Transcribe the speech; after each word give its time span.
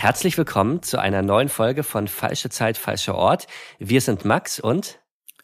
Herzlich 0.00 0.38
willkommen 0.38 0.82
zu 0.82 0.98
einer 0.98 1.20
neuen 1.20 1.50
Folge 1.50 1.82
von 1.82 2.08
Falsche 2.08 2.48
Zeit, 2.48 2.78
falscher 2.78 3.16
Ort. 3.16 3.46
Wir 3.78 4.00
sind 4.00 4.24
Max 4.24 4.58
und 4.58 4.98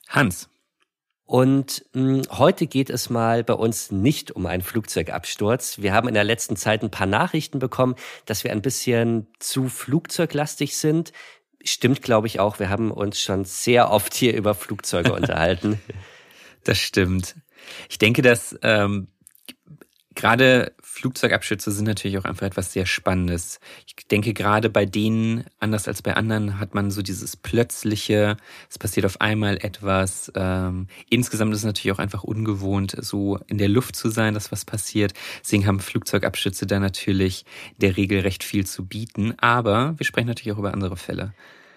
Hans. 0.08 0.48
Und 1.26 1.84
mh, 1.92 2.00
hm, 2.00 2.22
heute 2.38 2.66
geht 2.66 2.88
es 2.88 3.10
mal 3.10 3.44
bei 3.44 3.52
uns 3.52 3.90
nicht 3.90 4.30
um 4.32 4.46
einen 4.46 4.62
Flugzeugabsturz. 4.62 5.82
Wir 5.82 5.92
haben 5.92 6.08
in 6.08 6.14
der 6.14 6.24
letzten 6.24 6.56
Zeit 6.56 6.82
ein 6.82 6.90
paar 6.90 7.06
Nachrichten 7.06 7.58
bekommen, 7.58 7.96
dass 8.24 8.44
wir 8.44 8.50
ein 8.52 8.62
bisschen 8.62 9.26
zu 9.40 9.68
flugzeuglastig 9.68 10.78
sind. 10.78 11.12
Stimmt, 11.62 12.00
glaube 12.00 12.26
ich, 12.26 12.40
auch. 12.40 12.58
Wir 12.58 12.70
haben 12.70 12.92
uns 12.92 13.20
schon 13.20 13.44
sehr 13.44 13.90
oft 13.90 14.14
hier 14.14 14.34
über 14.34 14.54
Flugzeuge 14.54 15.12
unterhalten. 15.20 15.78
Das 16.64 16.78
stimmt. 16.78 17.34
Ich 17.90 17.98
denke, 17.98 18.22
dass 18.22 18.58
ähm, 18.62 19.08
Gerade 20.16 20.72
Flugzeugabschütze 20.96 21.72
sind 21.72 21.84
natürlich 21.84 22.16
auch 22.16 22.24
einfach 22.24 22.46
etwas 22.46 22.72
sehr 22.72 22.86
Spannendes. 22.86 23.60
Ich 23.86 24.06
denke, 24.08 24.32
gerade 24.32 24.70
bei 24.70 24.86
denen, 24.86 25.44
anders 25.60 25.88
als 25.88 26.00
bei 26.00 26.16
anderen, 26.16 26.58
hat 26.58 26.74
man 26.74 26.90
so 26.90 27.02
dieses 27.02 27.36
plötzliche, 27.36 28.38
es 28.70 28.78
passiert 28.78 29.04
auf 29.04 29.20
einmal 29.20 29.58
etwas. 29.58 30.32
Ähm, 30.34 30.86
insgesamt 31.10 31.52
ist 31.52 31.58
es 31.58 31.64
natürlich 31.66 31.94
auch 31.94 31.98
einfach 31.98 32.24
ungewohnt, 32.24 32.96
so 32.98 33.38
in 33.46 33.58
der 33.58 33.68
Luft 33.68 33.94
zu 33.94 34.08
sein, 34.08 34.32
dass 34.32 34.52
was 34.52 34.64
passiert. 34.64 35.12
Deswegen 35.42 35.66
haben 35.66 35.80
Flugzeugabschütze 35.80 36.66
da 36.66 36.80
natürlich 36.80 37.44
der 37.76 37.98
Regel 37.98 38.20
recht 38.20 38.42
viel 38.42 38.64
zu 38.64 38.86
bieten. 38.86 39.34
Aber 39.38 39.98
wir 39.98 40.06
sprechen 40.06 40.28
natürlich 40.28 40.54
auch 40.54 40.60
über 40.60 40.72
andere 40.72 40.96
Fälle. 40.96 41.34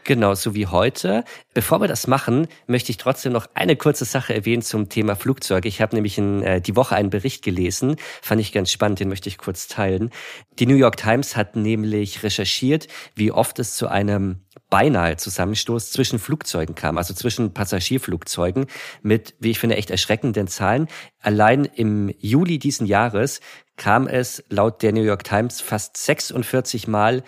Genau, 0.09 0.33
so 0.33 0.55
wie 0.55 0.65
heute. 0.65 1.23
Bevor 1.53 1.81
wir 1.81 1.87
das 1.87 2.07
machen, 2.07 2.47
möchte 2.65 2.89
ich 2.89 2.97
trotzdem 2.97 3.31
noch 3.31 3.47
eine 3.53 3.75
kurze 3.75 4.05
Sache 4.05 4.33
erwähnen 4.33 4.63
zum 4.63 4.89
Thema 4.89 5.15
Flugzeuge. 5.15 5.67
Ich 5.67 5.81
habe 5.81 5.95
nämlich 5.95 6.17
in, 6.17 6.41
äh, 6.41 6.61
die 6.61 6.75
Woche 6.75 6.95
einen 6.95 7.11
Bericht 7.11 7.43
gelesen, 7.43 7.95
fand 8.19 8.41
ich 8.41 8.51
ganz 8.51 8.71
spannend, 8.71 8.99
den 8.99 9.07
möchte 9.07 9.29
ich 9.29 9.37
kurz 9.37 9.67
teilen. 9.67 10.09
Die 10.57 10.65
New 10.65 10.77
York 10.77 10.97
Times 10.97 11.35
hat 11.35 11.55
nämlich 11.55 12.23
recherchiert, 12.23 12.87
wie 13.13 13.31
oft 13.31 13.59
es 13.59 13.75
zu 13.75 13.87
einem 13.87 14.39
beinahe 14.71 15.17
Zusammenstoß 15.17 15.91
zwischen 15.91 16.17
Flugzeugen 16.17 16.73
kam, 16.73 16.97
also 16.97 17.13
zwischen 17.13 17.53
Passagierflugzeugen 17.53 18.65
mit, 19.03 19.35
wie 19.39 19.51
ich 19.51 19.59
finde, 19.59 19.75
echt 19.75 19.91
erschreckenden 19.91 20.47
Zahlen. 20.47 20.87
Allein 21.21 21.65
im 21.65 22.11
Juli 22.17 22.57
diesen 22.57 22.87
Jahres 22.87 23.41
kam 23.79 24.07
es 24.07 24.43
laut 24.49 24.81
der 24.83 24.91
New 24.91 25.03
York 25.03 25.23
Times 25.23 25.61
fast 25.61 25.97
46 25.97 26.87
Mal 26.87 27.23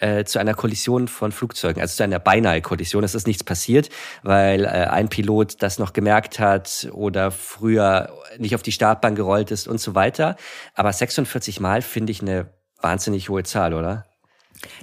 äh, 0.00 0.24
zu 0.24 0.38
einer 0.38 0.54
Kollision 0.54 1.08
von 1.08 1.32
Flugzeugen, 1.32 1.80
also 1.80 1.96
zu 1.96 2.02
einer 2.02 2.18
beinahe 2.18 2.60
Kollision. 2.60 3.04
Es 3.04 3.14
ist 3.14 3.26
nichts 3.26 3.44
passiert, 3.44 3.88
weil 4.22 4.64
äh, 4.64 4.68
ein 4.68 5.08
Pilot 5.08 5.62
das 5.62 5.78
noch 5.78 5.92
gemerkt 5.92 6.38
hat 6.38 6.88
oder 6.92 7.30
früher 7.30 8.12
nicht 8.38 8.54
auf 8.54 8.62
die 8.62 8.72
Startbahn 8.72 9.14
gerollt 9.14 9.50
ist 9.50 9.68
und 9.68 9.80
so 9.80 9.94
weiter. 9.94 10.36
Aber 10.74 10.92
46 10.92 11.60
Mal 11.60 11.82
finde 11.82 12.12
ich 12.12 12.22
eine 12.22 12.50
wahnsinnig 12.80 13.28
hohe 13.28 13.42
Zahl, 13.42 13.74
oder? 13.74 14.04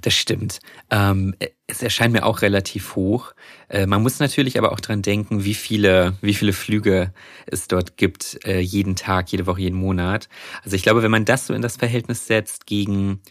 Das 0.02 0.14
stimmt. 0.14 0.60
Ähm, 0.90 1.36
es 1.68 1.82
erscheint 1.82 2.14
mir 2.14 2.26
auch 2.26 2.42
relativ 2.42 2.96
hoch. 2.96 3.34
Äh, 3.70 3.86
man 3.86 4.04
muss 4.04 4.20
natürlich 4.20 4.58
aber 4.58 4.72
auch 4.72 4.80
dran 4.80 5.02
denken, 5.02 5.44
wie 5.46 5.54
viele, 5.54 6.16
wie 6.22 6.34
viele 6.34 6.54
Flüge 6.54 7.14
es 7.46 7.68
dort 7.68 7.98
gibt, 7.98 8.40
äh, 8.46 8.60
jeden 8.60 8.96
Tag, 8.96 9.32
jede 9.32 9.48
Woche, 9.48 9.62
jeden 9.62 9.78
Monat. 9.78 10.30
Also 10.64 10.76
ich 10.76 10.84
glaube, 10.84 11.04
wenn 11.04 11.12
man 11.12 11.26
das 11.26 11.48
so 11.48 11.54
in 11.54 11.62
das 11.62 11.78
Verhältnis 11.78 12.28
setzt 12.28 12.68
gegen 12.68 13.22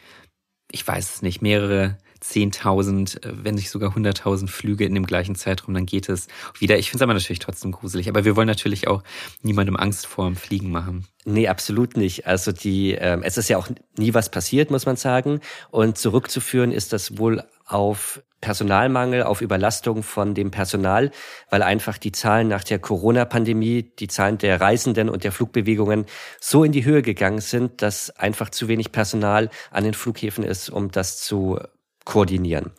ich 0.73 0.87
weiß 0.87 1.15
es 1.15 1.23
nicht, 1.23 1.43
mehrere 1.43 1.99
10.000, 2.23 3.25
äh, 3.25 3.45
wenn 3.45 3.57
nicht 3.57 3.71
sogar 3.71 3.97
100.000 3.97 4.49
Flüge 4.49 4.85
in 4.85 4.95
dem 4.95 5.07
gleichen 5.07 5.35
Zeitraum, 5.35 5.75
dann 5.75 5.87
geht 5.87 6.09
es 6.09 6.29
wieder. 6.59 6.79
Ich 6.79 6.91
finde 6.91 6.99
es 6.99 7.03
aber 7.03 7.15
natürlich 7.15 7.41
trotzdem 7.41 7.73
gruselig. 7.73 8.09
Aber 8.09 8.25
wir 8.25 8.37
wollen 8.37 8.47
natürlich 8.47 8.89
auch 8.89 9.03
niemandem 9.43 9.77
Angst 9.77 10.07
vor 10.07 10.27
dem 10.27 10.37
Fliegen 10.37 10.71
machen. 10.71 11.07
Nee, 11.25 11.49
absolut 11.49 11.97
nicht. 11.97 12.27
Also 12.27 12.53
die, 12.53 12.93
ähm, 12.93 13.23
es 13.23 13.39
ist 13.39 13.49
ja 13.49 13.59
auch 13.59 13.69
nie 13.97 14.15
was 14.15 14.31
passiert, 14.31 14.71
muss 14.71 14.87
man 14.87 14.97
sagen. 14.97 15.41
Und 15.71 15.99
zurückzuführen 15.99 16.73
ist 16.73 16.93
das 16.93 17.19
wohl 17.19 17.43
auf 17.73 18.23
Personalmangel, 18.41 19.23
auf 19.23 19.41
Überlastung 19.41 20.03
von 20.03 20.35
dem 20.35 20.51
Personal, 20.51 21.13
weil 21.49 21.63
einfach 21.63 21.97
die 21.97 22.13
Zahlen 22.13 22.49
nach 22.49 22.65
der 22.65 22.81
Corona-Pandemie, 22.81 23.85
die 23.99 24.09
Zahlen 24.09 24.37
der 24.39 24.61
Reisenden 24.61 25.09
und 25.09 25.25
der 25.25 25.33
Flugbewegungen 25.33 26.07
so 26.41 26.65
in 26.65 26.73
die 26.73 26.85
Höhe 26.85 27.03
gegangen 27.03 27.41
sind, 27.41 27.83
dass 27.83 28.11
einfach 28.11 28.51
zu 28.51 28.69
wenig 28.69 28.91
Personal 28.93 29.49
an 29.71 29.85
den 29.85 29.95
Flughäfen 29.95 30.45
ist, 30.45 30.71
um 30.71 30.91
das 30.91 31.21
zu 31.21 31.61
koordinieren. 32.05 32.73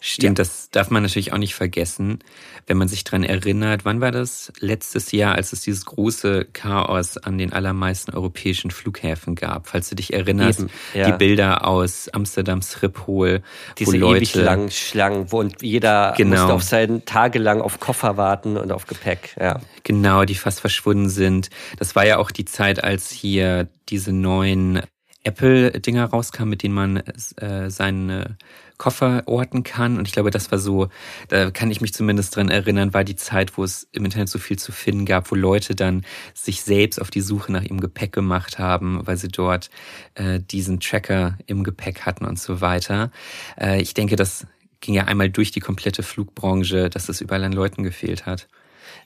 Stimmt, 0.00 0.38
ja. 0.38 0.44
das 0.44 0.70
darf 0.70 0.90
man 0.90 1.02
natürlich 1.02 1.32
auch 1.32 1.38
nicht 1.38 1.54
vergessen, 1.54 2.18
wenn 2.66 2.76
man 2.76 2.88
sich 2.88 3.04
dran 3.04 3.22
erinnert. 3.24 3.84
Wann 3.84 4.00
war 4.00 4.10
das? 4.10 4.52
Letztes 4.58 5.12
Jahr, 5.12 5.34
als 5.34 5.52
es 5.52 5.62
dieses 5.62 5.84
große 5.84 6.46
Chaos 6.52 7.16
an 7.18 7.38
den 7.38 7.52
allermeisten 7.52 8.12
europäischen 8.14 8.70
Flughäfen 8.70 9.34
gab. 9.34 9.68
Falls 9.68 9.88
du 9.88 9.94
dich 9.94 10.12
erinnerst, 10.12 10.66
ja. 10.94 11.10
die 11.10 11.16
Bilder 11.16 11.66
aus 11.66 12.08
Amsterdams 12.08 12.78
Schiphol, 12.78 13.42
Diese 13.78 13.92
wo 13.92 13.96
Leute 13.96 14.18
ewig 14.18 14.34
langen 14.34 14.70
Schlangen, 14.70 15.30
wo 15.30 15.40
und 15.40 15.62
jeder 15.62 16.14
genau. 16.16 16.36
musste 16.36 16.52
auf 16.54 16.62
seinen 16.62 17.04
tagelang 17.04 17.60
auf 17.60 17.80
Koffer 17.80 18.16
warten 18.16 18.56
und 18.56 18.72
auf 18.72 18.86
Gepäck. 18.86 19.36
Ja. 19.38 19.60
Genau, 19.82 20.24
die 20.24 20.34
fast 20.34 20.60
verschwunden 20.60 21.10
sind. 21.10 21.50
Das 21.78 21.94
war 21.94 22.06
ja 22.06 22.18
auch 22.18 22.30
die 22.30 22.44
Zeit, 22.44 22.82
als 22.82 23.10
hier 23.10 23.68
diese 23.88 24.12
neuen 24.12 24.80
Apple-Dinger 25.24 26.04
rauskamen, 26.06 26.50
mit 26.50 26.62
denen 26.62 26.74
man 26.74 26.96
äh, 27.36 27.70
seine 27.70 28.36
Koffer 28.78 29.22
orten 29.26 29.62
kann. 29.62 29.98
Und 29.98 30.08
ich 30.08 30.14
glaube, 30.14 30.30
das 30.30 30.50
war 30.50 30.58
so, 30.58 30.88
da 31.28 31.50
kann 31.50 31.70
ich 31.70 31.80
mich 31.80 31.94
zumindest 31.94 32.36
dran 32.36 32.48
erinnern, 32.48 32.94
war 32.94 33.04
die 33.04 33.16
Zeit, 33.16 33.56
wo 33.56 33.64
es 33.64 33.88
im 33.92 34.04
Internet 34.04 34.28
so 34.28 34.38
viel 34.38 34.58
zu 34.58 34.72
finden 34.72 35.04
gab, 35.04 35.30
wo 35.30 35.34
Leute 35.34 35.74
dann 35.74 36.04
sich 36.34 36.62
selbst 36.62 37.00
auf 37.00 37.10
die 37.10 37.20
Suche 37.20 37.52
nach 37.52 37.62
ihrem 37.62 37.80
Gepäck 37.80 38.12
gemacht 38.12 38.58
haben, 38.58 39.06
weil 39.06 39.16
sie 39.16 39.28
dort 39.28 39.70
äh, 40.14 40.40
diesen 40.40 40.80
Tracker 40.80 41.38
im 41.46 41.64
Gepäck 41.64 42.02
hatten 42.02 42.24
und 42.24 42.38
so 42.38 42.60
weiter. 42.60 43.10
Äh, 43.58 43.80
ich 43.80 43.94
denke, 43.94 44.16
das 44.16 44.46
ging 44.80 44.94
ja 44.94 45.04
einmal 45.04 45.30
durch 45.30 45.50
die 45.50 45.60
komplette 45.60 46.02
Flugbranche, 46.02 46.90
dass 46.90 47.08
es 47.08 47.20
überall 47.20 47.44
an 47.44 47.52
Leuten 47.52 47.82
gefehlt 47.82 48.26
hat. 48.26 48.48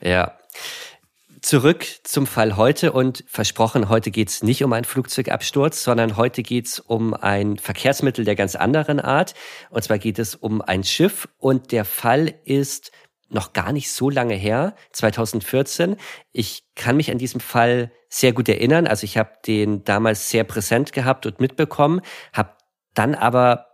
Ja. 0.01 0.37
Zurück 1.41 1.85
zum 2.03 2.27
Fall 2.27 2.57
heute 2.57 2.91
und 2.91 3.23
versprochen, 3.27 3.87
heute 3.87 4.11
geht's 4.11 4.43
nicht 4.43 4.63
um 4.63 4.73
einen 4.73 4.83
Flugzeugabsturz, 4.83 5.83
sondern 5.83 6.17
heute 6.17 6.43
geht's 6.43 6.79
um 6.79 7.13
ein 7.13 7.57
Verkehrsmittel 7.57 8.25
der 8.25 8.35
ganz 8.35 8.55
anderen 8.55 8.99
Art. 8.99 9.35
Und 9.69 9.83
zwar 9.83 9.99
geht 9.99 10.19
es 10.19 10.35
um 10.35 10.61
ein 10.61 10.83
Schiff 10.83 11.29
und 11.37 11.71
der 11.71 11.85
Fall 11.85 12.33
ist 12.43 12.91
noch 13.29 13.53
gar 13.53 13.71
nicht 13.71 13.91
so 13.91 14.09
lange 14.09 14.33
her, 14.33 14.75
2014. 14.91 15.95
Ich 16.31 16.63
kann 16.75 16.97
mich 16.97 17.11
an 17.11 17.19
diesem 17.19 17.39
Fall 17.39 17.91
sehr 18.09 18.33
gut 18.33 18.49
erinnern. 18.49 18.87
Also 18.87 19.05
ich 19.05 19.17
habe 19.17 19.31
den 19.45 19.83
damals 19.83 20.29
sehr 20.29 20.43
präsent 20.43 20.93
gehabt 20.93 21.25
und 21.25 21.39
mitbekommen, 21.39 22.01
habe 22.33 22.55
dann 22.95 23.15
aber 23.15 23.67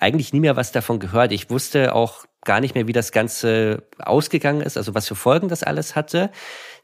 eigentlich 0.00 0.32
nie 0.32 0.40
mehr 0.40 0.56
was 0.56 0.72
davon 0.72 1.00
gehört. 1.00 1.32
Ich 1.32 1.50
wusste 1.50 1.94
auch 1.94 2.24
gar 2.44 2.60
nicht 2.60 2.74
mehr, 2.74 2.86
wie 2.86 2.92
das 2.92 3.12
Ganze 3.12 3.84
ausgegangen 3.98 4.60
ist, 4.60 4.76
also 4.76 4.94
was 4.94 5.08
für 5.08 5.14
Folgen 5.14 5.48
das 5.48 5.62
alles 5.62 5.96
hatte. 5.96 6.30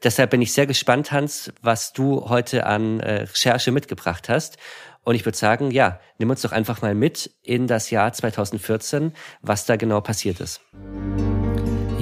Deshalb 0.03 0.31
bin 0.31 0.41
ich 0.41 0.53
sehr 0.53 0.67
gespannt, 0.67 1.11
Hans, 1.11 1.51
was 1.61 1.93
du 1.93 2.29
heute 2.29 2.65
an 2.65 2.99
äh, 2.99 3.23
Recherche 3.23 3.71
mitgebracht 3.71 4.29
hast. 4.29 4.57
Und 5.03 5.15
ich 5.15 5.25
würde 5.25 5.37
sagen, 5.37 5.71
ja, 5.71 5.99
nimm 6.17 6.29
uns 6.29 6.41
doch 6.41 6.51
einfach 6.51 6.81
mal 6.81 6.95
mit 6.95 7.31
in 7.41 7.67
das 7.67 7.89
Jahr 7.89 8.11
2014, 8.13 9.13
was 9.41 9.65
da 9.65 9.75
genau 9.75 10.01
passiert 10.01 10.39
ist. 10.39 10.61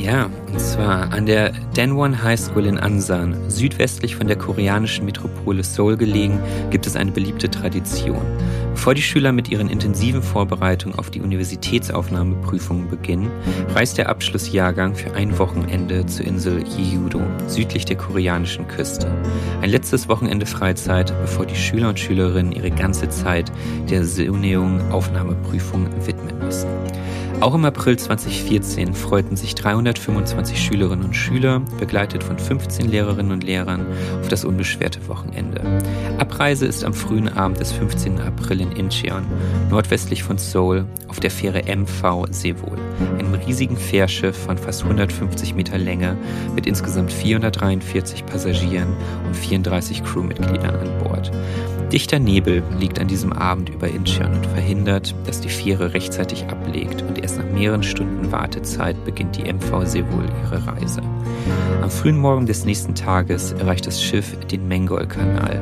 Ja, 0.07 0.30
und 0.54 0.62
zwar 0.62 1.12
an 1.12 1.25
der 1.25 1.51
Danwon 1.74 2.24
High 2.24 2.39
School 2.39 2.65
in 2.65 2.77
Ansan, 2.77 3.36
südwestlich 3.50 4.15
von 4.15 4.27
der 4.27 4.38
koreanischen 4.38 5.04
Metropole 5.04 5.62
Seoul 5.65 5.98
gelegen, 5.98 6.39
gibt 6.69 6.88
es 6.88 6.95
eine 6.95 7.12
beliebte 7.12 7.51
Tradition. 7.51 8.21
Bevor 8.71 8.94
die 8.94 9.01
Schüler 9.01 9.33
mit 9.33 9.50
ihren 9.50 9.68
intensiven 9.68 10.24
Vorbereitungen 10.24 10.98
auf 10.98 11.09
die 11.09 11.19
Universitätsaufnahmeprüfungen 11.19 12.89
beginnen, 12.89 13.30
reist 13.75 13.98
der 13.98 14.07
Abschlussjahrgang 14.07 14.95
für 14.95 15.13
ein 15.13 15.38
Wochenende 15.39 16.06
zur 16.06 16.25
Insel 16.25 16.63
Jeju-do, 16.63 17.19
südlich 17.48 17.83
der 17.83 17.98
koreanischen 17.98 18.65
Küste. 18.69 19.12
Ein 19.62 19.71
letztes 19.71 20.07
Wochenende 20.07 20.45
Freizeit, 20.45 21.13
bevor 21.19 21.45
die 21.45 21.57
Schüler 21.57 21.89
und 21.89 22.00
Schülerinnen 22.00 22.54
ihre 22.54 22.71
ganze 22.71 23.09
Zeit 23.09 23.51
der 23.89 24.06
Seoneung-Aufnahmeprüfung 24.06 25.86
widmen 26.06 26.39
müssen. 26.39 26.69
Auch 27.39 27.54
im 27.54 27.66
April 27.66 28.00
2014 28.00 28.95
freuten 28.95 29.36
sich 29.36 29.54
325 29.54 30.60
Schülerinnen 30.60 31.06
und 31.06 31.16
Schüler, 31.16 31.62
begleitet 31.80 32.24
von 32.24 32.39
15 32.39 32.89
Lehrerinnen 32.89 33.31
und 33.31 33.44
Lehrern, 33.44 33.86
auf 34.19 34.28
das 34.28 34.44
unbeschwerte 34.44 35.07
Wochenende. 35.07 35.62
Abreise 36.18 36.66
ist 36.66 36.84
am 36.84 36.95
frühen 36.95 37.30
Abend 37.30 37.60
des 37.60 37.72
15. 37.74 38.19
April 38.22 38.62
in 38.62 38.72
Incheon, 38.72 39.24
nordwestlich 39.69 40.24
von 40.24 40.39
Seoul, 40.39 40.86
auf 41.10 41.19
der 41.19 41.30
Fähre 41.30 41.62
MV 41.63 42.25
Seewol, 42.31 42.80
einem 43.19 43.36
riesigen 43.36 43.78
Fährschiff 43.78 44.36
von 44.36 44.57
fast 44.57 44.81
150 44.81 45.54
Meter 45.54 45.78
Länge 45.78 46.18
mit 46.56 46.66
insgesamt 46.66 47.13
443 47.13 48.25
Passagieren 48.25 48.98
und 49.28 49.36
34 49.36 50.04
Crewmitgliedern 50.04 50.75
an 50.75 50.98
Bord. 51.04 51.31
Dichter 51.92 52.19
Nebel 52.19 52.63
liegt 52.80 53.00
an 53.00 53.07
diesem 53.07 53.31
Abend 53.31 53.69
über 53.69 53.88
Incheon 53.88 54.36
und 54.36 54.45
verhindert, 54.48 55.16
dass 55.25 55.39
die 55.39 55.48
Fähre 55.48 55.94
rechtzeitig 55.94 56.45
ablegt 56.48 57.01
und 57.01 57.18
erst 57.18 57.38
nach 57.38 57.50
mehreren 57.50 57.84
Stunden 57.84 58.30
Wartezeit 58.30 59.06
beginnt 59.06 59.38
die 59.38 59.51
MV 59.51 59.86
Seoul 59.86 60.25
ihre 60.44 60.68
Reise. 60.68 61.01
Am 61.81 61.89
frühen 61.89 62.18
Morgen 62.18 62.45
des 62.45 62.66
nächsten 62.66 62.94
Tages 62.94 63.54
erreicht 63.54 63.88
das 63.88 64.04
Schiff 64.04 64.38
den 64.48 64.68
Mengol-Kanal, 64.68 65.62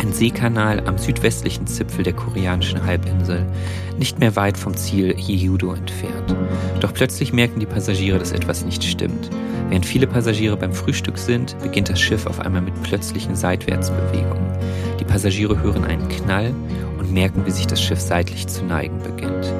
ein 0.00 0.12
Seekanal 0.12 0.80
am 0.86 0.98
südwestlichen 0.98 1.68
Zipfel 1.68 2.02
der 2.02 2.14
koreanischen 2.14 2.84
Halbinsel, 2.84 3.46
nicht 3.98 4.18
mehr 4.18 4.34
weit 4.34 4.56
vom 4.56 4.76
Ziel 4.76 5.14
Jeju-do 5.16 5.74
entfernt. 5.74 6.34
Doch 6.80 6.92
plötzlich 6.92 7.32
merken 7.32 7.60
die 7.60 7.66
Passagiere, 7.66 8.18
dass 8.18 8.32
etwas 8.32 8.64
nicht 8.64 8.82
stimmt. 8.82 9.30
Während 9.68 9.86
viele 9.86 10.06
Passagiere 10.06 10.56
beim 10.56 10.72
Frühstück 10.72 11.18
sind, 11.18 11.56
beginnt 11.62 11.88
das 11.88 12.00
Schiff 12.00 12.26
auf 12.26 12.40
einmal 12.40 12.62
mit 12.62 12.82
plötzlichen 12.82 13.36
Seitwärtsbewegungen. 13.36 14.50
Die 15.02 15.08
Passagiere 15.08 15.60
hören 15.60 15.84
einen 15.84 16.08
Knall 16.08 16.54
und 16.96 17.12
merken, 17.12 17.44
wie 17.44 17.50
sich 17.50 17.66
das 17.66 17.82
Schiff 17.82 17.98
seitlich 17.98 18.46
zu 18.46 18.64
neigen 18.64 19.02
beginnt. 19.02 19.52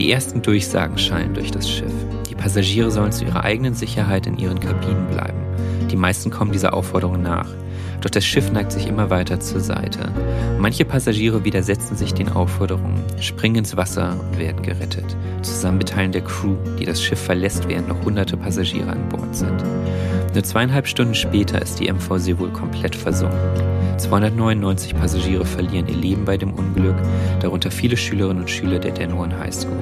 Die 0.00 0.10
ersten 0.10 0.42
Durchsagen 0.42 0.98
schallen 0.98 1.32
durch 1.32 1.52
das 1.52 1.70
Schiff. 1.70 1.92
Die 2.28 2.34
Passagiere 2.34 2.90
sollen 2.90 3.12
zu 3.12 3.24
ihrer 3.24 3.44
eigenen 3.44 3.74
Sicherheit 3.74 4.26
in 4.26 4.36
ihren 4.36 4.58
Kabinen 4.58 5.06
bleiben. 5.06 5.38
Die 5.92 5.96
meisten 5.96 6.30
kommen 6.32 6.50
dieser 6.50 6.74
Aufforderung 6.74 7.22
nach. 7.22 7.46
Doch 8.00 8.10
das 8.10 8.24
Schiff 8.24 8.50
neigt 8.50 8.72
sich 8.72 8.88
immer 8.88 9.10
weiter 9.10 9.38
zur 9.38 9.60
Seite. 9.60 10.12
Manche 10.58 10.84
Passagiere 10.84 11.44
widersetzen 11.44 11.96
sich 11.96 12.12
den 12.12 12.28
Aufforderungen, 12.28 13.04
springen 13.20 13.58
ins 13.58 13.76
Wasser 13.76 14.16
und 14.18 14.40
werden 14.40 14.60
gerettet. 14.64 15.16
Zusammen 15.42 15.78
mit 15.78 15.90
Teilen 15.90 16.10
der 16.10 16.22
Crew, 16.22 16.56
die 16.80 16.84
das 16.84 17.00
Schiff 17.00 17.20
verlässt, 17.20 17.68
während 17.68 17.86
noch 17.86 18.04
hunderte 18.04 18.36
Passagiere 18.36 18.90
an 18.90 19.08
Bord 19.08 19.36
sind. 19.36 19.62
Nur 20.34 20.42
zweieinhalb 20.42 20.88
Stunden 20.88 21.14
später 21.14 21.62
ist 21.62 21.78
die 21.78 21.92
MVC 21.92 22.40
wohl 22.40 22.50
komplett 22.50 22.96
versunken. 22.96 23.38
299 24.00 24.96
Passagiere 24.96 25.44
verlieren 25.44 25.86
ihr 25.86 25.94
Leben 25.94 26.24
bei 26.24 26.38
dem 26.38 26.54
Unglück, 26.54 26.96
darunter 27.40 27.70
viele 27.70 27.98
Schülerinnen 27.98 28.42
und 28.42 28.50
Schüler 28.50 28.78
der 28.78 28.92
Daenuan 28.92 29.38
High 29.38 29.54
School. 29.54 29.76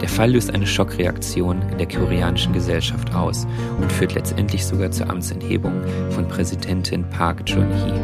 Der 0.00 0.08
Fall 0.08 0.32
löst 0.32 0.52
eine 0.52 0.66
Schockreaktion 0.66 1.62
in 1.70 1.78
der 1.78 1.86
koreanischen 1.86 2.52
Gesellschaft 2.52 3.14
aus 3.14 3.46
und 3.80 3.92
führt 3.92 4.14
letztendlich 4.14 4.66
sogar 4.66 4.90
zur 4.90 5.08
Amtsenthebung 5.08 5.80
von 6.10 6.26
Präsidentin 6.26 7.08
Park 7.10 7.46
Geun-hye. 7.46 8.00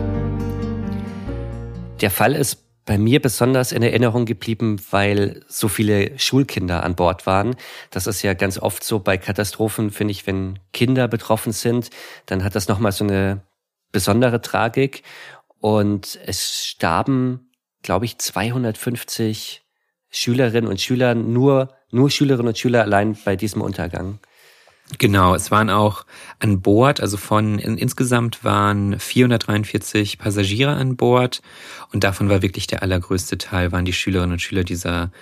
Der 2.00 2.12
Fall 2.12 2.34
ist 2.36 2.64
bei 2.84 2.96
mir 2.96 3.20
besonders 3.20 3.72
in 3.72 3.82
Erinnerung 3.82 4.26
geblieben, 4.26 4.80
weil 4.92 5.42
so 5.48 5.66
viele 5.66 6.16
Schulkinder 6.18 6.84
an 6.84 6.94
Bord 6.94 7.26
waren. 7.26 7.56
Das 7.90 8.06
ist 8.06 8.22
ja 8.22 8.32
ganz 8.34 8.58
oft 8.58 8.84
so 8.84 9.00
bei 9.00 9.18
Katastrophen, 9.18 9.90
finde 9.90 10.12
ich, 10.12 10.26
wenn 10.26 10.60
Kinder 10.72 11.08
betroffen 11.08 11.52
sind, 11.52 11.90
dann 12.26 12.44
hat 12.44 12.54
das 12.54 12.68
nochmal 12.68 12.92
so 12.92 13.02
eine 13.02 13.42
besondere 13.92 14.40
Tragik. 14.40 15.02
Und 15.60 16.18
es 16.24 16.66
starben, 16.66 17.50
glaube 17.82 18.04
ich, 18.04 18.18
250 18.18 19.62
Schülerinnen 20.10 20.70
und 20.70 20.80
Schüler, 20.80 21.14
nur, 21.14 21.74
nur 21.90 22.10
Schülerinnen 22.10 22.48
und 22.48 22.58
Schüler 22.58 22.82
allein 22.82 23.16
bei 23.24 23.36
diesem 23.36 23.60
Untergang. 23.60 24.20
Genau, 24.96 25.34
es 25.34 25.50
waren 25.50 25.68
auch 25.68 26.06
an 26.38 26.62
Bord, 26.62 27.00
also 27.00 27.18
von 27.18 27.58
in, 27.58 27.76
insgesamt 27.76 28.42
waren 28.42 28.98
443 28.98 30.16
Passagiere 30.16 30.74
an 30.74 30.96
Bord 30.96 31.42
und 31.92 32.04
davon 32.04 32.30
war 32.30 32.40
wirklich 32.40 32.66
der 32.66 32.82
allergrößte 32.82 33.36
Teil 33.36 33.70
waren 33.70 33.84
die 33.84 33.92
Schülerinnen 33.92 34.32
und 34.32 34.40
Schüler 34.40 34.64
dieser 34.64 35.12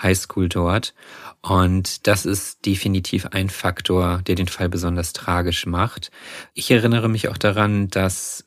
Highschool 0.00 0.48
dort. 0.48 0.94
Und 1.42 2.06
das 2.06 2.24
ist 2.24 2.66
definitiv 2.66 3.26
ein 3.26 3.50
Faktor, 3.50 4.20
der 4.26 4.36
den 4.36 4.48
Fall 4.48 4.68
besonders 4.68 5.12
tragisch 5.12 5.66
macht. 5.66 6.10
Ich 6.54 6.70
erinnere 6.70 7.08
mich 7.08 7.28
auch 7.28 7.38
daran, 7.38 7.88
dass 7.88 8.45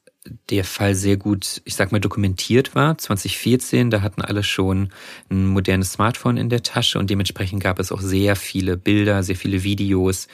der 0.49 0.65
Fall 0.65 0.95
sehr 0.95 1.17
gut, 1.17 1.61
ich 1.65 1.75
sag 1.75 1.91
mal, 1.91 1.99
dokumentiert 1.99 2.75
war. 2.75 2.97
2014, 2.97 3.89
da 3.89 4.01
hatten 4.01 4.21
alle 4.21 4.43
schon 4.43 4.89
ein 5.29 5.45
modernes 5.45 5.93
Smartphone 5.93 6.37
in 6.37 6.49
der 6.49 6.61
Tasche 6.61 6.99
und 6.99 7.09
dementsprechend 7.09 7.63
gab 7.63 7.79
es 7.79 7.91
auch 7.91 8.01
sehr 8.01 8.35
viele 8.35 8.75
Bilder, 8.75 9.23
sehr 9.23 9.37
viele 9.37 9.63
Videos 9.63 10.27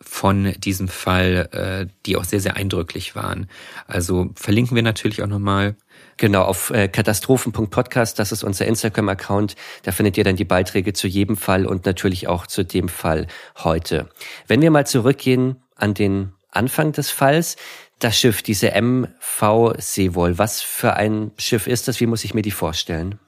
von 0.00 0.52
diesem 0.58 0.88
Fall, 0.88 1.48
äh, 1.52 1.92
die 2.06 2.16
auch 2.16 2.24
sehr, 2.24 2.40
sehr 2.40 2.56
eindrücklich 2.56 3.16
waren. 3.16 3.48
Also 3.86 4.30
verlinken 4.34 4.76
wir 4.76 4.82
natürlich 4.82 5.22
auch 5.22 5.28
nochmal. 5.28 5.76
Genau, 6.18 6.42
auf 6.42 6.70
äh, 6.70 6.88
katastrophen.podcast, 6.88 8.18
das 8.18 8.32
ist 8.32 8.44
unser 8.44 8.66
Instagram-Account. 8.66 9.56
Da 9.82 9.92
findet 9.92 10.16
ihr 10.18 10.24
dann 10.24 10.36
die 10.36 10.44
Beiträge 10.44 10.92
zu 10.92 11.08
jedem 11.08 11.36
Fall 11.36 11.66
und 11.66 11.84
natürlich 11.84 12.28
auch 12.28 12.46
zu 12.46 12.64
dem 12.64 12.88
Fall 12.88 13.26
heute. 13.58 14.08
Wenn 14.46 14.62
wir 14.62 14.70
mal 14.70 14.86
zurückgehen 14.86 15.56
an 15.74 15.94
den 15.94 16.32
Anfang 16.52 16.92
des 16.92 17.10
Falls, 17.10 17.56
das 18.02 18.18
Schiff, 18.18 18.42
diese 18.42 18.72
MV 18.72 19.74
Seewol. 19.78 20.38
Was 20.38 20.60
für 20.60 20.94
ein 20.94 21.30
Schiff 21.38 21.66
ist 21.66 21.88
das? 21.88 22.00
Wie 22.00 22.06
muss 22.06 22.24
ich 22.24 22.34
mir 22.34 22.42
die 22.42 22.50
vorstellen? 22.50 23.18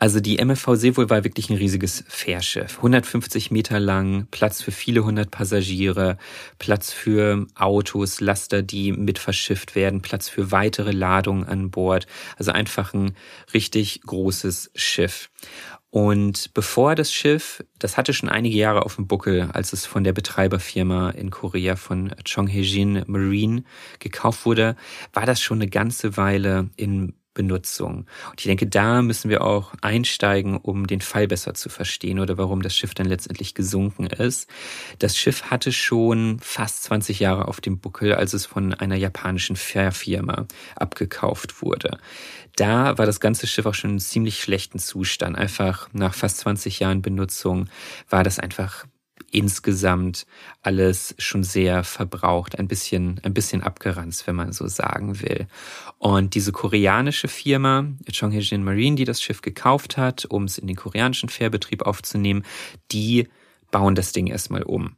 Also 0.00 0.20
die 0.20 0.38
MFV 0.38 0.76
Seewol 0.76 1.10
war 1.10 1.24
wirklich 1.24 1.50
ein 1.50 1.56
riesiges 1.56 2.04
Fährschiff. 2.06 2.76
150 2.76 3.50
Meter 3.50 3.80
lang, 3.80 4.28
Platz 4.30 4.62
für 4.62 4.70
viele 4.70 5.04
hundert 5.04 5.32
Passagiere, 5.32 6.18
Platz 6.60 6.92
für 6.92 7.48
Autos, 7.56 8.20
Laster, 8.20 8.62
die 8.62 8.92
mit 8.92 9.18
verschifft 9.18 9.74
werden, 9.74 10.00
Platz 10.00 10.28
für 10.28 10.52
weitere 10.52 10.92
Ladungen 10.92 11.44
an 11.44 11.72
Bord. 11.72 12.06
Also 12.36 12.52
einfach 12.52 12.94
ein 12.94 13.16
richtig 13.52 14.02
großes 14.02 14.70
Schiff. 14.76 15.30
Und 15.90 16.52
bevor 16.52 16.94
das 16.94 17.12
Schiff, 17.12 17.64
das 17.78 17.96
hatte 17.96 18.12
schon 18.12 18.28
einige 18.28 18.56
Jahre 18.56 18.84
auf 18.84 18.96
dem 18.96 19.06
Buckel, 19.06 19.50
als 19.52 19.72
es 19.72 19.86
von 19.86 20.04
der 20.04 20.12
Betreiberfirma 20.12 21.10
in 21.10 21.30
Korea 21.30 21.76
von 21.76 22.14
Chonghaejin 22.24 23.04
Marine 23.06 23.64
gekauft 23.98 24.44
wurde, 24.44 24.76
war 25.14 25.24
das 25.24 25.40
schon 25.40 25.58
eine 25.58 25.70
ganze 25.70 26.18
Weile 26.18 26.68
in 26.76 27.14
Benutzung. 27.38 27.98
Und 28.30 28.40
ich 28.40 28.46
denke, 28.46 28.66
da 28.66 29.00
müssen 29.00 29.30
wir 29.30 29.44
auch 29.44 29.72
einsteigen, 29.80 30.56
um 30.56 30.88
den 30.88 31.00
Fall 31.00 31.28
besser 31.28 31.54
zu 31.54 31.68
verstehen 31.68 32.18
oder 32.18 32.36
warum 32.36 32.62
das 32.62 32.76
Schiff 32.76 32.94
dann 32.94 33.06
letztendlich 33.06 33.54
gesunken 33.54 34.08
ist. 34.08 34.50
Das 34.98 35.16
Schiff 35.16 35.44
hatte 35.44 35.70
schon 35.70 36.40
fast 36.40 36.82
20 36.82 37.20
Jahre 37.20 37.46
auf 37.46 37.60
dem 37.60 37.78
Buckel, 37.78 38.12
als 38.12 38.32
es 38.32 38.44
von 38.44 38.74
einer 38.74 38.96
japanischen 38.96 39.54
Fährfirma 39.54 40.46
abgekauft 40.74 41.62
wurde. 41.62 41.98
Da 42.56 42.98
war 42.98 43.06
das 43.06 43.20
ganze 43.20 43.46
Schiff 43.46 43.66
auch 43.66 43.74
schon 43.74 43.90
in 43.90 44.00
ziemlich 44.00 44.42
schlechten 44.42 44.80
Zustand. 44.80 45.38
Einfach 45.38 45.88
nach 45.92 46.14
fast 46.14 46.38
20 46.38 46.80
Jahren 46.80 47.02
Benutzung 47.02 47.68
war 48.10 48.24
das 48.24 48.40
einfach 48.40 48.84
insgesamt 49.30 50.26
alles 50.62 51.14
schon 51.18 51.44
sehr 51.44 51.84
verbraucht, 51.84 52.58
ein 52.58 52.68
bisschen, 52.68 53.20
ein 53.22 53.34
bisschen 53.34 53.62
abgeranzt, 53.62 54.26
wenn 54.26 54.36
man 54.36 54.52
so 54.52 54.66
sagen 54.66 55.20
will. 55.20 55.46
Und 55.98 56.34
diese 56.34 56.52
koreanische 56.52 57.28
Firma, 57.28 57.86
Chonghaejin 58.12 58.64
Marine, 58.64 58.96
die 58.96 59.04
das 59.04 59.22
Schiff 59.22 59.42
gekauft 59.42 59.96
hat, 59.96 60.24
um 60.26 60.44
es 60.44 60.58
in 60.58 60.66
den 60.66 60.76
koreanischen 60.76 61.28
Fährbetrieb 61.28 61.82
aufzunehmen, 61.82 62.44
die 62.92 63.28
bauen 63.70 63.94
das 63.94 64.12
Ding 64.12 64.26
erstmal 64.26 64.62
um. 64.62 64.96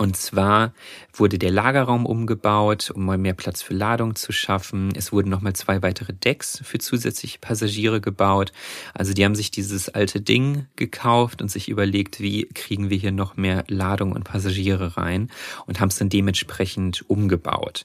Und 0.00 0.16
zwar 0.16 0.74
wurde 1.12 1.38
der 1.38 1.50
Lagerraum 1.50 2.06
umgebaut, 2.06 2.92
um 2.94 3.04
mal 3.04 3.18
mehr 3.18 3.34
Platz 3.34 3.62
für 3.62 3.74
Ladung 3.74 4.14
zu 4.14 4.30
schaffen. 4.30 4.92
Es 4.94 5.10
wurden 5.10 5.28
nochmal 5.28 5.54
zwei 5.54 5.82
weitere 5.82 6.12
Decks 6.12 6.60
für 6.62 6.78
zusätzliche 6.78 7.40
Passagiere 7.40 8.00
gebaut. 8.00 8.52
Also 8.94 9.12
die 9.12 9.24
haben 9.24 9.34
sich 9.34 9.50
dieses 9.50 9.88
alte 9.88 10.20
Ding 10.20 10.68
gekauft 10.76 11.42
und 11.42 11.50
sich 11.50 11.68
überlegt, 11.68 12.20
wie 12.20 12.46
kriegen 12.46 12.90
wir 12.90 12.96
hier 12.96 13.10
noch 13.10 13.36
mehr 13.36 13.64
Ladung 13.66 14.12
und 14.12 14.22
Passagiere 14.22 14.96
rein 14.96 15.32
und 15.66 15.80
haben 15.80 15.88
es 15.88 15.96
dann 15.96 16.08
dementsprechend 16.08 17.04
umgebaut. 17.10 17.84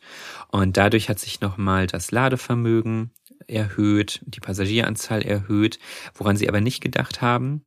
Und 0.50 0.77
dadurch 0.77 1.10
hat 1.10 1.17
sich 1.17 1.41
nochmal 1.41 1.88
das 1.88 2.12
Ladevermögen 2.12 3.10
erhöht, 3.48 4.22
die 4.25 4.39
Passagieranzahl 4.39 5.24
erhöht. 5.24 5.79
Woran 6.13 6.38
sie 6.38 6.48
aber 6.48 6.62
nicht 6.62 6.82
gedacht 6.82 7.24
haben, 7.24 7.65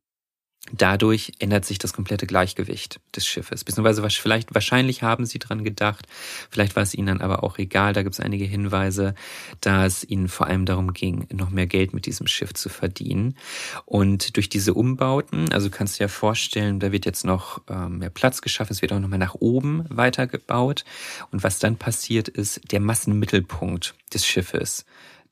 Dadurch 0.73 1.31
ändert 1.39 1.63
sich 1.63 1.77
das 1.77 1.93
komplette 1.93 2.27
Gleichgewicht 2.27 2.99
des 3.15 3.25
Schiffes. 3.25 3.63
Beziehungsweise 3.63 4.07
vielleicht, 4.09 4.53
wahrscheinlich 4.53 5.01
haben 5.01 5.25
sie 5.25 5.39
dran 5.39 5.63
gedacht, 5.63 6.07
vielleicht 6.49 6.75
war 6.75 6.83
es 6.83 6.93
ihnen 6.93 7.07
dann 7.07 7.21
aber 7.21 7.43
auch 7.43 7.57
egal. 7.57 7.93
Da 7.93 8.03
gibt 8.03 8.15
es 8.15 8.19
einige 8.19 8.43
Hinweise, 8.43 9.15
da 9.61 9.85
es 9.85 10.03
ihnen 10.03 10.27
vor 10.27 10.47
allem 10.47 10.65
darum 10.65 10.91
ging, 10.91 11.27
noch 11.31 11.51
mehr 11.51 11.67
Geld 11.67 11.93
mit 11.93 12.05
diesem 12.05 12.27
Schiff 12.27 12.53
zu 12.53 12.67
verdienen. 12.67 13.37
Und 13.85 14.35
durch 14.35 14.49
diese 14.49 14.73
Umbauten, 14.73 15.51
also 15.53 15.69
kannst 15.69 15.99
du 15.99 16.03
dir 16.03 16.09
vorstellen, 16.09 16.81
da 16.81 16.91
wird 16.91 17.05
jetzt 17.05 17.23
noch 17.23 17.61
ähm, 17.69 17.99
mehr 17.99 18.09
Platz 18.09 18.41
geschaffen, 18.41 18.73
es 18.73 18.81
wird 18.81 18.91
auch 18.91 18.99
nochmal 18.99 19.19
nach 19.19 19.35
oben 19.35 19.85
weitergebaut. 19.89 20.83
Und 21.31 21.43
was 21.43 21.59
dann 21.59 21.77
passiert 21.77 22.27
ist, 22.27 22.59
der 22.71 22.81
Massenmittelpunkt 22.81 23.95
des 24.13 24.25
Schiffes 24.25 24.85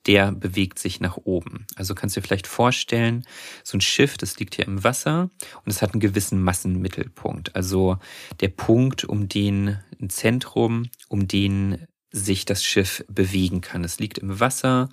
der 0.08 0.32
bewegt 0.32 0.80
sich 0.80 1.00
nach 1.00 1.18
oben. 1.18 1.66
Also 1.76 1.96
kannst 1.96 2.16
du 2.16 2.22
dir 2.22 2.28
vielleicht 2.28 2.48
vorstellen, 2.48 3.26
so 3.64 3.78
ein 3.78 3.82
Schiff, 3.82 4.18
das 4.18 4.40
liegt 4.40 4.56
hier 4.56 4.68
im 4.68 4.84
Wasser 4.84 5.30
und 5.64 5.72
es 5.72 5.82
hat 5.82 5.94
einen 5.94 6.00
gewissen 6.00 6.42
Massenmittelpunkt. 6.42 7.56
Also 7.56 7.98
der 8.40 8.50
Punkt, 8.50 9.06
um 9.06 9.28
den 9.28 9.80
ein 10.00 10.10
Zentrum, 10.10 10.90
um 11.08 11.28
den 11.28 11.88
sich 12.12 12.46
das 12.46 12.64
Schiff 12.64 13.04
bewegen 13.10 13.62
kann. 13.62 13.84
Es 13.84 14.00
liegt 14.00 14.18
im 14.20 14.40
Wasser 14.40 14.90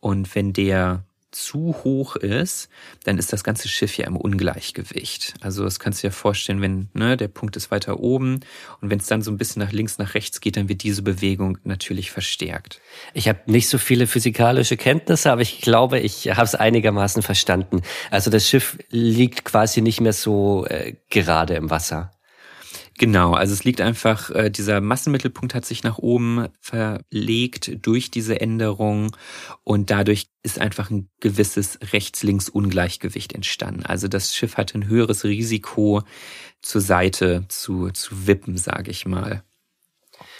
und 0.00 0.34
wenn 0.34 0.52
der 0.52 1.04
zu 1.32 1.74
hoch 1.82 2.16
ist, 2.16 2.68
dann 3.04 3.18
ist 3.18 3.32
das 3.32 3.42
ganze 3.42 3.68
Schiff 3.68 3.96
ja 3.96 4.06
im 4.06 4.16
Ungleichgewicht. 4.16 5.34
Also 5.40 5.64
das 5.64 5.80
kannst 5.80 6.02
du 6.02 6.08
dir 6.08 6.12
vorstellen, 6.12 6.60
wenn 6.60 6.88
ne, 6.92 7.16
der 7.16 7.28
Punkt 7.28 7.56
ist 7.56 7.70
weiter 7.70 8.00
oben 8.00 8.40
und 8.80 8.90
wenn 8.90 8.98
es 8.98 9.06
dann 9.06 9.22
so 9.22 9.30
ein 9.30 9.38
bisschen 9.38 9.62
nach 9.62 9.72
links, 9.72 9.98
nach 9.98 10.14
rechts 10.14 10.40
geht, 10.40 10.56
dann 10.56 10.68
wird 10.68 10.82
diese 10.82 11.02
Bewegung 11.02 11.58
natürlich 11.64 12.10
verstärkt. 12.10 12.80
Ich 13.14 13.28
habe 13.28 13.40
nicht 13.46 13.68
so 13.68 13.78
viele 13.78 14.06
physikalische 14.06 14.76
Kenntnisse, 14.76 15.32
aber 15.32 15.42
ich 15.42 15.60
glaube, 15.60 15.98
ich 15.98 16.28
habe 16.30 16.44
es 16.44 16.54
einigermaßen 16.54 17.22
verstanden. 17.22 17.82
Also 18.10 18.30
das 18.30 18.48
Schiff 18.48 18.78
liegt 18.90 19.44
quasi 19.44 19.80
nicht 19.80 20.00
mehr 20.00 20.12
so 20.12 20.66
äh, 20.66 20.94
gerade 21.08 21.54
im 21.54 21.70
Wasser. 21.70 22.12
Genau, 22.98 23.32
also 23.32 23.52
es 23.54 23.64
liegt 23.64 23.80
einfach, 23.80 24.30
äh, 24.30 24.50
dieser 24.50 24.80
Massenmittelpunkt 24.80 25.54
hat 25.54 25.64
sich 25.64 25.82
nach 25.82 25.98
oben 25.98 26.48
verlegt 26.60 27.84
durch 27.86 28.10
diese 28.10 28.40
Änderung 28.40 29.16
und 29.64 29.90
dadurch 29.90 30.28
ist 30.42 30.60
einfach 30.60 30.90
ein 30.90 31.08
gewisses 31.20 31.78
Rechts-Links-Ungleichgewicht 31.92 33.32
entstanden. 33.32 33.84
Also 33.86 34.08
das 34.08 34.34
Schiff 34.34 34.56
hatte 34.56 34.78
ein 34.78 34.88
höheres 34.88 35.24
Risiko 35.24 36.02
zur 36.60 36.80
Seite 36.80 37.46
zu, 37.48 37.90
zu 37.90 38.26
wippen, 38.26 38.58
sage 38.58 38.90
ich 38.90 39.06
mal. 39.06 39.42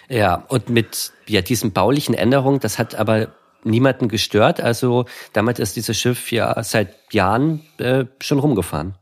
Ja, 0.08 0.44
und 0.48 0.68
mit 0.68 1.12
ja, 1.26 1.40
diesen 1.40 1.72
baulichen 1.72 2.14
Änderungen, 2.14 2.60
das 2.60 2.78
hat 2.78 2.94
aber 2.94 3.34
niemanden 3.64 4.08
gestört. 4.08 4.60
Also 4.60 5.06
damit 5.32 5.58
ist 5.58 5.76
dieses 5.76 5.98
Schiff 5.98 6.30
ja 6.32 6.62
seit 6.62 6.94
Jahren 7.12 7.62
äh, 7.78 8.04
schon 8.20 8.38
rumgefahren. 8.38 8.96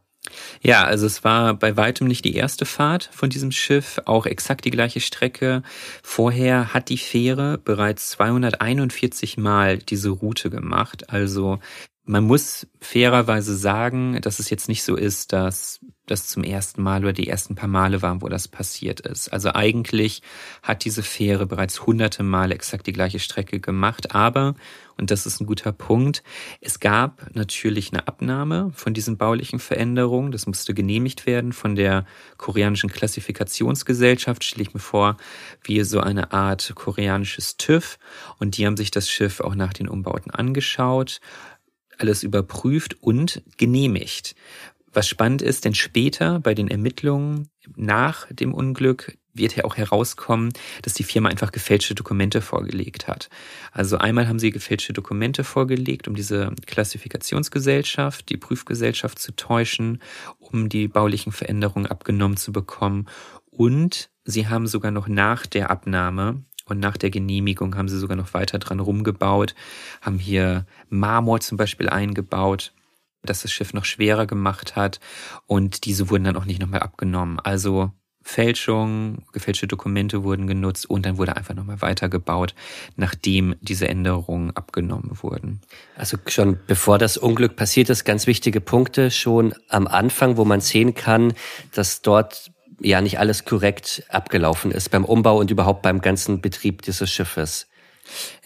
Ja, 0.63 0.85
also 0.85 1.07
es 1.07 1.25
war 1.25 1.55
bei 1.55 1.77
weitem 1.77 2.07
nicht 2.07 2.25
die 2.25 2.35
erste 2.35 2.67
Fahrt 2.67 3.09
von 3.13 3.31
diesem 3.31 3.53
Schiff, 3.53 4.01
auch 4.05 4.27
exakt 4.27 4.65
die 4.65 4.71
gleiche 4.71 5.01
Strecke. 5.01 5.63
Vorher 6.03 6.75
hat 6.75 6.89
die 6.91 6.99
Fähre 6.99 7.59
bereits 7.59 8.11
241 8.11 9.39
Mal 9.39 9.79
diese 9.79 10.11
Route 10.11 10.51
gemacht. 10.51 11.11
Also 11.11 11.59
man 12.05 12.25
muss 12.25 12.67
fairerweise 12.81 13.57
sagen, 13.57 14.21
dass 14.21 14.39
es 14.39 14.51
jetzt 14.51 14.69
nicht 14.69 14.83
so 14.83 14.97
ist, 14.97 15.33
dass 15.33 15.81
das 16.11 16.27
zum 16.27 16.43
ersten 16.43 16.83
Mal 16.83 17.03
oder 17.03 17.13
die 17.13 17.29
ersten 17.29 17.55
paar 17.55 17.69
Male 17.69 18.03
waren, 18.03 18.23
wo 18.23 18.29
das 18.29 18.49
passiert 18.49 19.01
ist. 19.01 19.33
Also 19.33 19.55
eigentlich 19.55 20.23
hat 20.63 20.85
diese 20.85 21.03
Fähre 21.03 21.47
bereits 21.47 21.87
hunderte 21.87 22.23
Male 22.23 22.55
exakt 22.55 22.87
die 22.87 22.93
gleiche 22.93 23.19
Strecke 23.19 23.61
gemacht, 23.61 24.15
aber, 24.15 24.55
und 24.97 25.11
das 25.11 25.25
ist 25.25 25.41
ein 25.41 25.47
guter 25.47 25.73
Punkt, 25.73 26.23
es 26.61 26.81
gab 26.81 27.35
natürlich 27.35 27.93
eine 27.93 28.09
Abnahme 28.09 28.71
von 28.75 28.93
diesen 28.93 29.17
baulichen 29.17 29.59
Veränderungen. 29.59 30.33
Das 30.33 30.47
musste 30.47 30.75
genehmigt 30.75 31.27
werden 31.27 31.53
von 31.53 31.75
der 31.75 32.05
koreanischen 32.37 32.91
Klassifikationsgesellschaft, 32.91 34.45
stelle 34.45 34.63
ich 34.63 34.75
mir 34.75 34.81
vor, 34.81 35.17
wie 35.63 35.83
so 35.85 36.01
eine 36.01 36.33
Art 36.33 36.73
koreanisches 36.75 37.57
TÜV. 37.57 37.99
Und 38.39 38.59
die 38.59 38.67
haben 38.67 38.77
sich 38.77 38.91
das 38.91 39.09
Schiff 39.09 39.41
auch 39.41 39.55
nach 39.55 39.73
den 39.73 39.89
Umbauten 39.89 40.31
angeschaut 40.31 41.21
alles 42.01 42.23
überprüft 42.23 42.97
und 43.03 43.43
genehmigt. 43.57 44.35
Was 44.93 45.09
spannend 45.09 45.43
ist, 45.43 45.65
denn 45.65 45.75
später 45.75 46.41
bei 46.41 46.55
den 46.55 46.69
Ermittlungen 46.69 47.49
nach 47.77 48.27
dem 48.33 48.53
Unglück 48.53 49.17
wird 49.33 49.55
ja 49.55 49.65
auch 49.65 49.77
herauskommen, 49.77 50.53
dass 50.83 50.95
die 50.95 51.05
Firma 51.05 51.29
einfach 51.29 51.53
gefälschte 51.53 51.95
Dokumente 51.95 52.41
vorgelegt 52.41 53.07
hat. 53.07 53.29
Also 53.71 53.99
einmal 53.99 54.27
haben 54.27 54.41
sie 54.41 54.51
gefälschte 54.51 54.93
Dokumente 54.93 55.45
vorgelegt, 55.45 56.09
um 56.09 56.15
diese 56.15 56.53
Klassifikationsgesellschaft, 56.67 58.29
die 58.29 58.37
Prüfgesellschaft 58.37 59.19
zu 59.19 59.33
täuschen, 59.37 60.03
um 60.39 60.69
die 60.69 60.89
baulichen 60.89 61.33
Veränderungen 61.33 61.87
abgenommen 61.87 62.37
zu 62.37 62.53
bekommen. 62.53 63.07
Und 63.51 64.11
sie 64.25 64.49
haben 64.49 64.67
sogar 64.67 64.91
noch 64.91 65.07
nach 65.07 65.47
der 65.47 65.71
Abnahme 65.71 66.43
und 66.67 66.81
nach 66.81 66.97
der 66.97 67.11
Genehmigung 67.11 67.77
haben 67.77 67.89
sie 67.89 67.99
sogar 67.99 68.17
noch 68.17 68.35
weiter 68.35 68.59
dran 68.59 68.81
rumgebaut, 68.81 69.55
haben 70.01 70.19
hier 70.19 70.67
Marmor 70.89 71.41
zum 71.41 71.57
Beispiel 71.57 71.89
eingebaut 71.89 72.73
das 73.23 73.43
das 73.43 73.53
Schiff 73.53 73.73
noch 73.73 73.85
schwerer 73.85 74.27
gemacht 74.27 74.77
hat 74.77 75.01
und 75.47 75.85
diese 75.85 76.11
wurden 76.11 76.25
dann 76.25 76.37
auch 76.37 76.45
nicht 76.45 76.61
nochmal 76.61 76.81
abgenommen. 76.81 77.39
Also 77.41 77.93
Fälschung, 78.23 79.25
gefälschte 79.33 79.67
Dokumente 79.67 80.23
wurden 80.25 80.47
genutzt 80.47 80.89
und 80.89 81.07
dann 81.07 81.17
wurde 81.17 81.37
einfach 81.37 81.55
nochmal 81.55 81.81
weitergebaut, 81.81 82.55
nachdem 82.97 83.55
diese 83.61 83.89
Änderungen 83.89 84.55
abgenommen 84.55 85.11
wurden. 85.23 85.61
Also 85.97 86.19
schon 86.27 86.59
bevor 86.67 86.99
das 86.99 87.17
Unglück 87.17 87.57
passiert 87.57 87.89
ist, 87.89 88.05
ganz 88.05 88.27
wichtige 88.27 88.61
Punkte 88.61 89.11
schon 89.11 89.55
am 89.69 89.87
Anfang, 89.87 90.37
wo 90.37 90.45
man 90.45 90.61
sehen 90.61 90.95
kann, 90.95 91.33
dass 91.73 92.03
dort 92.03 92.53
ja 92.81 93.01
nicht 93.01 93.19
alles 93.19 93.45
korrekt 93.45 94.05
abgelaufen 94.09 94.71
ist 94.71 94.91
beim 94.91 95.05
Umbau 95.05 95.39
und 95.39 95.51
überhaupt 95.51 95.83
beim 95.83 96.01
ganzen 96.01 96.41
Betrieb 96.41 96.83
dieses 96.83 97.11
Schiffes. 97.11 97.70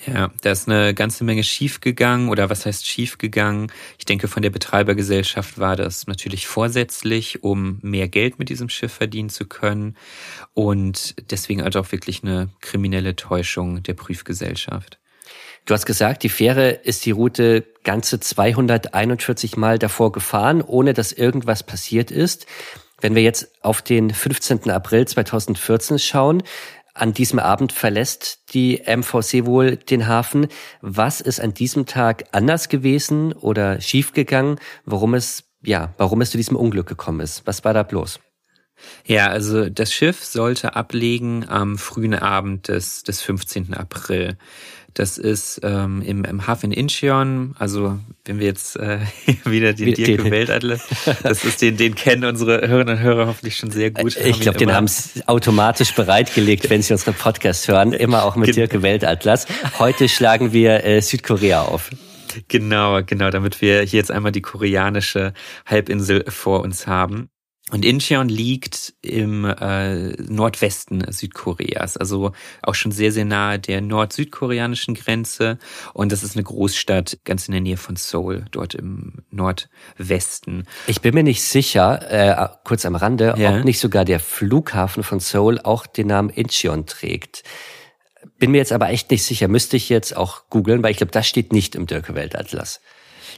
Ja, 0.06 0.30
da 0.42 0.50
ist 0.50 0.68
eine 0.68 0.94
ganze 0.94 1.24
Menge 1.24 1.44
schiefgegangen 1.44 2.28
oder 2.28 2.50
was 2.50 2.66
heißt 2.66 2.86
schiefgegangen? 2.86 3.72
Ich 3.98 4.04
denke, 4.04 4.28
von 4.28 4.42
der 4.42 4.50
Betreibergesellschaft 4.50 5.58
war 5.58 5.76
das 5.76 6.06
natürlich 6.06 6.46
vorsätzlich, 6.46 7.42
um 7.42 7.78
mehr 7.82 8.08
Geld 8.08 8.38
mit 8.38 8.48
diesem 8.48 8.68
Schiff 8.68 8.92
verdienen 8.92 9.30
zu 9.30 9.46
können 9.46 9.96
und 10.52 11.14
deswegen 11.30 11.62
also 11.62 11.80
auch 11.80 11.92
wirklich 11.92 12.22
eine 12.22 12.50
kriminelle 12.60 13.16
Täuschung 13.16 13.82
der 13.82 13.94
Prüfgesellschaft. 13.94 14.98
Du 15.66 15.72
hast 15.72 15.86
gesagt, 15.86 16.22
die 16.22 16.28
Fähre 16.28 16.70
ist 16.70 17.06
die 17.06 17.10
Route 17.12 17.64
ganze 17.84 18.20
241 18.20 19.56
Mal 19.56 19.78
davor 19.78 20.12
gefahren, 20.12 20.60
ohne 20.60 20.92
dass 20.92 21.12
irgendwas 21.12 21.62
passiert 21.62 22.10
ist. 22.10 22.46
Wenn 23.00 23.14
wir 23.14 23.22
jetzt 23.22 23.48
auf 23.62 23.80
den 23.80 24.10
15. 24.10 24.70
April 24.70 25.08
2014 25.08 25.98
schauen, 25.98 26.42
an 26.94 27.12
diesem 27.12 27.40
Abend 27.40 27.72
verlässt 27.72 28.54
die 28.54 28.82
MVC 28.86 29.44
wohl 29.44 29.76
den 29.76 30.06
Hafen. 30.06 30.46
Was 30.80 31.20
ist 31.20 31.40
an 31.40 31.52
diesem 31.52 31.86
Tag 31.86 32.24
anders 32.32 32.68
gewesen 32.68 33.32
oder 33.32 33.80
schiefgegangen, 33.80 34.60
warum 34.84 35.14
es, 35.14 35.44
ja, 35.62 35.92
warum 35.98 36.20
es 36.20 36.30
zu 36.30 36.36
diesem 36.36 36.56
Unglück 36.56 36.86
gekommen 36.86 37.20
ist? 37.20 37.46
Was 37.46 37.64
war 37.64 37.74
da 37.74 37.82
bloß? 37.82 38.20
Ja, 39.06 39.28
also 39.28 39.68
das 39.68 39.92
Schiff 39.92 40.24
sollte 40.24 40.76
ablegen 40.76 41.48
am 41.48 41.78
frühen 41.78 42.14
Abend 42.14 42.68
des, 42.68 43.02
des 43.02 43.20
15. 43.22 43.74
April. 43.74 44.36
Das 44.94 45.18
ist 45.18 45.60
ähm, 45.64 46.02
im, 46.02 46.24
im 46.24 46.46
Hafen 46.46 46.70
Incheon, 46.70 47.56
also 47.58 47.98
wenn 48.24 48.38
wir 48.38 48.46
jetzt 48.46 48.76
äh, 48.76 49.00
wieder 49.44 49.72
den 49.72 49.92
Dirk 49.92 50.30
Weltatlas, 50.30 50.86
das 51.22 51.44
ist 51.44 51.60
den, 51.62 51.76
den 51.76 51.96
kennen 51.96 52.24
unsere 52.24 52.66
Hörerinnen 52.68 52.96
und 52.96 53.02
Hörer 53.02 53.26
hoffentlich 53.26 53.56
schon 53.56 53.72
sehr 53.72 53.90
gut. 53.90 54.16
Ich 54.16 54.40
glaube, 54.40 54.58
den 54.58 54.72
haben 54.72 54.86
sie 54.86 55.26
automatisch 55.26 55.94
bereitgelegt, 55.94 56.70
wenn 56.70 56.80
sie 56.80 56.92
unsere 56.92 57.12
Podcasts 57.12 57.66
hören, 57.66 57.92
immer 57.92 58.24
auch 58.24 58.36
mit 58.36 58.54
Dirk 58.54 58.82
Weltatlas. 58.82 59.46
Heute 59.80 60.08
schlagen 60.08 60.52
wir 60.52 60.84
äh, 60.84 61.02
Südkorea 61.02 61.62
auf. 61.62 61.90
Genau, 62.48 63.02
genau, 63.04 63.30
damit 63.30 63.60
wir 63.60 63.82
hier 63.82 63.98
jetzt 63.98 64.10
einmal 64.10 64.32
die 64.32 64.42
koreanische 64.42 65.32
Halbinsel 65.66 66.24
vor 66.28 66.60
uns 66.60 66.86
haben. 66.86 67.30
Und 67.70 67.82
Incheon 67.86 68.28
liegt 68.28 68.92
im 69.00 69.46
äh, 69.46 70.10
Nordwesten 70.22 71.10
Südkoreas, 71.10 71.96
also 71.96 72.32
auch 72.62 72.74
schon 72.74 72.92
sehr, 72.92 73.10
sehr 73.10 73.24
nahe 73.24 73.58
der 73.58 73.80
nord-südkoreanischen 73.80 74.94
Grenze. 74.94 75.58
Und 75.94 76.12
das 76.12 76.22
ist 76.22 76.36
eine 76.36 76.42
Großstadt 76.42 77.20
ganz 77.24 77.48
in 77.48 77.52
der 77.52 77.62
Nähe 77.62 77.78
von 77.78 77.96
Seoul, 77.96 78.44
dort 78.50 78.74
im 78.74 79.24
Nordwesten. 79.30 80.64
Ich 80.86 81.00
bin 81.00 81.14
mir 81.14 81.22
nicht 81.22 81.42
sicher, 81.42 82.10
äh, 82.10 82.48
kurz 82.64 82.84
am 82.84 82.96
Rande, 82.96 83.34
ja. 83.38 83.56
ob 83.56 83.64
nicht 83.64 83.80
sogar 83.80 84.04
der 84.04 84.20
Flughafen 84.20 85.02
von 85.02 85.18
Seoul 85.18 85.58
auch 85.58 85.86
den 85.86 86.08
Namen 86.08 86.28
Incheon 86.28 86.84
trägt. 86.84 87.44
Bin 88.38 88.50
mir 88.50 88.58
jetzt 88.58 88.72
aber 88.72 88.90
echt 88.90 89.10
nicht 89.10 89.22
sicher, 89.22 89.48
müsste 89.48 89.78
ich 89.78 89.88
jetzt 89.88 90.14
auch 90.14 90.50
googeln, 90.50 90.82
weil 90.82 90.90
ich 90.90 90.98
glaube, 90.98 91.12
das 91.12 91.26
steht 91.26 91.54
nicht 91.54 91.76
im 91.76 91.86
Dirke-Weltatlas. 91.86 92.82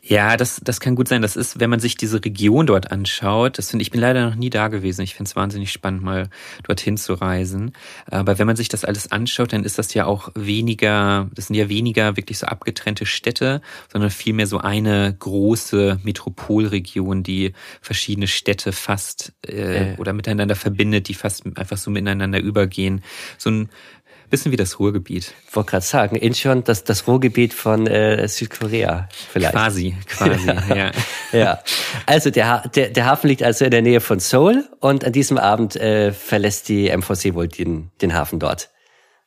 Ja, 0.08 0.36
das, 0.36 0.60
das 0.62 0.78
kann 0.78 0.94
gut 0.94 1.08
sein. 1.08 1.20
Das 1.20 1.34
ist, 1.34 1.58
wenn 1.58 1.68
man 1.68 1.80
sich 1.80 1.96
diese 1.96 2.24
Region 2.24 2.66
dort 2.66 2.92
anschaut, 2.92 3.58
das 3.58 3.70
finde 3.70 3.82
ich 3.82 3.90
bin 3.90 4.00
leider 4.00 4.30
noch 4.30 4.36
nie 4.36 4.50
da 4.50 4.68
gewesen. 4.68 5.02
Ich 5.02 5.16
finde 5.16 5.28
es 5.28 5.34
wahnsinnig 5.34 5.72
spannend, 5.72 6.02
mal 6.02 6.28
dorthin 6.62 6.96
zu 6.96 7.14
reisen. 7.14 7.72
Aber 8.08 8.38
wenn 8.38 8.46
man 8.46 8.54
sich 8.54 8.68
das 8.68 8.84
alles 8.84 9.10
anschaut, 9.10 9.52
dann 9.52 9.64
ist 9.64 9.78
das 9.78 9.94
ja 9.94 10.06
auch 10.06 10.30
weniger, 10.36 11.28
das 11.34 11.48
sind 11.48 11.56
ja 11.56 11.68
weniger 11.68 12.16
wirklich 12.16 12.38
so 12.38 12.46
abgetrennte 12.46 13.04
Städte, 13.04 13.60
sondern 13.92 14.10
vielmehr 14.10 14.46
so 14.46 14.58
eine 14.58 15.12
große 15.18 15.98
Metropolregion, 16.04 17.24
die 17.24 17.52
verschiedene 17.80 18.28
Städte 18.28 18.70
fast 18.70 19.32
äh, 19.44 19.94
äh. 19.94 19.96
oder 19.96 20.12
miteinander 20.12 20.54
verbindet, 20.54 21.08
die 21.08 21.14
fast 21.14 21.44
einfach 21.56 21.78
so 21.78 21.90
miteinander 21.90 22.40
übergehen. 22.40 23.02
So 23.38 23.50
ein 23.50 23.68
bisschen 24.30 24.52
wie 24.52 24.56
das 24.56 24.78
Ruhrgebiet. 24.78 25.32
Ich 25.48 25.56
wollte 25.56 25.70
gerade 25.70 25.84
sagen, 25.84 26.16
Incheon, 26.16 26.64
das, 26.64 26.84
das 26.84 27.06
Ruhrgebiet 27.06 27.54
von 27.54 27.86
äh, 27.86 28.26
Südkorea 28.28 29.08
vielleicht. 29.30 29.52
Quasi, 29.52 29.96
quasi, 30.06 30.46
ja. 30.68 30.74
ja. 30.74 30.92
ja. 31.32 31.58
Also 32.06 32.30
der, 32.30 32.68
der, 32.74 32.90
der 32.90 33.04
Hafen 33.06 33.28
liegt 33.28 33.42
also 33.42 33.64
in 33.64 33.70
der 33.70 33.82
Nähe 33.82 34.00
von 34.00 34.20
Seoul 34.20 34.64
und 34.80 35.04
an 35.04 35.12
diesem 35.12 35.38
Abend 35.38 35.76
äh, 35.76 36.12
verlässt 36.12 36.68
die 36.68 36.94
MVC 36.94 37.34
wohl 37.34 37.48
den, 37.48 37.90
den 38.00 38.14
Hafen 38.14 38.38
dort. 38.38 38.70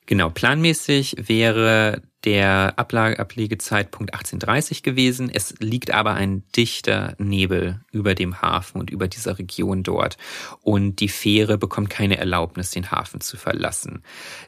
Genau, 0.10 0.32
planmäßig 0.32 1.18
wäre 1.28 2.02
der 2.24 2.80
Ablegezeitpunkt 2.80 4.12
1830 4.12 4.82
gewesen. 4.82 5.30
Es 5.32 5.54
liegt 5.60 5.92
aber 5.92 6.16
ein 6.16 6.42
dichter 6.56 7.14
Nebel 7.20 7.82
über 7.92 8.16
dem 8.16 8.42
Hafen 8.42 8.80
und 8.80 8.90
über 8.90 9.08
dieser 9.08 9.38
Region 9.38 9.84
dort. 9.84 10.18
Und 10.64 11.00
die 11.00 11.10
Fähre 11.10 11.60
bekommt 11.60 11.92
keine 11.92 12.18
Erlaubnis, 12.18 12.72
den 12.72 12.90
Hafen 12.90 13.22
zu 13.22 13.38
verlassen. 13.38 14.02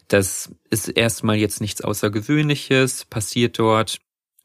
Das 0.08 0.50
ist 0.72 0.88
erstmal 0.88 1.36
jetzt 1.36 1.62
nichts 1.62 1.82
Außergewöhnliches, 1.82 3.06
passiert 3.06 3.60
dort 3.60 4.00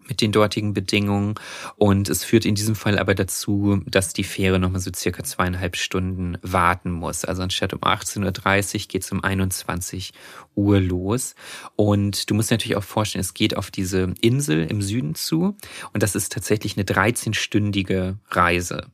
mit 0.08 0.20
den 0.20 0.32
dortigen 0.32 0.74
Bedingungen. 0.74 1.34
Und 1.76 2.08
es 2.08 2.24
führt 2.24 2.44
in 2.44 2.54
diesem 2.54 2.74
Fall 2.74 2.98
aber 2.98 3.14
dazu, 3.14 3.82
dass 3.86 4.12
die 4.12 4.24
Fähre 4.24 4.58
nochmal 4.58 4.80
so 4.80 4.90
circa 4.94 5.24
zweieinhalb 5.24 5.76
Stunden 5.76 6.38
warten 6.42 6.90
muss. 6.90 7.24
Also 7.24 7.42
anstatt 7.42 7.72
um 7.72 7.80
18.30 7.80 8.74
Uhr 8.74 8.80
geht 8.88 9.02
es 9.02 9.12
um 9.12 9.22
21 9.22 10.12
Uhr 10.54 10.80
los. 10.80 11.34
Und 11.76 12.30
du 12.30 12.34
musst 12.34 12.50
dir 12.50 12.54
natürlich 12.54 12.76
auch 12.76 12.84
vorstellen, 12.84 13.20
es 13.20 13.34
geht 13.34 13.56
auf 13.56 13.70
diese 13.70 14.14
Insel 14.20 14.66
im 14.66 14.82
Süden 14.82 15.14
zu. 15.14 15.56
Und 15.92 16.02
das 16.02 16.14
ist 16.14 16.32
tatsächlich 16.32 16.76
eine 16.76 16.84
13-stündige 16.84 18.16
Reise. 18.30 18.86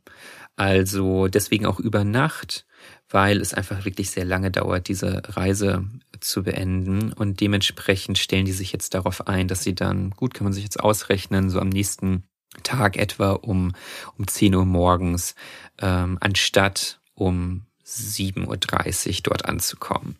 Also 0.55 1.27
deswegen 1.27 1.65
auch 1.65 1.79
über 1.79 2.03
Nacht 2.03 2.65
weil 3.13 3.39
es 3.39 3.53
einfach 3.53 3.85
wirklich 3.85 4.09
sehr 4.09 4.25
lange 4.25 4.49
dauert, 4.49 4.87
diese 4.87 5.21
Reise 5.37 5.85
zu 6.19 6.43
beenden. 6.43 7.13
Und 7.13 7.41
dementsprechend 7.41 8.17
stellen 8.17 8.45
die 8.45 8.51
sich 8.51 8.73
jetzt 8.73 8.95
darauf 8.95 9.27
ein, 9.27 9.47
dass 9.47 9.63
sie 9.63 9.75
dann, 9.75 10.09
gut, 10.11 10.33
kann 10.33 10.45
man 10.45 10.53
sich 10.53 10.63
jetzt 10.63 10.79
ausrechnen, 10.79 11.51
so 11.51 11.59
am 11.59 11.69
nächsten 11.69 12.23
Tag 12.63 12.97
etwa 12.97 13.33
um, 13.33 13.73
um 14.17 14.27
10 14.27 14.55
Uhr 14.55 14.65
morgens, 14.65 15.35
ähm, 15.79 16.17
anstatt 16.21 16.99
um 17.13 17.67
7.30 17.85 18.47
Uhr 18.47 19.15
dort 19.23 19.45
anzukommen. 19.45 20.17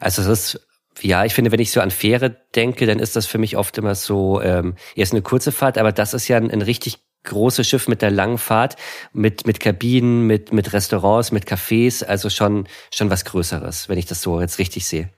Also 0.00 0.22
das 0.22 0.54
ist 0.54 0.66
ja, 1.02 1.26
ich 1.26 1.34
finde, 1.34 1.52
wenn 1.52 1.60
ich 1.60 1.70
so 1.70 1.82
an 1.82 1.90
Fähre 1.90 2.30
denke, 2.54 2.86
dann 2.86 2.98
ist 2.98 3.16
das 3.16 3.26
für 3.26 3.36
mich 3.36 3.58
oft 3.58 3.76
immer 3.76 3.94
so, 3.94 4.40
ähm, 4.40 4.76
erst 4.94 5.12
eine 5.12 5.20
kurze 5.20 5.52
Fahrt, 5.52 5.76
aber 5.76 5.92
das 5.92 6.14
ist 6.14 6.26
ja 6.28 6.38
ein, 6.38 6.50
ein 6.50 6.62
richtig 6.62 6.98
großes 7.26 7.68
Schiff 7.68 7.88
mit 7.88 8.02
der 8.02 8.10
langen 8.10 8.38
Fahrt, 8.38 8.76
mit, 9.12 9.46
mit 9.46 9.60
Kabinen, 9.60 10.26
mit, 10.26 10.52
mit 10.52 10.72
Restaurants, 10.72 11.32
mit 11.32 11.44
Cafés, 11.44 12.04
also 12.04 12.30
schon, 12.30 12.66
schon 12.92 13.10
was 13.10 13.24
Größeres, 13.24 13.88
wenn 13.88 13.98
ich 13.98 14.06
das 14.06 14.22
so 14.22 14.40
jetzt 14.40 14.58
richtig 14.58 14.86
sehe. 14.86 15.10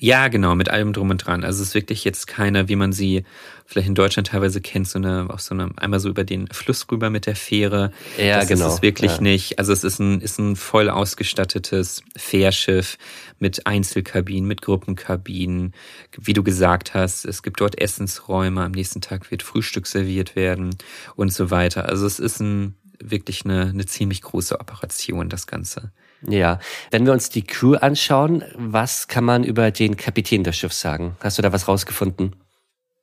Ja, 0.00 0.28
genau, 0.28 0.54
mit 0.54 0.68
allem 0.68 0.92
drum 0.92 1.10
und 1.10 1.18
dran. 1.18 1.42
Also 1.42 1.60
es 1.60 1.70
ist 1.70 1.74
wirklich 1.74 2.04
jetzt 2.04 2.28
keine, 2.28 2.68
wie 2.68 2.76
man 2.76 2.92
sie 2.92 3.24
vielleicht 3.66 3.88
in 3.88 3.96
Deutschland 3.96 4.28
teilweise 4.28 4.60
kennt, 4.60 4.86
so 4.86 4.98
eine, 4.98 5.26
auch 5.28 5.40
so 5.40 5.54
eine, 5.54 5.72
einmal 5.76 5.98
so 5.98 6.08
über 6.08 6.22
den 6.22 6.46
Fluss 6.48 6.86
rüber 6.88 7.10
mit 7.10 7.26
der 7.26 7.34
Fähre. 7.34 7.90
Ja, 8.16 8.38
das 8.38 8.48
genau. 8.48 8.64
Das 8.64 8.74
ist 8.74 8.76
es 8.76 8.82
wirklich 8.82 9.16
ja. 9.16 9.20
nicht. 9.20 9.58
Also 9.58 9.72
es 9.72 9.82
ist 9.82 9.98
ein, 9.98 10.20
ist 10.20 10.38
ein 10.38 10.54
voll 10.54 10.88
ausgestattetes 10.88 12.04
Fährschiff 12.16 12.96
mit 13.40 13.66
Einzelkabinen, 13.66 14.46
mit 14.46 14.62
Gruppenkabinen. 14.62 15.74
Wie 16.16 16.32
du 16.32 16.44
gesagt 16.44 16.94
hast, 16.94 17.24
es 17.24 17.42
gibt 17.42 17.60
dort 17.60 17.80
Essensräume, 17.80 18.62
am 18.62 18.72
nächsten 18.72 19.00
Tag 19.00 19.32
wird 19.32 19.42
Frühstück 19.42 19.88
serviert 19.88 20.36
werden 20.36 20.76
und 21.16 21.32
so 21.32 21.50
weiter. 21.50 21.86
Also 21.86 22.06
es 22.06 22.20
ist 22.20 22.38
ein, 22.40 22.76
wirklich 23.02 23.44
eine, 23.44 23.62
eine 23.62 23.86
ziemlich 23.86 24.22
große 24.22 24.60
Operation, 24.60 25.28
das 25.28 25.48
Ganze. 25.48 25.90
Ja, 26.26 26.58
wenn 26.90 27.06
wir 27.06 27.12
uns 27.12 27.30
die 27.30 27.42
Crew 27.42 27.74
anschauen, 27.74 28.44
was 28.56 29.08
kann 29.08 29.24
man 29.24 29.44
über 29.44 29.70
den 29.70 29.96
Kapitän 29.96 30.44
des 30.44 30.56
Schiffs 30.56 30.80
sagen? 30.80 31.16
Hast 31.20 31.38
du 31.38 31.42
da 31.42 31.52
was 31.52 31.68
rausgefunden? 31.68 32.34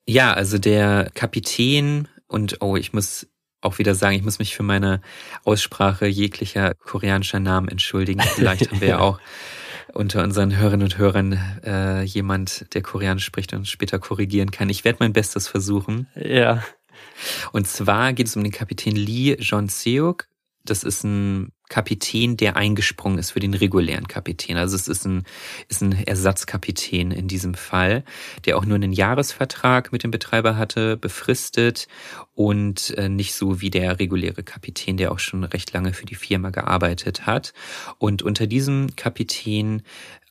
Ja, 0.05 0.34
also 0.34 0.57
der 0.57 1.10
Kapitän 1.13 2.07
und 2.27 2.62
oh, 2.62 2.75
ich 2.75 2.93
muss 2.93 3.27
auch 3.62 3.79
wieder 3.79 3.95
sagen, 3.95 4.15
ich 4.15 4.24
muss 4.24 4.39
mich 4.39 4.55
für 4.55 4.63
meine 4.63 5.01
Aussprache 5.43 6.05
jeglicher 6.05 6.74
koreanischer 6.75 7.39
Namen 7.39 7.67
entschuldigen. 7.67 8.22
Vielleicht 8.36 8.69
haben 8.69 8.81
wir 8.81 8.88
ja 8.88 9.00
auch 9.00 9.19
unter 9.93 10.24
unseren 10.24 10.55
Hörerinnen 10.55 10.84
und 10.84 10.98
Hörern 10.98 11.39
äh, 11.63 12.03
jemand, 12.03 12.74
der 12.74 12.81
Koreanisch 12.81 13.25
spricht 13.25 13.53
und 13.53 13.67
später 13.67 13.98
korrigieren 13.98 14.51
kann. 14.51 14.69
Ich 14.69 14.84
werde 14.84 14.98
mein 15.00 15.13
Bestes 15.13 15.48
versuchen. 15.48 16.07
Ja. 16.15 16.63
Und 17.53 17.67
zwar 17.67 18.13
geht 18.13 18.27
es 18.27 18.36
um 18.36 18.43
den 18.43 18.51
Kapitän 18.51 18.95
Lee 18.95 19.38
Jeon-seok. 19.39 20.27
Das 20.65 20.84
ist 20.84 21.03
ein 21.03 21.51
Kapitän, 21.69 22.38
der 22.38 22.57
eingesprungen 22.57 23.17
ist 23.17 23.31
für 23.31 23.39
den 23.39 23.53
regulären 23.53 24.07
Kapitän. 24.07 24.57
Also 24.57 24.75
es 24.75 24.88
ist 24.88 25.05
ein, 25.05 25.24
ist 25.67 25.81
ein 25.81 25.93
Ersatzkapitän 25.93 27.12
in 27.12 27.27
diesem 27.27 27.55
Fall, 27.55 28.03
der 28.45 28.57
auch 28.57 28.65
nur 28.65 28.75
einen 28.75 28.91
Jahresvertrag 28.91 29.91
mit 29.91 30.03
dem 30.03 30.12
Betreiber 30.12 30.57
hatte, 30.57 30.98
befristet 30.98 31.88
und 32.34 32.91
äh, 32.97 33.10
nicht 33.10 33.34
so 33.34 33.62
wie 33.62 33.71
der 33.71 33.99
reguläre 33.99 34.43
Kapitän, 34.43 34.97
der 34.97 35.12
auch 35.12 35.19
schon 35.19 35.43
recht 35.43 35.73
lange 35.73 35.93
für 35.93 36.06
die 36.06 36.15
Firma 36.15 36.51
gearbeitet 36.51 37.25
hat. 37.25 37.54
Und 37.97 38.21
unter 38.21 38.45
diesem 38.45 38.95
Kapitän 38.95 39.82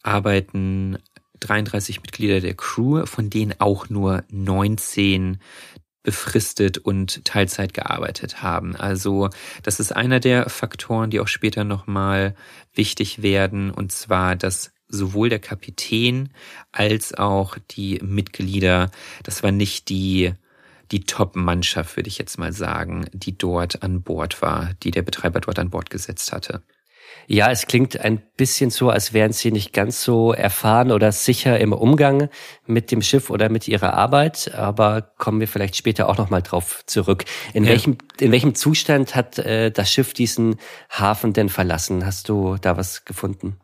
arbeiten 0.03 0.99
33 1.41 2.01
Mitglieder 2.03 2.41
der 2.41 2.55
Crew, 2.55 3.07
von 3.07 3.29
denen 3.29 3.55
auch 3.59 3.89
nur 3.89 4.25
19 4.31 5.39
befristet 6.05 6.79
und 6.79 7.25
Teilzeit 7.25 7.75
gearbeitet 7.75 8.43
haben. 8.43 8.77
Also 8.77 9.31
das 9.65 9.81
ist 9.81 9.91
einer 9.91 10.21
der 10.21 10.49
Faktoren, 10.49 11.11
die 11.11 11.19
auch 11.19 11.27
später 11.27 11.65
nochmal 11.65 12.37
wichtig 12.75 13.23
werden, 13.23 13.73
und 13.73 13.91
zwar, 13.91 14.37
dass 14.37 14.71
sowohl 14.89 15.31
der 15.31 15.41
Kapitän 15.41 16.29
als 16.71 17.15
auch 17.15 17.57
die 17.73 17.99
Mitglieder, 18.05 18.91
das 19.25 19.43
war 19.43 19.51
nicht 19.51 19.89
die 19.89 20.33
die 20.93 21.01
Top-Mannschaft, 21.01 21.97
würde 21.97 22.09
ich 22.09 22.19
jetzt 22.19 22.39
mal 22.39 22.53
sagen, 22.53 23.07
die 23.13 23.37
dort 23.37 23.83
an 23.83 24.03
Bord 24.03 24.43
war, 24.43 24.71
die 24.83 24.91
der 24.91 25.03
Betreiber 25.03 25.41
dort 25.41 25.59
an 25.59 25.71
Bord 25.71 25.89
gesetzt 25.89 26.31
hatte. 26.31 26.63
Ja, 27.27 27.51
es 27.51 27.67
klingt 27.67 27.99
ein 28.01 28.23
bisschen 28.37 28.71
so, 28.71 28.91
als 28.91 29.13
wären 29.13 29.33
sie 29.33 29.51
nicht 29.53 29.73
ganz 29.73 30.03
so 30.03 30.33
erfahren 30.33 30.93
oder 30.93 31.13
sicher 31.13 31.59
im 31.59 31.73
Umgang 31.73 32.29
mit 32.67 32.91
dem 32.91 33.03
Schiff 33.03 33.31
oder 33.31 33.49
mit 33.49 33.69
ihrer 33.69 33.95
Arbeit, 33.95 34.53
aber 34.55 35.03
kommen 35.19 35.41
wir 35.41 35.49
vielleicht 35.49 35.77
später 35.77 36.09
auch 36.09 36.19
noch 36.19 36.31
mal 36.31 36.43
drauf 36.43 36.83
zurück. 36.87 37.25
In 37.53 37.65
ja. 37.65 37.71
welchem 37.71 37.99
in 38.21 38.33
welchem 38.33 38.55
Zustand 38.55 39.15
hat 39.15 39.39
äh, 39.39 39.71
das 39.71 39.91
Schiff 39.91 40.13
diesen 40.13 40.57
Hafen 40.91 41.33
denn 41.33 41.49
verlassen? 41.49 42.05
Hast 42.05 42.29
du 42.29 42.57
da 42.61 42.77
was 42.77 43.05
gefunden? 43.05 43.59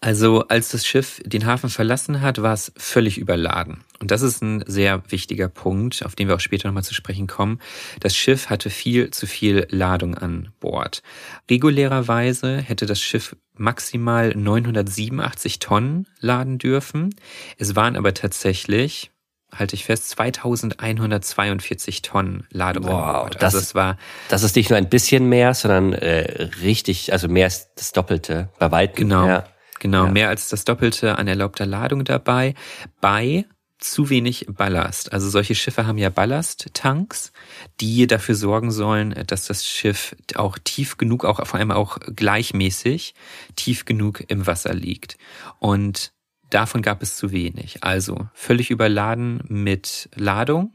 Also 0.00 0.46
als 0.48 0.70
das 0.70 0.86
Schiff 0.86 1.20
den 1.24 1.46
Hafen 1.46 1.70
verlassen 1.70 2.20
hat, 2.20 2.42
war 2.42 2.52
es 2.52 2.72
völlig 2.76 3.18
überladen. 3.18 3.84
Und 4.00 4.10
das 4.10 4.22
ist 4.22 4.42
ein 4.42 4.62
sehr 4.66 5.02
wichtiger 5.10 5.48
Punkt, 5.48 6.04
auf 6.04 6.14
den 6.14 6.28
wir 6.28 6.36
auch 6.36 6.40
später 6.40 6.68
nochmal 6.68 6.84
zu 6.84 6.94
sprechen 6.94 7.26
kommen. 7.26 7.60
Das 8.00 8.14
Schiff 8.14 8.48
hatte 8.48 8.70
viel 8.70 9.10
zu 9.10 9.26
viel 9.26 9.66
Ladung 9.70 10.14
an 10.14 10.50
Bord. 10.60 11.02
Regulärerweise 11.50 12.58
hätte 12.58 12.86
das 12.86 13.00
Schiff 13.00 13.36
maximal 13.54 14.32
987 14.34 15.58
Tonnen 15.58 16.06
laden 16.20 16.58
dürfen. 16.58 17.14
Es 17.58 17.74
waren 17.74 17.96
aber 17.96 18.14
tatsächlich, 18.14 19.10
halte 19.52 19.74
ich 19.74 19.84
fest, 19.84 20.10
2142 20.10 22.02
Tonnen 22.02 22.46
Ladung 22.50 22.84
wow, 22.84 22.92
an 22.92 23.12
Bord. 23.12 23.42
Also 23.42 23.58
das, 23.58 23.66
es 23.68 23.74
war, 23.74 23.98
das 24.28 24.44
ist 24.44 24.54
nicht 24.54 24.70
nur 24.70 24.76
ein 24.76 24.88
bisschen 24.88 25.28
mehr, 25.28 25.54
sondern 25.54 25.92
äh, 25.92 26.50
richtig, 26.62 27.12
also 27.12 27.28
mehr 27.28 27.46
als 27.46 27.74
das 27.74 27.90
Doppelte 27.92 28.48
bei 28.60 28.70
weitem. 28.70 29.08
Genau. 29.08 29.26
Ja. 29.26 29.44
Genau, 29.78 30.06
ja. 30.06 30.10
mehr 30.10 30.28
als 30.28 30.48
das 30.48 30.64
Doppelte 30.64 31.18
an 31.18 31.28
erlaubter 31.28 31.66
Ladung 31.66 32.04
dabei. 32.04 32.54
Bei 33.00 33.46
zu 33.78 34.10
wenig 34.10 34.46
Ballast. 34.48 35.12
Also 35.12 35.28
solche 35.28 35.54
Schiffe 35.54 35.86
haben 35.86 35.98
ja 35.98 36.10
Ballasttanks, 36.10 37.32
die 37.80 38.06
dafür 38.06 38.34
sorgen 38.34 38.70
sollen, 38.70 39.14
dass 39.26 39.46
das 39.46 39.66
Schiff 39.66 40.16
auch 40.34 40.58
tief 40.58 40.96
genug, 40.96 41.24
auch 41.24 41.44
vor 41.46 41.58
allem 41.58 41.70
auch 41.70 41.98
gleichmäßig 42.14 43.14
tief 43.56 43.84
genug 43.84 44.24
im 44.28 44.46
Wasser 44.46 44.74
liegt. 44.74 45.16
Und 45.60 46.12
davon 46.50 46.82
gab 46.82 47.02
es 47.02 47.16
zu 47.16 47.30
wenig. 47.30 47.84
Also 47.84 48.28
völlig 48.34 48.70
überladen 48.70 49.42
mit 49.46 50.08
Ladung, 50.14 50.72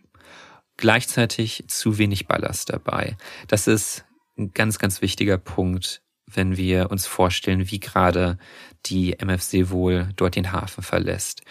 gleichzeitig 0.77 1.65
zu 1.67 1.97
wenig 1.97 2.27
Ballast 2.27 2.69
dabei. 2.69 3.17
Das 3.49 3.67
ist 3.67 4.05
ein 4.37 4.53
ganz, 4.53 4.79
ganz 4.79 5.01
wichtiger 5.01 5.37
Punkt 5.37 6.03
wenn 6.35 6.57
wir 6.57 6.91
uns 6.91 7.05
vorstellen, 7.05 7.69
wie 7.71 7.79
gerade 7.79 8.37
die 8.85 9.17
MFC 9.19 9.69
wohl 9.69 10.09
dort 10.15 10.35
den 10.35 10.51
Hafen 10.51 10.83
verlässt. 10.83 11.41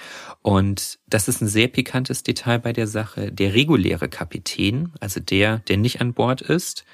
Und 0.42 0.98
das 1.06 1.28
ist 1.28 1.40
ein 1.40 1.48
sehr 1.48 1.68
pikantes 1.68 2.22
Detail 2.22 2.58
bei 2.58 2.72
der 2.72 2.86
Sache. 2.86 3.32
Der 3.32 3.54
reguläre 3.54 4.08
Kapitän, 4.08 4.92
also 5.00 5.20
der, 5.20 5.58
der 5.58 5.76
nicht 5.76 6.00
an 6.00 6.14
Bord 6.14 6.40
ist, 6.40 6.84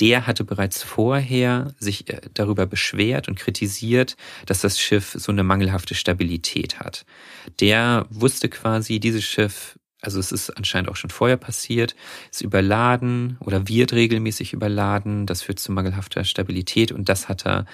der 0.00 0.26
hatte 0.26 0.44
bereits 0.44 0.82
vorher 0.82 1.74
sich 1.78 2.08
äh, 2.10 2.20
darüber 2.34 2.66
beschwert 2.66 3.28
und 3.28 3.38
kritisiert, 3.38 4.16
dass 4.46 4.60
das 4.60 4.80
Schiff 4.80 5.14
so 5.18 5.32
eine 5.32 5.44
mangelhafte 5.44 5.94
Stabilität 5.94 6.80
hat. 6.80 7.04
Der 7.60 8.06
wusste 8.10 8.48
quasi, 8.48 9.00
dieses 9.00 9.24
Schiff 9.24 9.78
also 10.08 10.20
es 10.20 10.32
ist 10.32 10.48
anscheinend 10.50 10.88
auch 10.90 10.96
schon 10.96 11.10
vorher 11.10 11.36
passiert, 11.36 11.94
ist 12.32 12.40
überladen 12.40 13.36
oder 13.40 13.68
wird 13.68 13.92
regelmäßig 13.92 14.54
überladen. 14.54 15.26
Das 15.26 15.42
führt 15.42 15.58
zu 15.58 15.70
mangelhafter 15.70 16.24
Stabilität 16.24 16.92
und 16.92 17.10
das 17.10 17.28
hat 17.28 17.46
er 17.46 17.66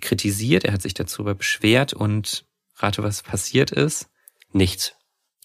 kritisiert. 0.00 0.64
Er 0.64 0.72
hat 0.72 0.82
sich 0.82 0.94
darüber 0.94 1.36
beschwert 1.36 1.92
und 1.92 2.44
rate, 2.74 3.04
was 3.04 3.22
passiert 3.22 3.70
ist? 3.70 4.08
Nichts. 4.52 4.94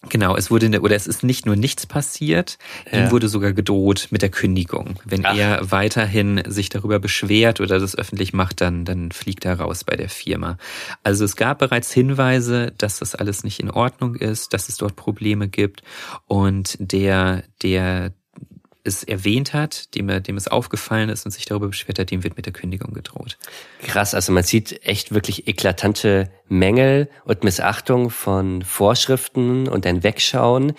Genau, 0.08 0.36
es 0.36 0.50
wurde 0.50 0.80
oder 0.80 0.94
es 0.94 1.06
ist 1.06 1.24
nicht 1.24 1.46
nur 1.46 1.56
nichts 1.56 1.86
passiert, 1.86 2.58
ja. 2.92 2.98
ihm 2.98 3.10
wurde 3.10 3.28
sogar 3.28 3.52
gedroht 3.52 4.08
mit 4.10 4.22
der 4.22 4.28
Kündigung. 4.28 5.00
Wenn 5.04 5.24
Ach. 5.24 5.36
er 5.36 5.70
weiterhin 5.70 6.42
sich 6.46 6.68
darüber 6.68 6.98
beschwert 6.98 7.60
oder 7.60 7.80
das 7.80 7.96
öffentlich 7.96 8.32
macht, 8.32 8.60
dann 8.60 8.84
dann 8.84 9.10
fliegt 9.10 9.44
er 9.44 9.58
raus 9.58 9.84
bei 9.84 9.96
der 9.96 10.08
Firma. 10.08 10.58
Also 11.02 11.24
es 11.24 11.34
gab 11.34 11.58
bereits 11.58 11.92
Hinweise, 11.92 12.72
dass 12.78 12.98
das 12.98 13.14
alles 13.14 13.42
nicht 13.42 13.58
in 13.58 13.70
Ordnung 13.70 14.14
ist, 14.14 14.52
dass 14.52 14.68
es 14.68 14.76
dort 14.76 14.96
Probleme 14.96 15.48
gibt 15.48 15.82
und 16.26 16.76
der 16.78 17.42
der 17.62 18.12
es 18.86 19.02
erwähnt 19.02 19.52
hat, 19.52 19.94
dem, 19.94 20.22
dem 20.22 20.36
es 20.36 20.48
aufgefallen 20.48 21.08
ist 21.08 21.24
und 21.24 21.32
sich 21.32 21.44
darüber 21.44 21.68
beschwert 21.68 21.98
hat, 21.98 22.10
dem 22.10 22.24
wird 22.24 22.36
mit 22.36 22.46
der 22.46 22.52
Kündigung 22.52 22.94
gedroht. 22.94 23.38
Krass, 23.82 24.14
also 24.14 24.32
man 24.32 24.42
sieht 24.42 24.86
echt 24.86 25.12
wirklich 25.12 25.48
eklatante 25.48 26.30
Mängel 26.48 27.08
und 27.24 27.44
Missachtung 27.44 28.10
von 28.10 28.62
Vorschriften 28.62 29.68
und 29.68 29.86
ein 29.86 30.02
Wegschauen, 30.02 30.70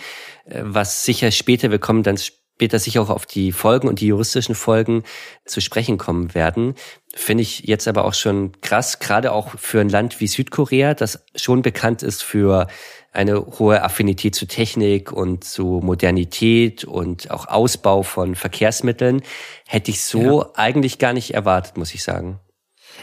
äh, 0.46 0.62
was 0.64 1.04
sicher 1.04 1.32
später, 1.32 1.72
wir 1.72 1.80
kommen 1.80 2.04
dann 2.04 2.18
später 2.18 2.80
sicher 2.80 3.04
auch 3.04 3.12
auf 3.12 3.28
die 3.28 3.52
Folgen 3.52 3.88
und 3.88 4.00
die 4.00 4.08
juristischen 4.08 4.56
Folgen 4.56 5.04
zu 5.46 5.62
sprechen 5.62 6.00
kommen 6.00 6.34
werden. 6.34 6.74
Finde 7.14 7.44
ich 7.44 7.60
jetzt 7.60 7.88
aber 7.88 8.06
auch 8.06 8.16
schon 8.16 8.52
krass, 8.62 8.98
gerade 8.98 9.32
auch 9.32 9.60
für 9.60 9.80
ein 9.80 9.90
Land 9.90 10.20
wie 10.20 10.28
Südkorea, 10.28 10.96
das 10.96 11.24
schon 11.36 11.62
bekannt 11.62 12.02
ist 12.02 12.24
für 12.24 12.68
eine 13.12 13.46
hohe 13.60 13.84
Affinität 13.84 14.36
zu 14.36 14.46
Technik 14.46 15.12
und 15.12 15.44
zu 15.44 15.82
Modernität 15.84 16.84
und 16.84 17.32
auch 17.32 17.48
Ausbau 17.48 18.04
von 18.04 18.36
Verkehrsmitteln. 18.36 19.22
Hätte 19.66 19.92
ich 19.92 20.02
so 20.04 20.42
ja. 20.42 20.50
eigentlich 20.56 21.00
gar 21.00 21.14
nicht 21.14 21.34
erwartet, 21.34 21.78
muss 21.78 21.94
ich 21.94 22.04
sagen. 22.04 22.40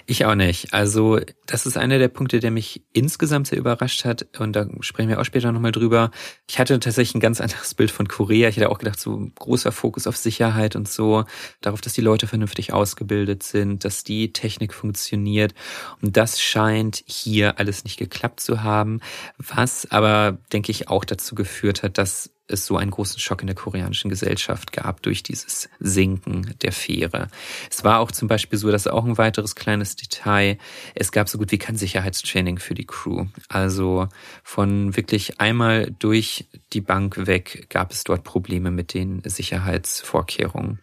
Ich 0.06 0.24
auch 0.24 0.34
nicht. 0.34 0.72
Also 0.72 1.20
das 1.46 1.66
ist 1.66 1.76
einer 1.76 1.98
der 1.98 2.08
Punkte, 2.08 2.40
der 2.40 2.50
mich 2.50 2.82
insgesamt 2.92 3.46
sehr 3.46 3.58
überrascht 3.58 4.04
hat. 4.04 4.26
Und 4.38 4.54
da 4.54 4.66
sprechen 4.80 5.08
wir 5.08 5.20
auch 5.20 5.24
später 5.24 5.52
nochmal 5.52 5.72
drüber. 5.72 6.10
Ich 6.48 6.58
hatte 6.58 6.78
tatsächlich 6.80 7.14
ein 7.14 7.20
ganz 7.20 7.40
anderes 7.42 7.74
Bild 7.74 7.90
von 7.90 8.08
Korea. 8.08 8.48
Ich 8.48 8.56
hätte 8.56 8.70
auch 8.70 8.78
gedacht, 8.78 9.00
so 9.00 9.30
großer 9.36 9.72
Fokus 9.72 10.06
auf 10.06 10.16
Sicherheit 10.16 10.76
und 10.76 10.88
so, 10.88 11.24
darauf, 11.60 11.80
dass 11.80 11.94
die 11.94 12.00
Leute 12.00 12.26
vernünftig 12.26 12.72
ausgebildet 12.72 13.42
sind, 13.42 13.84
dass 13.84 14.04
die 14.04 14.32
Technik 14.32 14.74
funktioniert. 14.74 15.54
Und 16.02 16.16
das 16.16 16.40
scheint 16.40 17.02
hier 17.06 17.58
alles 17.58 17.84
nicht 17.84 17.98
geklappt 17.98 18.40
zu 18.40 18.62
haben. 18.62 19.00
Was 19.38 19.90
aber, 19.90 20.38
denke 20.52 20.70
ich, 20.70 20.88
auch 20.88 21.04
dazu 21.04 21.34
geführt 21.34 21.82
hat, 21.82 21.98
dass 21.98 22.33
es 22.46 22.66
so 22.66 22.76
einen 22.76 22.90
großen 22.90 23.18
Schock 23.18 23.40
in 23.40 23.46
der 23.46 23.56
koreanischen 23.56 24.10
Gesellschaft 24.10 24.72
gab 24.72 25.02
durch 25.02 25.22
dieses 25.22 25.68
Sinken 25.80 26.54
der 26.62 26.72
Fähre. 26.72 27.28
Es 27.70 27.84
war 27.84 28.00
auch 28.00 28.12
zum 28.12 28.28
Beispiel 28.28 28.58
so, 28.58 28.70
dass 28.70 28.86
auch 28.86 29.04
ein 29.04 29.18
weiteres 29.18 29.54
kleines 29.54 29.96
Detail, 29.96 30.58
es 30.94 31.10
gab 31.10 31.28
so 31.28 31.38
gut 31.38 31.52
wie 31.52 31.58
kein 31.58 31.76
Sicherheitstraining 31.76 32.58
für 32.58 32.74
die 32.74 32.86
Crew. 32.86 33.26
Also 33.48 34.08
von 34.42 34.96
wirklich 34.96 35.40
einmal 35.40 35.90
durch 35.98 36.46
die 36.72 36.82
Bank 36.82 37.26
weg 37.26 37.66
gab 37.70 37.92
es 37.92 38.04
dort 38.04 38.24
Probleme 38.24 38.70
mit 38.70 38.94
den 38.94 39.22
Sicherheitsvorkehrungen. 39.24 40.80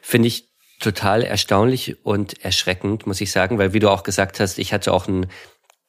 Finde 0.00 0.28
ich 0.28 0.48
total 0.80 1.22
erstaunlich 1.22 2.04
und 2.04 2.42
erschreckend, 2.42 3.06
muss 3.06 3.20
ich 3.20 3.30
sagen, 3.30 3.58
weil 3.58 3.74
wie 3.74 3.80
du 3.80 3.90
auch 3.90 4.02
gesagt 4.02 4.40
hast, 4.40 4.58
ich 4.58 4.72
hatte 4.72 4.92
auch 4.92 5.06
ein 5.08 5.26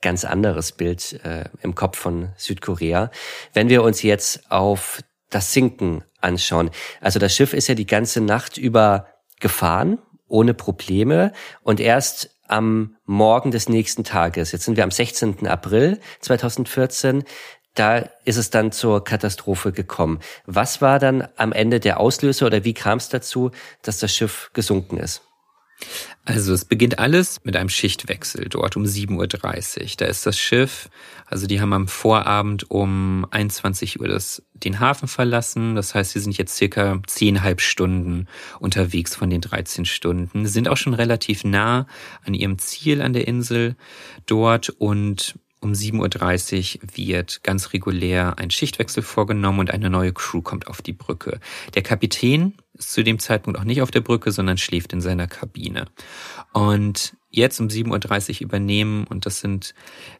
ganz 0.02 0.26
anderes 0.26 0.72
Bild 0.72 1.20
äh, 1.24 1.46
im 1.62 1.76
Kopf 1.76 1.98
von 1.98 2.30
Südkorea. 2.38 3.12
Wenn 3.54 3.70
wir 3.70 3.84
uns 3.84 4.02
jetzt 4.02 4.52
auf 4.52 5.02
das 5.30 5.54
Sinken 5.54 6.04
anschauen, 6.20 6.72
also 7.00 7.20
das 7.20 7.36
Schiff 7.36 7.54
ist 7.54 7.68
ja 7.68 7.76
die 7.76 7.86
ganze 7.86 8.22
Nacht 8.22 8.58
über 8.58 9.08
gefahren, 9.40 10.00
ohne 10.28 10.54
Probleme 10.54 11.34
und 11.64 11.80
erst 11.80 12.30
am 12.48 12.98
Morgen 13.06 13.52
des 13.52 13.70
nächsten 13.70 14.04
Tages, 14.04 14.52
jetzt 14.52 14.66
sind 14.66 14.78
wir 14.78 14.84
am 14.84 14.92
16. 14.92 15.48
April 15.48 16.00
2014, 16.20 17.24
da 17.76 18.00
ist 18.26 18.38
es 18.38 18.50
dann 18.50 18.72
zur 18.72 19.04
Katastrophe 19.04 19.72
gekommen. 19.72 20.20
Was 20.46 20.82
war 20.82 21.00
dann 21.00 21.28
am 21.38 21.54
Ende 21.54 21.80
der 21.80 22.00
Auslöser 22.00 22.48
oder 22.48 22.66
wie 22.66 22.74
kam 22.74 22.98
es 22.98 23.10
dazu, 23.10 23.52
dass 23.82 24.00
das 24.00 24.14
Schiff 24.14 24.52
gesunken 24.54 24.98
ist? 24.98 25.22
Also 26.24 26.54
es 26.54 26.66
beginnt 26.66 27.00
alles 27.00 27.44
mit 27.44 27.56
einem 27.56 27.70
Schichtwechsel 27.70 28.48
dort 28.48 28.78
um 28.78 28.84
7.30 28.84 29.82
Uhr. 29.82 29.88
Da 29.98 30.06
ist 30.06 30.26
das 30.26 30.38
Schiff, 30.38 30.90
also 31.26 31.48
die 31.48 31.60
haben 31.60 31.74
am 31.74 31.88
Vorabend 31.88 32.70
um 32.70 33.26
21 33.32 34.00
Uhr 34.00 34.08
das, 34.08 34.44
den 34.54 34.80
Hafen 34.80 35.08
verlassen. 35.08 35.74
Das 35.76 35.96
heißt, 35.96 36.12
sie 36.12 36.20
sind 36.20 36.38
jetzt 36.38 36.56
circa 36.56 37.02
zehnhalb 37.08 37.60
Stunden 37.60 38.28
unterwegs 38.60 39.16
von 39.16 39.32
den 39.32 39.42
13 39.42 39.86
Stunden, 39.86 40.46
sind 40.46 40.68
auch 40.68 40.78
schon 40.78 40.94
relativ 40.94 41.44
nah 41.44 41.88
an 42.24 42.36
ihrem 42.36 42.60
Ziel 42.60 43.02
an 43.02 43.14
der 43.14 43.28
Insel 43.28 43.76
dort 44.28 44.70
und 44.70 45.40
um 45.62 45.74
7.30 45.74 46.82
Uhr 46.82 46.90
wird 46.96 47.44
ganz 47.44 47.72
regulär 47.74 48.38
ein 48.38 48.52
Schichtwechsel 48.52 49.04
vorgenommen 49.04 49.60
und 49.60 49.72
eine 49.72 49.90
neue 49.90 50.12
Crew 50.12 50.42
kommt 50.42 50.68
auf 50.68 50.82
die 50.82 50.94
Brücke. 50.94 51.40
Der 51.76 51.84
Kapitän 51.84 52.56
ist 52.74 52.92
zu 52.92 53.04
dem 53.04 53.20
Zeitpunkt 53.20 53.60
auch 53.60 53.64
nicht 53.64 53.82
auf 53.82 53.92
der 53.92 54.02
Brücke, 54.02 54.32
sondern 54.32 54.58
schläft 54.58 54.92
in 54.92 55.02
seiner 55.02 55.28
Kabine. 55.28 55.86
Und 56.52 57.16
jetzt 57.30 57.60
um 57.60 57.68
7.30 57.68 58.36
Uhr 58.36 58.42
übernehmen, 58.42 59.06
und 59.06 59.26
das 59.26 59.40
sind 59.40 59.76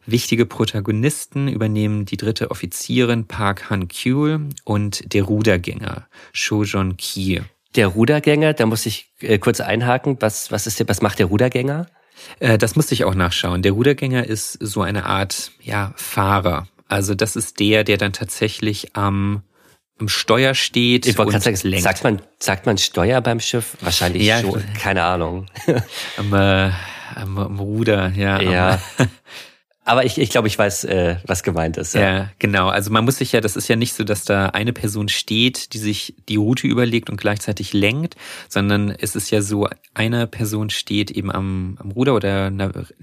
wichtige 0.06 0.46
Protagonisten, 0.46 1.48
übernehmen 1.48 2.04
die 2.04 2.16
dritte 2.16 2.50
Offizierin 2.50 3.26
Park 3.26 3.68
Han-kyul 3.68 4.48
und 4.64 5.12
der 5.12 5.24
Rudergänger 5.24 6.06
Shojon 6.32 6.96
Ki. 6.96 7.42
Der 7.74 7.88
Rudergänger, 7.88 8.52
da 8.54 8.66
muss 8.66 8.86
ich 8.86 9.10
äh, 9.20 9.38
kurz 9.38 9.60
einhaken. 9.60 10.18
Was, 10.20 10.52
was 10.52 10.66
ist 10.66 10.78
der, 10.78 10.88
was 10.88 11.02
macht 11.02 11.18
der 11.18 11.26
Rudergänger? 11.26 11.86
Äh, 12.40 12.58
das 12.58 12.76
musste 12.76 12.94
ich 12.94 13.04
auch 13.04 13.14
nachschauen. 13.14 13.62
Der 13.62 13.72
Rudergänger 13.72 14.26
ist 14.26 14.52
so 14.52 14.82
eine 14.82 15.06
Art, 15.06 15.52
ja, 15.60 15.92
Fahrer. 15.96 16.68
Also 16.88 17.14
das 17.14 17.36
ist 17.36 17.60
der, 17.60 17.84
der 17.84 17.96
dann 17.96 18.12
tatsächlich 18.12 18.94
am 18.94 19.42
im 19.98 20.08
Steuer 20.08 20.54
steht 20.54 21.06
ich 21.06 21.16
und 21.16 21.40
sagen, 21.40 21.58
lenkt. 21.62 21.84
Sagt 21.84 22.02
man, 22.02 22.20
sagt 22.38 22.66
man 22.66 22.76
Steuer 22.76 23.20
beim 23.20 23.38
Schiff? 23.38 23.76
Wahrscheinlich 23.80 24.24
ja, 24.24 24.40
schon. 24.40 24.62
Keine 24.74 25.04
Ahnung. 25.04 25.46
Am, 26.16 26.32
äh, 26.34 26.70
am, 27.14 27.38
am 27.38 27.60
Ruder, 27.60 28.08
ja. 28.08 28.40
Ja. 28.40 28.82
Aber 29.84 30.04
ich, 30.04 30.16
ich 30.18 30.30
glaube, 30.30 30.46
ich 30.46 30.56
weiß, 30.56 30.84
äh, 30.84 31.16
was 31.26 31.42
gemeint 31.42 31.76
ist. 31.76 31.94
Ja. 31.94 32.00
ja, 32.00 32.30
genau. 32.38 32.68
Also 32.68 32.92
man 32.92 33.04
muss 33.04 33.18
sich 33.18 33.32
ja, 33.32 33.40
das 33.40 33.56
ist 33.56 33.66
ja 33.66 33.74
nicht 33.74 33.94
so, 33.94 34.04
dass 34.04 34.24
da 34.24 34.46
eine 34.46 34.72
Person 34.72 35.08
steht, 35.08 35.72
die 35.72 35.78
sich 35.78 36.14
die 36.28 36.36
Route 36.36 36.68
überlegt 36.68 37.10
und 37.10 37.16
gleichzeitig 37.16 37.72
lenkt, 37.72 38.14
sondern 38.48 38.90
es 38.90 39.16
ist 39.16 39.30
ja 39.30 39.42
so, 39.42 39.68
eine 39.92 40.28
Person 40.28 40.70
steht 40.70 41.10
eben 41.10 41.32
am, 41.32 41.78
am 41.80 41.90
Ruder 41.90 42.14
oder 42.14 42.52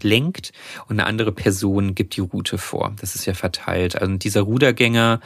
lenkt 0.02 0.54
und 0.88 1.00
eine 1.00 1.06
andere 1.06 1.34
Person 1.34 1.96
gibt 1.96 2.16
die 2.16 2.22
Route 2.22 2.58
vor. 2.58 2.96
Das 3.02 3.14
ist 3.14 3.26
ja 3.26 3.34
verteilt. 3.34 4.02
Also 4.02 4.16
dieser 4.16 4.42
Rudergänger 4.42 5.20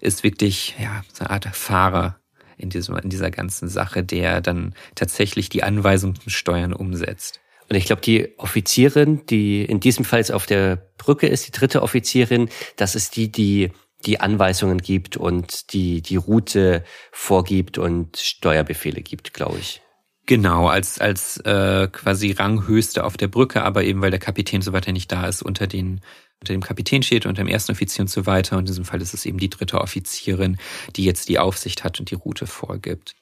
ist 0.00 0.22
wirklich 0.22 0.76
ja 0.80 1.02
so 1.12 1.24
eine 1.24 1.30
Art 1.30 1.48
Fahrer 1.52 2.20
in, 2.56 2.70
diesem, 2.70 2.96
in 2.98 3.10
dieser 3.10 3.32
ganzen 3.32 3.68
Sache, 3.68 4.04
der 4.04 4.40
dann 4.40 4.74
tatsächlich 4.94 5.48
die 5.48 5.64
Anweisungen 5.64 6.14
zum 6.14 6.30
Steuern 6.30 6.72
umsetzt. 6.72 7.40
Und 7.70 7.76
ich 7.76 7.84
glaube, 7.84 8.02
die 8.02 8.36
Offizierin, 8.36 9.24
die 9.26 9.64
in 9.64 9.78
diesem 9.78 10.04
Fall 10.04 10.18
jetzt 10.18 10.32
auf 10.32 10.46
der 10.46 10.76
Brücke 10.98 11.28
ist, 11.28 11.46
die 11.46 11.52
dritte 11.52 11.82
Offizierin, 11.82 12.48
das 12.76 12.96
ist 12.96 13.16
die, 13.16 13.30
die 13.30 13.70
die 14.06 14.18
Anweisungen 14.18 14.78
gibt 14.78 15.16
und 15.16 15.72
die 15.72 16.02
die 16.02 16.16
Route 16.16 16.84
vorgibt 17.12 17.78
und 17.78 18.16
Steuerbefehle 18.16 19.02
gibt, 19.02 19.34
glaube 19.34 19.58
ich. 19.58 19.82
Genau, 20.26 20.68
als 20.68 21.00
als 21.00 21.38
äh, 21.38 21.88
quasi 21.90 22.32
Ranghöchste 22.32 23.04
auf 23.04 23.16
der 23.16 23.28
Brücke, 23.28 23.62
aber 23.62 23.84
eben 23.84 24.00
weil 24.00 24.10
der 24.10 24.20
Kapitän 24.20 24.62
so 24.62 24.72
weiter 24.72 24.92
nicht 24.92 25.12
da 25.12 25.26
ist, 25.26 25.42
unter 25.42 25.66
den 25.66 26.00
unter 26.40 26.54
dem 26.54 26.62
Kapitän 26.62 27.02
steht, 27.02 27.26
unter 27.26 27.42
dem 27.42 27.48
ersten 27.48 27.72
Offizier 27.72 28.02
und 28.02 28.08
so 28.08 28.24
weiter. 28.26 28.56
Und 28.56 28.60
in 28.60 28.66
diesem 28.66 28.84
Fall 28.84 29.02
ist 29.02 29.12
es 29.12 29.26
eben 29.26 29.38
die 29.38 29.50
dritte 29.50 29.80
Offizierin, 29.80 30.56
die 30.96 31.04
jetzt 31.04 31.28
die 31.28 31.38
Aufsicht 31.38 31.84
hat 31.84 32.00
und 32.00 32.10
die 32.10 32.14
Route 32.14 32.46
vorgibt. 32.46 33.14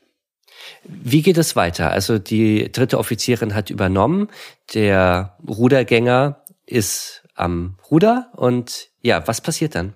Wie 0.84 1.22
geht 1.22 1.38
es 1.38 1.56
weiter? 1.56 1.90
Also 1.90 2.18
die 2.18 2.70
dritte 2.72 2.98
Offizierin 2.98 3.54
hat 3.54 3.70
übernommen, 3.70 4.28
der 4.74 5.36
Rudergänger 5.46 6.42
ist 6.66 7.22
am 7.34 7.76
Ruder 7.90 8.30
und 8.34 8.88
ja, 9.02 9.26
was 9.26 9.40
passiert 9.40 9.74
dann? 9.74 9.94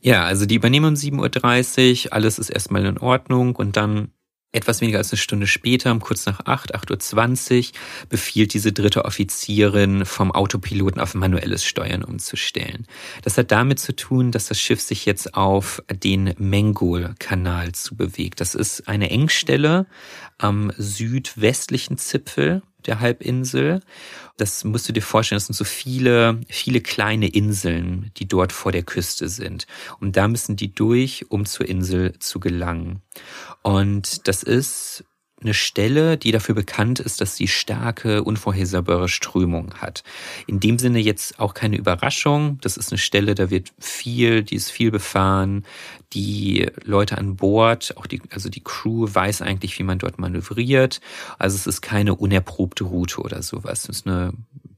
Ja, 0.00 0.24
also 0.24 0.44
die 0.44 0.56
übernehmen 0.56 0.86
um 0.86 0.94
7.30 0.94 2.06
Uhr, 2.06 2.12
alles 2.12 2.38
ist 2.38 2.50
erstmal 2.50 2.84
in 2.84 2.98
Ordnung 2.98 3.56
und 3.56 3.76
dann 3.76 4.10
etwas 4.54 4.80
weniger 4.80 4.98
als 4.98 5.12
eine 5.12 5.18
Stunde 5.18 5.46
später, 5.46 5.92
um 5.92 6.00
kurz 6.00 6.26
nach 6.26 6.40
8, 6.46 6.74
8.20 6.74 7.68
Uhr, 7.68 7.72
befiehlt 8.08 8.54
diese 8.54 8.72
dritte 8.72 9.04
Offizierin 9.04 10.04
vom 10.04 10.32
Autopiloten 10.32 11.00
auf 11.00 11.14
manuelles 11.14 11.64
Steuern 11.64 12.04
umzustellen. 12.04 12.86
Das 13.22 13.36
hat 13.36 13.50
damit 13.50 13.78
zu 13.80 13.94
tun, 13.94 14.30
dass 14.30 14.46
das 14.46 14.60
Schiff 14.60 14.80
sich 14.80 15.06
jetzt 15.06 15.34
auf 15.34 15.82
den 15.92 16.34
Mengol-Kanal 16.38 17.72
zubewegt. 17.72 18.40
Das 18.40 18.54
ist 18.54 18.88
eine 18.88 19.10
Engstelle 19.10 19.86
am 20.38 20.72
südwestlichen 20.76 21.98
Zipfel 21.98 22.62
der 22.86 23.00
Halbinsel. 23.00 23.80
Das 24.36 24.64
musst 24.64 24.88
du 24.88 24.92
dir 24.92 25.02
vorstellen, 25.02 25.36
das 25.36 25.46
sind 25.46 25.54
so 25.54 25.64
viele, 25.64 26.40
viele 26.48 26.80
kleine 26.80 27.28
Inseln, 27.28 28.10
die 28.16 28.26
dort 28.26 28.52
vor 28.52 28.72
der 28.72 28.82
Küste 28.82 29.28
sind. 29.28 29.66
Und 30.00 30.16
da 30.16 30.28
müssen 30.28 30.56
die 30.56 30.74
durch, 30.74 31.30
um 31.30 31.46
zur 31.46 31.68
Insel 31.68 32.18
zu 32.18 32.40
gelangen. 32.40 33.02
Und 33.62 34.26
das 34.28 34.42
ist 34.42 35.04
eine 35.40 35.54
Stelle, 35.54 36.16
die 36.16 36.32
dafür 36.32 36.54
bekannt 36.54 37.00
ist, 37.00 37.20
dass 37.20 37.36
sie 37.36 37.48
starke, 37.48 38.22
unvorhersehbare 38.22 39.08
Strömungen 39.08 39.74
hat. 39.74 40.02
In 40.46 40.60
dem 40.60 40.78
Sinne 40.78 41.00
jetzt 41.00 41.38
auch 41.38 41.54
keine 41.54 41.76
Überraschung. 41.76 42.58
Das 42.62 42.76
ist 42.76 42.92
eine 42.92 42.98
Stelle, 42.98 43.34
da 43.34 43.50
wird 43.50 43.72
viel, 43.78 44.42
die 44.42 44.54
ist 44.54 44.70
viel 44.70 44.90
befahren. 44.90 45.64
Die 46.12 46.70
Leute 46.84 47.18
an 47.18 47.36
Bord, 47.36 47.94
auch 47.96 48.06
die, 48.06 48.22
also 48.30 48.48
die 48.48 48.62
Crew 48.62 49.08
weiß 49.12 49.42
eigentlich, 49.42 49.78
wie 49.78 49.82
man 49.82 49.98
dort 49.98 50.18
manövriert. 50.18 51.00
Also 51.38 51.56
es 51.56 51.66
ist 51.66 51.82
keine 51.82 52.14
unerprobte 52.14 52.84
Route 52.84 53.20
oder 53.20 53.42
sowas. 53.42 53.84
Es 53.84 53.98
ist 53.98 54.06
eine 54.06 54.32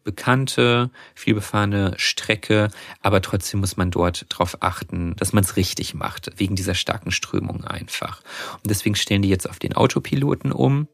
bekannte, 0.06 0.90
vielbefahrene 1.14 1.92
Strecke, 1.98 2.70
aber 3.02 3.20
trotzdem 3.20 3.60
muss 3.60 3.76
man 3.76 3.90
dort 3.90 4.24
darauf 4.30 4.62
achten, 4.62 5.14
dass 5.16 5.34
man 5.34 5.44
es 5.44 5.56
richtig 5.56 5.92
macht, 5.92 6.30
wegen 6.36 6.56
dieser 6.56 6.74
starken 6.74 7.10
Strömung 7.10 7.64
einfach. 7.64 8.22
Und 8.54 8.70
deswegen 8.70 8.94
stellen 8.94 9.20
die 9.20 9.28
jetzt 9.28 9.50
auf 9.50 9.58
den 9.58 9.74
Autopiloten 9.74 10.52
um. 10.52 10.88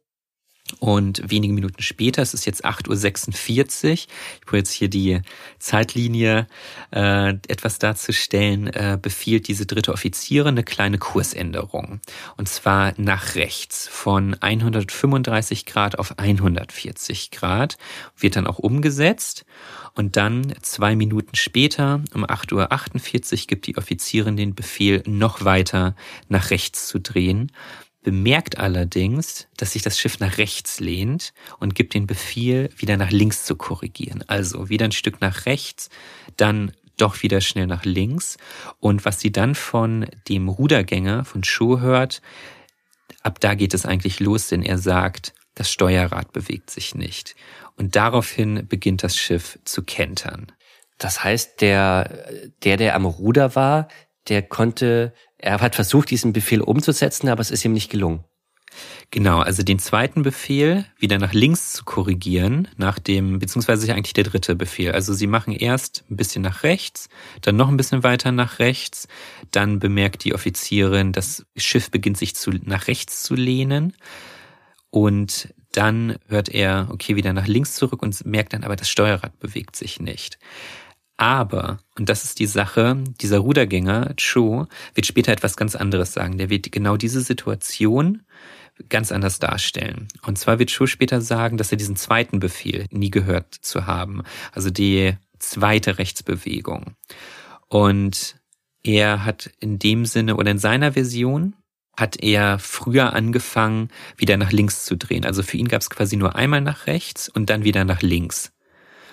Und 0.81 1.23
wenige 1.31 1.53
Minuten 1.53 1.83
später, 1.83 2.23
es 2.23 2.35
ist 2.35 2.47
jetzt 2.47 2.65
8.46 2.65 3.85
Uhr, 3.85 3.93
ich 3.93 4.09
probiere 4.45 4.59
jetzt 4.59 4.73
hier 4.73 4.89
die 4.89 5.21
Zeitlinie 5.59 6.47
äh, 6.91 7.31
etwas 7.49 7.79
darzustellen, 7.79 8.69
äh, 8.69 8.99
befiehlt 9.01 9.49
diese 9.49 9.67
dritte 9.67 9.93
Offiziere 9.93 10.49
eine 10.49 10.65
kleine 10.65 10.99
Kursänderung. 10.99 12.01
Und 12.37 12.49
zwar 12.49 12.95
nach 12.97 13.35
rechts 13.35 13.89
von 13.89 14.35
135 14.41 15.67
Grad 15.67 15.99
auf 15.99 16.19
140 16.19 17.31
Grad, 17.31 17.77
wird 18.17 18.37
dann 18.37 18.47
auch 18.47 18.59
umgesetzt. 18.59 19.45
Und 19.95 20.17
dann 20.17 20.55
zwei 20.63 20.97
Minuten 20.97 21.37
später, 21.37 22.03
um 22.15 22.25
8.48 22.25 23.33
Uhr, 23.33 23.47
gibt 23.47 23.67
die 23.67 23.77
Offizierin 23.77 24.37
den 24.37 24.55
Befehl, 24.55 25.03
noch 25.07 25.45
weiter 25.45 25.95
nach 26.29 26.51
rechts 26.51 26.89
zu 26.89 26.99
drehen 26.99 27.53
bemerkt 28.03 28.59
allerdings, 28.59 29.47
dass 29.57 29.73
sich 29.73 29.83
das 29.83 29.99
Schiff 29.99 30.19
nach 30.19 30.39
rechts 30.39 30.81
lehnt 30.81 31.33
und 31.59 31.75
gibt 31.75 31.95
den 31.95 32.07
Befehl, 32.07 32.71
wieder 32.77 32.97
nach 32.97 33.11
links 33.11 33.45
zu 33.45 33.57
korrigieren. 33.57 34.25
Also 34.27 34.69
wieder 34.69 34.87
ein 34.87 34.93
Stück 34.93 35.21
nach 35.21 35.47
rechts, 35.47 35.89
dann 36.37 36.73
doch 36.97 37.23
wieder 37.23 37.41
schnell 37.41 37.67
nach 37.67 37.85
links. 37.85 38.37
Und 38.81 39.05
was 39.05 39.21
sie 39.21 39.33
dann 39.33 39.55
von 39.55 40.07
dem 40.29 40.49
Rudergänger, 40.49 41.25
von 41.25 41.45
Schuh 41.45 41.81
hört, 41.81 42.23
ab 43.23 43.41
da 43.41 43.55
geht 43.55 43.75
es 43.75 43.87
eigentlich 43.87 44.21
los, 44.21 44.49
denn 44.49 44.63
er 44.63 44.79
sagt, 44.79 45.33
das 45.55 45.71
Steuerrad 45.71 46.33
bewegt 46.33 46.71
sich 46.71 46.95
nicht. 46.95 47.37
Und 47.77 47.97
daraufhin 47.97 48.67
beginnt 48.69 49.03
das 49.03 49.17
Schiff 49.17 49.59
zu 49.65 49.83
kentern. 49.83 50.53
Das 50.99 51.25
heißt, 51.25 51.61
der, 51.61 52.27
der, 52.63 52.77
der 52.77 52.95
am 52.95 53.07
Ruder 53.07 53.55
war, 53.55 53.89
der 54.29 54.43
konnte 54.43 55.13
er 55.43 55.61
hat 55.61 55.75
versucht, 55.75 56.11
diesen 56.11 56.33
Befehl 56.33 56.63
umzusetzen, 56.63 57.29
aber 57.29 57.41
es 57.41 57.51
ist 57.51 57.65
ihm 57.65 57.73
nicht 57.73 57.91
gelungen. 57.91 58.25
Genau, 59.11 59.41
also 59.41 59.63
den 59.63 59.79
zweiten 59.79 60.23
Befehl 60.23 60.87
wieder 60.99 61.19
nach 61.19 61.35
links 61.35 61.75
zu 61.75 61.85
korrigieren, 61.85 62.69
nach 62.79 62.99
dem, 62.99 63.39
beziehungsweise 63.39 63.93
eigentlich 63.93 64.15
der 64.15 64.25
dritte 64.25 64.57
Befehl. 64.57 64.93
Also 64.93 65.13
sie 65.13 65.27
machen 65.27 65.53
erst 65.53 66.05
ein 66.11 66.17
bisschen 66.17 66.43
nach 66.43 66.63
rechts, 66.63 67.11
dann 67.43 67.57
noch 67.57 67.69
ein 67.69 67.77
bisschen 67.77 68.03
weiter 68.03 68.33
nach 68.33 68.59
rechts, 68.59 69.09
dann 69.51 69.79
bemerkt 69.79 70.25
die 70.25 70.35
Offizierin, 70.35 71.13
das 71.13 71.45
Schiff 71.57 71.91
beginnt 71.91 72.17
sich 72.17 72.35
zu, 72.35 72.53
nach 72.65 72.89
rechts 72.89 73.23
zu 73.23 73.35
lehnen 73.35 73.93
und 74.89 75.53
dann 75.73 76.17
hört 76.29 76.49
er, 76.49 76.89
okay, 76.91 77.17
wieder 77.17 77.33
nach 77.33 77.47
links 77.47 77.75
zurück 77.75 78.03
und 78.03 78.25
merkt 78.25 78.55
dann 78.55 78.65
aber, 78.65 78.77
das 78.77 78.89
Steuerrad 78.89 79.39
bewegt 79.41 79.77
sich 79.77 80.01
nicht. 80.01 80.39
Aber, 81.23 81.79
und 81.97 82.09
das 82.09 82.25
ist 82.25 82.41
die 82.41 82.47
Sache, 82.47 82.97
dieser 83.21 83.39
Rudergänger, 83.39 84.13
Cho, 84.17 84.67
wird 84.95 85.07
später 85.07 85.31
etwas 85.31 85.57
ganz 85.57 85.77
anderes 85.77 86.13
sagen. 86.13 86.37
Der 86.37 86.51
wird 86.51 86.73
genau 86.73 86.97
diese 86.97 87.21
Situation 87.21 88.23
ganz 88.89 89.13
anders 89.13 89.39
darstellen. 89.39 90.09
Und 90.27 90.37
zwar 90.37 90.59
wird 90.59 90.73
Cho 90.77 90.89
später 90.89 91.21
sagen, 91.21 91.59
dass 91.59 91.71
er 91.71 91.79
diesen 91.79 91.95
zweiten 91.95 92.41
Befehl 92.41 92.87
nie 92.91 93.13
gehört 93.13 93.55
zu 93.55 93.87
haben. 93.87 94.25
Also 94.51 94.71
die 94.71 95.17
zweite 95.39 95.99
Rechtsbewegung. 95.99 96.97
Und 97.69 98.35
er 98.83 99.25
hat 99.25 99.49
in 99.61 99.79
dem 99.79 100.07
Sinne 100.07 100.35
oder 100.35 100.51
in 100.51 100.59
seiner 100.59 100.95
Version 100.95 101.55
hat 101.97 102.21
er 102.21 102.59
früher 102.59 103.13
angefangen, 103.13 103.91
wieder 104.17 104.37
nach 104.39 104.51
links 104.51 104.85
zu 104.85 104.97
drehen. 104.97 105.25
Also 105.25 105.45
für 105.45 105.57
ihn 105.57 105.69
gab 105.69 105.83
es 105.83 105.91
quasi 105.91 106.17
nur 106.17 106.35
einmal 106.35 106.63
nach 106.63 106.89
rechts 106.89 107.29
und 107.29 107.49
dann 107.49 107.63
wieder 107.63 107.85
nach 107.85 108.03
links. 108.03 108.51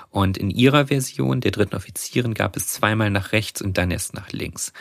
Und 0.10 0.38
in 0.38 0.50
ihrer 0.50 0.88
Version 0.88 1.40
der 1.42 1.52
dritten 1.52 1.76
Offizierin 1.76 2.34
gab 2.34 2.56
es 2.56 2.68
zweimal 2.68 3.12
nach 3.12 3.32
rechts 3.32 3.62
und 3.62 3.78
dann 3.78 3.92
erst 3.92 4.14
nach 4.14 4.32
links. 4.32 4.74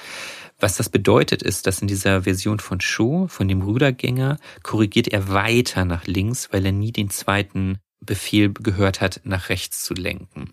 Was 0.58 0.76
das 0.76 0.88
bedeutet, 0.88 1.42
ist, 1.42 1.66
dass 1.66 1.80
in 1.80 1.88
dieser 1.88 2.22
Version 2.22 2.58
von 2.58 2.80
Shaw, 2.80 3.28
von 3.28 3.46
dem 3.46 3.62
Rudergänger, 3.62 4.38
korrigiert 4.62 5.08
er 5.08 5.28
weiter 5.28 5.84
nach 5.84 6.06
links, 6.06 6.48
weil 6.52 6.64
er 6.64 6.72
nie 6.72 6.92
den 6.92 7.10
zweiten 7.10 7.78
Befehl 8.00 8.52
gehört 8.52 9.00
hat, 9.00 9.20
nach 9.24 9.50
rechts 9.50 9.84
zu 9.84 9.94
lenken. 9.94 10.50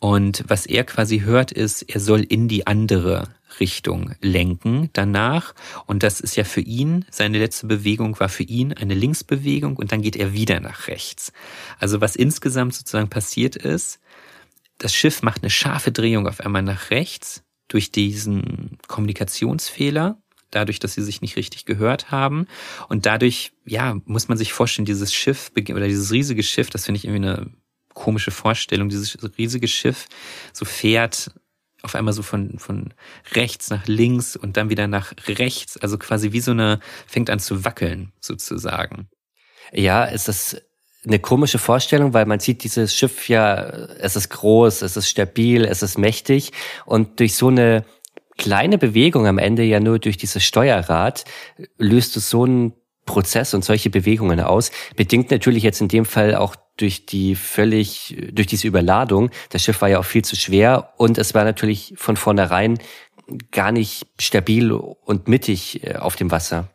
Und 0.00 0.44
was 0.46 0.66
er 0.66 0.84
quasi 0.84 1.20
hört, 1.20 1.50
ist, 1.50 1.82
er 1.82 2.00
soll 2.00 2.22
in 2.22 2.48
die 2.48 2.66
andere 2.66 3.28
Richtung 3.58 4.14
lenken 4.20 4.90
danach. 4.92 5.54
Und 5.86 6.02
das 6.02 6.20
ist 6.20 6.36
ja 6.36 6.44
für 6.44 6.60
ihn, 6.60 7.04
seine 7.10 7.38
letzte 7.38 7.66
Bewegung 7.66 8.18
war 8.20 8.28
für 8.28 8.44
ihn 8.44 8.72
eine 8.72 8.94
Linksbewegung 8.94 9.76
und 9.76 9.90
dann 9.90 10.02
geht 10.02 10.16
er 10.16 10.32
wieder 10.32 10.60
nach 10.60 10.86
rechts. 10.86 11.32
Also 11.78 12.00
was 12.00 12.14
insgesamt 12.14 12.74
sozusagen 12.74 13.08
passiert 13.08 13.56
ist, 13.56 14.00
das 14.78 14.94
Schiff 14.94 15.22
macht 15.22 15.42
eine 15.42 15.50
scharfe 15.50 15.90
Drehung 15.90 16.28
auf 16.28 16.40
einmal 16.40 16.62
nach 16.62 16.90
rechts 16.90 17.42
durch 17.66 17.90
diesen 17.90 18.78
Kommunikationsfehler 18.86 20.18
dadurch, 20.50 20.78
dass 20.78 20.94
sie 20.94 21.02
sich 21.02 21.20
nicht 21.20 21.36
richtig 21.36 21.64
gehört 21.66 22.10
haben. 22.10 22.46
Und 22.88 23.06
dadurch, 23.06 23.52
ja, 23.66 23.98
muss 24.06 24.28
man 24.28 24.38
sich 24.38 24.52
vorstellen, 24.52 24.86
dieses 24.86 25.12
Schiff 25.12 25.50
oder 25.54 25.86
dieses 25.86 26.10
riesige 26.10 26.42
Schiff, 26.42 26.70
das 26.70 26.86
finde 26.86 26.98
ich 26.98 27.04
irgendwie 27.04 27.28
eine 27.28 27.50
komische 28.08 28.30
Vorstellung, 28.30 28.88
dieses 28.88 29.18
riesige 29.36 29.68
Schiff 29.68 30.06
so 30.54 30.64
fährt 30.64 31.30
auf 31.82 31.94
einmal 31.94 32.14
so 32.14 32.22
von, 32.22 32.58
von 32.58 32.94
rechts 33.32 33.68
nach 33.68 33.86
links 33.86 34.34
und 34.34 34.56
dann 34.56 34.70
wieder 34.70 34.86
nach 34.86 35.12
rechts, 35.26 35.76
also 35.76 35.98
quasi 35.98 36.32
wie 36.32 36.40
so 36.40 36.52
eine, 36.52 36.80
fängt 37.06 37.28
an 37.28 37.38
zu 37.38 37.66
wackeln, 37.66 38.14
sozusagen. 38.18 39.10
Ja, 39.72 40.06
es 40.06 40.26
ist 40.26 40.62
eine 41.06 41.18
komische 41.18 41.58
Vorstellung, 41.58 42.14
weil 42.14 42.24
man 42.24 42.40
sieht 42.40 42.64
dieses 42.64 42.96
Schiff 42.96 43.28
ja, 43.28 43.56
es 43.56 44.16
ist 44.16 44.30
groß, 44.30 44.80
es 44.80 44.96
ist 44.96 45.10
stabil, 45.10 45.66
es 45.66 45.82
ist 45.82 45.98
mächtig 45.98 46.52
und 46.86 47.20
durch 47.20 47.34
so 47.34 47.48
eine 47.48 47.84
kleine 48.38 48.78
Bewegung 48.78 49.26
am 49.26 49.36
Ende 49.36 49.64
ja 49.64 49.80
nur 49.80 49.98
durch 49.98 50.16
dieses 50.16 50.44
Steuerrad 50.44 51.24
löst 51.76 52.16
du 52.16 52.20
so 52.20 52.44
einen 52.44 52.72
Prozess 53.08 53.54
und 53.54 53.64
solche 53.64 53.90
Bewegungen 53.90 54.40
aus. 54.40 54.70
Bedingt 54.94 55.32
natürlich 55.32 55.64
jetzt 55.64 55.80
in 55.80 55.88
dem 55.88 56.04
Fall 56.04 56.36
auch 56.36 56.54
durch 56.76 57.06
die 57.06 57.34
völlig, 57.34 58.16
durch 58.30 58.46
diese 58.46 58.68
Überladung. 58.68 59.30
Das 59.50 59.64
Schiff 59.64 59.80
war 59.80 59.88
ja 59.88 59.98
auch 59.98 60.04
viel 60.04 60.24
zu 60.24 60.36
schwer 60.36 60.92
und 60.96 61.18
es 61.18 61.34
war 61.34 61.42
natürlich 61.42 61.94
von 61.96 62.16
vornherein 62.16 62.78
gar 63.50 63.72
nicht 63.72 64.06
stabil 64.20 64.70
und 64.72 65.26
mittig 65.26 65.84
äh, 65.84 65.96
auf 65.96 66.16
dem 66.16 66.30
Wasser. 66.30 66.68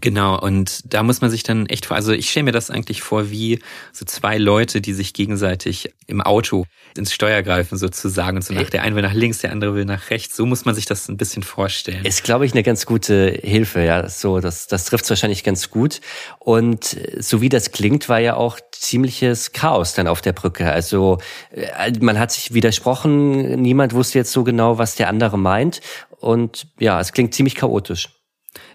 Genau, 0.00 0.40
und 0.40 0.80
da 0.94 1.02
muss 1.02 1.20
man 1.20 1.30
sich 1.30 1.42
dann 1.42 1.66
echt 1.66 1.84
vor, 1.84 1.96
also 1.96 2.12
ich 2.12 2.30
stelle 2.30 2.44
mir 2.44 2.52
das 2.52 2.70
eigentlich 2.70 3.02
vor 3.02 3.30
wie 3.30 3.60
so 3.92 4.06
zwei 4.06 4.38
Leute, 4.38 4.80
die 4.80 4.94
sich 4.94 5.12
gegenseitig 5.12 5.92
im 6.06 6.22
Auto 6.22 6.64
ins 6.96 7.12
Steuer 7.12 7.42
greifen 7.42 7.76
sozusagen 7.76 8.38
und 8.38 8.42
so 8.42 8.54
nach 8.54 8.70
der 8.70 8.82
eine 8.82 8.96
will 8.96 9.02
nach 9.02 9.12
links, 9.12 9.40
der 9.40 9.52
andere 9.52 9.74
will 9.74 9.84
nach 9.84 10.08
rechts. 10.08 10.36
So 10.36 10.46
muss 10.46 10.64
man 10.64 10.74
sich 10.74 10.86
das 10.86 11.08
ein 11.08 11.18
bisschen 11.18 11.42
vorstellen. 11.42 12.02
Ist, 12.06 12.24
glaube 12.24 12.46
ich, 12.46 12.52
eine 12.52 12.62
ganz 12.62 12.86
gute 12.86 13.38
Hilfe, 13.42 13.84
ja. 13.84 14.08
So, 14.08 14.40
das, 14.40 14.68
das 14.68 14.86
trifft 14.86 15.08
wahrscheinlich 15.10 15.44
ganz 15.44 15.68
gut. 15.68 16.00
Und 16.38 16.96
so 17.18 17.42
wie 17.42 17.50
das 17.50 17.70
klingt, 17.70 18.08
war 18.08 18.20
ja 18.20 18.36
auch 18.36 18.58
ziemliches 18.72 19.52
Chaos 19.52 19.92
dann 19.92 20.08
auf 20.08 20.22
der 20.22 20.32
Brücke. 20.32 20.72
Also 20.72 21.18
äh, 21.50 21.92
man 22.00 22.18
hat 22.18 22.32
sich 22.32 22.54
widersprochen, 22.54 23.60
niemand 23.60 23.92
wusste 23.92 24.18
jetzt 24.18 24.32
so 24.32 24.44
genau, 24.44 24.78
was 24.78 24.94
der 24.94 25.08
andere 25.08 25.38
meint. 25.38 25.82
Und 26.20 26.68
ja, 26.78 26.98
es 27.00 27.12
klingt 27.12 27.34
ziemlich 27.34 27.54
chaotisch. 27.54 28.08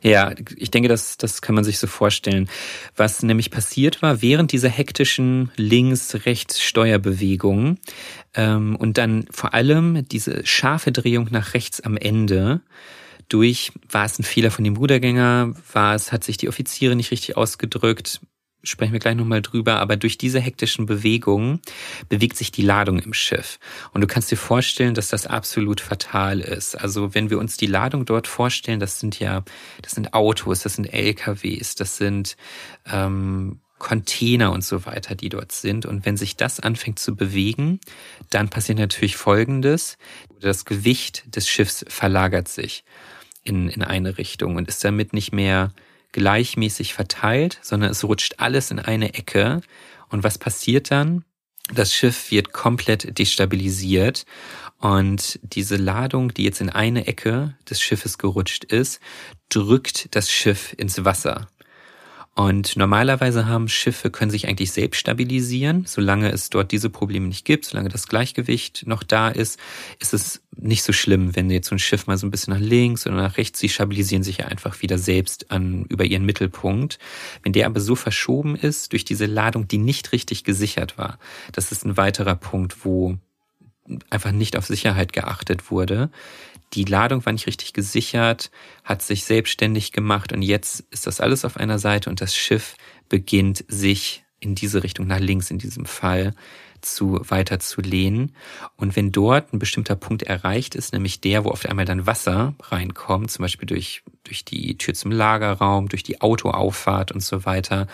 Ja, 0.02 0.34
ich 0.56 0.72
denke, 0.72 0.90
das, 0.90 1.18
das 1.18 1.42
kann 1.42 1.56
man 1.56 1.64
sich 1.64 1.80
so 1.80 1.88
vorstellen. 1.88 2.50
Was 2.96 3.24
nämlich 3.24 3.50
passiert 3.52 4.02
war, 4.02 4.22
während 4.22 4.52
dieser 4.52 4.68
hektischen 4.70 5.52
Links-Rechts-Steuerbewegung 5.56 7.78
ähm, 8.34 8.76
und 8.76 8.98
dann 8.98 9.26
vor 9.32 9.54
allem 9.54 10.06
diese 10.08 10.46
scharfe 10.46 10.92
Drehung 10.92 11.30
nach 11.32 11.54
rechts 11.54 11.80
am 11.82 11.96
Ende, 11.98 12.62
durch, 13.30 13.72
war 13.90 14.06
es 14.06 14.20
ein 14.20 14.24
Fehler 14.24 14.52
von 14.52 14.64
dem 14.64 14.76
Rudergänger, 14.76 15.54
war 15.72 15.96
es, 15.96 16.12
hat 16.12 16.24
sich 16.24 16.38
die 16.38 16.50
Offiziere 16.50 16.96
nicht 16.96 17.12
richtig 17.12 17.38
ausgedrückt, 17.38 18.22
sprechen 18.64 18.94
wir 18.94 19.00
gleich 19.00 19.16
nochmal 19.16 19.42
drüber, 19.42 19.80
aber 19.80 19.96
durch 19.96 20.18
diese 20.18 20.40
hektischen 20.40 20.86
Bewegungen 20.86 21.62
bewegt 22.10 22.38
sich 22.38 22.52
die 22.52 22.62
Ladung 22.62 23.00
im 23.00 23.14
Schiff. 23.14 23.60
Und 23.94 24.02
du 24.02 24.08
kannst 24.08 24.32
dir 24.32 24.38
vorstellen, 24.38 24.94
dass 24.94 25.10
das 25.10 25.28
absolut 25.28 25.82
fatal 25.82 26.40
ist. 26.40 26.76
Also 26.76 27.14
wenn 27.14 27.30
wir 27.30 27.40
uns 27.40 27.58
die 27.58 27.68
Ladung 27.68 28.06
dort 28.06 28.28
vorstellen, 28.28 28.80
das 28.80 29.00
sind 29.00 29.20
ja, 29.20 29.44
das 29.82 29.94
sind 29.94 30.14
Autos, 30.14 30.62
das 30.62 30.76
sind 30.76 30.86
LKWs, 30.86 31.76
das 31.76 31.98
sind 31.98 32.36
ähm, 32.92 33.60
Container 33.80 34.52
und 34.52 34.64
so 34.64 34.86
weiter, 34.86 35.16
die 35.16 35.30
dort 35.30 35.52
sind. 35.52 35.86
Und 35.86 36.06
wenn 36.06 36.18
sich 36.18 36.36
das 36.36 36.60
anfängt 36.60 37.00
zu 37.00 37.16
bewegen, 37.16 37.80
dann 38.30 38.50
passiert 38.50 38.78
natürlich 38.78 39.16
Folgendes. 39.16 39.98
Das 40.40 40.66
Gewicht 40.66 41.36
des 41.36 41.48
Schiffs 41.48 41.86
verlagert 41.88 42.50
sich 42.50 42.84
in, 43.44 43.70
in 43.70 43.82
eine 43.82 44.18
Richtung 44.18 44.58
und 44.58 44.68
ist 44.68 44.84
damit 44.84 45.14
nicht 45.14 45.32
mehr 45.32 45.72
gleichmäßig 46.12 46.94
verteilt, 46.94 47.60
sondern 47.62 47.92
es 47.92 48.04
rutscht 48.04 48.36
alles 48.38 48.72
in 48.72 48.80
eine 48.80 49.14
Ecke. 49.14 49.62
Und 50.10 50.24
was 50.24 50.38
passiert 50.38 50.92
dann? 50.92 51.24
Das 51.74 51.94
Schiff 51.94 52.32
wird 52.32 52.52
komplett 52.52 53.20
destabilisiert 53.20 54.26
und 54.80 55.40
diese 55.44 55.76
Ladung, 55.76 56.34
die 56.34 56.44
jetzt 56.44 56.62
in 56.62 56.70
eine 56.70 57.06
Ecke 57.06 57.56
des 57.70 57.82
Schiffes 57.82 58.18
gerutscht 58.18 58.64
ist, 58.64 59.00
drückt 59.50 60.16
das 60.16 60.32
Schiff 60.32 60.74
ins 60.78 61.04
Wasser. 61.06 61.48
Und 62.36 62.78
normalerweise 62.78 63.48
haben 63.48 63.68
Schiffe, 63.68 64.12
können 64.12 64.32
sich 64.32 64.48
eigentlich 64.48 64.72
selbst 64.72 65.00
stabilisieren. 65.00 65.84
Solange 65.86 66.32
es 66.32 66.50
dort 66.50 66.72
diese 66.72 66.90
Probleme 66.90 67.28
nicht 67.28 67.44
gibt, 67.44 67.66
solange 67.66 67.90
das 67.90 68.08
Gleichgewicht 68.08 68.84
noch 68.88 69.04
da 69.04 69.28
ist, 69.28 69.60
ist 70.00 70.14
es 70.14 70.42
nicht 70.56 70.84
so 70.84 70.94
schlimm, 70.94 71.36
wenn 71.36 71.50
jetzt 71.50 71.68
so 71.68 71.76
ein 71.76 71.80
Schiff 71.80 72.08
mal 72.08 72.18
so 72.18 72.26
ein 72.26 72.32
bisschen 72.32 72.54
nach 72.54 72.62
links 72.62 73.06
oder 73.06 73.16
nach 73.16 73.38
rechts, 73.38 73.60
sie 73.60 73.68
stabilisieren 73.68 74.24
sich 74.24 74.38
ja 74.38 74.46
einfach 74.46 74.82
wieder 74.82 74.98
selbst 74.98 75.52
an, 75.52 75.86
über 75.90 76.06
ihren 76.06 76.26
Mittelpunkt. 76.26 76.98
Wenn 77.44 77.54
der 77.54 77.66
aber 77.66 77.82
so 77.82 77.96
verschoben 77.96 78.56
ist 78.56 78.94
durch 78.94 79.04
diese 79.04 79.26
Ladung, 79.26 79.68
die 79.68 79.78
nicht 79.78 80.12
richtig 80.14 80.44
gesichert 80.44 80.98
war, 80.98 81.20
das 81.52 81.72
ist 81.72 81.86
ein 81.86 81.98
weiterer 81.98 82.36
Punkt, 82.36 82.86
wo 82.86 83.18
einfach 84.10 84.32
nicht 84.32 84.56
auf 84.56 84.66
Sicherheit 84.66 85.14
geachtet 85.14 85.72
wurde, 85.72 86.10
die 86.74 86.84
Ladung 86.84 87.26
war 87.26 87.34
nicht 87.34 87.48
richtig 87.48 87.74
gesichert, 87.74 88.52
hat 88.84 89.02
sich 89.02 89.24
selbstständig 89.24 89.92
gemacht 89.92 90.34
und 90.34 90.42
jetzt 90.42 90.82
ist 90.92 91.08
das 91.08 91.20
alles 91.20 91.46
auf 91.46 91.58
einer 91.58 91.80
Seite 91.80 92.10
und 92.10 92.22
das 92.22 92.36
Schiff 92.36 92.76
beginnt 93.10 93.66
sich 93.68 94.24
in 94.40 94.56
diese 94.56 94.84
Richtung, 94.84 95.08
nach 95.08 95.20
links 95.20 95.52
in 95.52 95.58
diesem 95.58 95.86
Fall, 95.86 96.34
zu 96.82 97.20
weiter 97.28 97.60
zu 97.60 97.82
lehnen. 97.82 98.34
Und 98.78 98.96
wenn 98.96 99.12
dort 99.12 99.54
ein 99.54 99.60
bestimmter 99.60 99.96
Punkt 99.96 100.24
erreicht 100.24 100.76
ist, 100.76 100.94
nämlich 100.94 101.20
der, 101.20 101.44
wo 101.44 101.50
auf 101.50 101.66
einmal 101.66 101.86
dann 101.86 102.08
Wasser 102.08 102.56
reinkommt, 102.62 103.32
zum 103.32 103.44
Beispiel 103.44 103.68
durch, 103.68 104.02
durch 104.24 104.46
die 104.46 104.78
Tür 104.78 104.94
zum 104.94 105.12
Lagerraum, 105.12 105.90
durch 105.90 106.04
die 106.04 106.22
Autoauffahrt 106.22 107.12
und 107.12 107.22
so 107.22 107.46
weiter, 107.46 107.88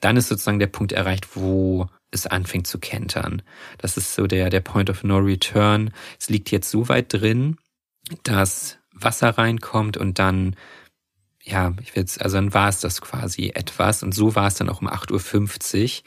dann 0.00 0.16
ist 0.16 0.28
sozusagen 0.28 0.60
der 0.60 0.68
Punkt 0.68 0.92
erreicht, 0.92 1.34
wo 1.34 1.88
es 2.10 2.26
anfängt 2.26 2.66
zu 2.66 2.78
kentern. 2.78 3.42
Das 3.78 3.96
ist 3.96 4.14
so 4.14 4.26
der, 4.26 4.50
der 4.50 4.60
Point 4.60 4.88
of 4.88 5.04
No 5.04 5.18
Return. 5.18 5.90
Es 6.18 6.28
liegt 6.28 6.50
jetzt 6.50 6.70
so 6.70 6.88
weit 6.88 7.12
drin, 7.12 7.56
dass 8.24 8.78
Wasser 8.92 9.30
reinkommt 9.30 9.96
und 9.96 10.18
dann, 10.18 10.56
ja, 11.42 11.74
ich 11.80 11.94
will 11.94 12.04
also 12.18 12.36
dann 12.36 12.54
war 12.54 12.68
es 12.68 12.80
das 12.80 13.00
quasi 13.00 13.52
etwas 13.54 14.02
und 14.02 14.12
so 14.12 14.34
war 14.34 14.46
es 14.46 14.54
dann 14.54 14.68
auch 14.68 14.80
um 14.80 14.88
8.50 14.88 15.82
Uhr. 15.82 16.04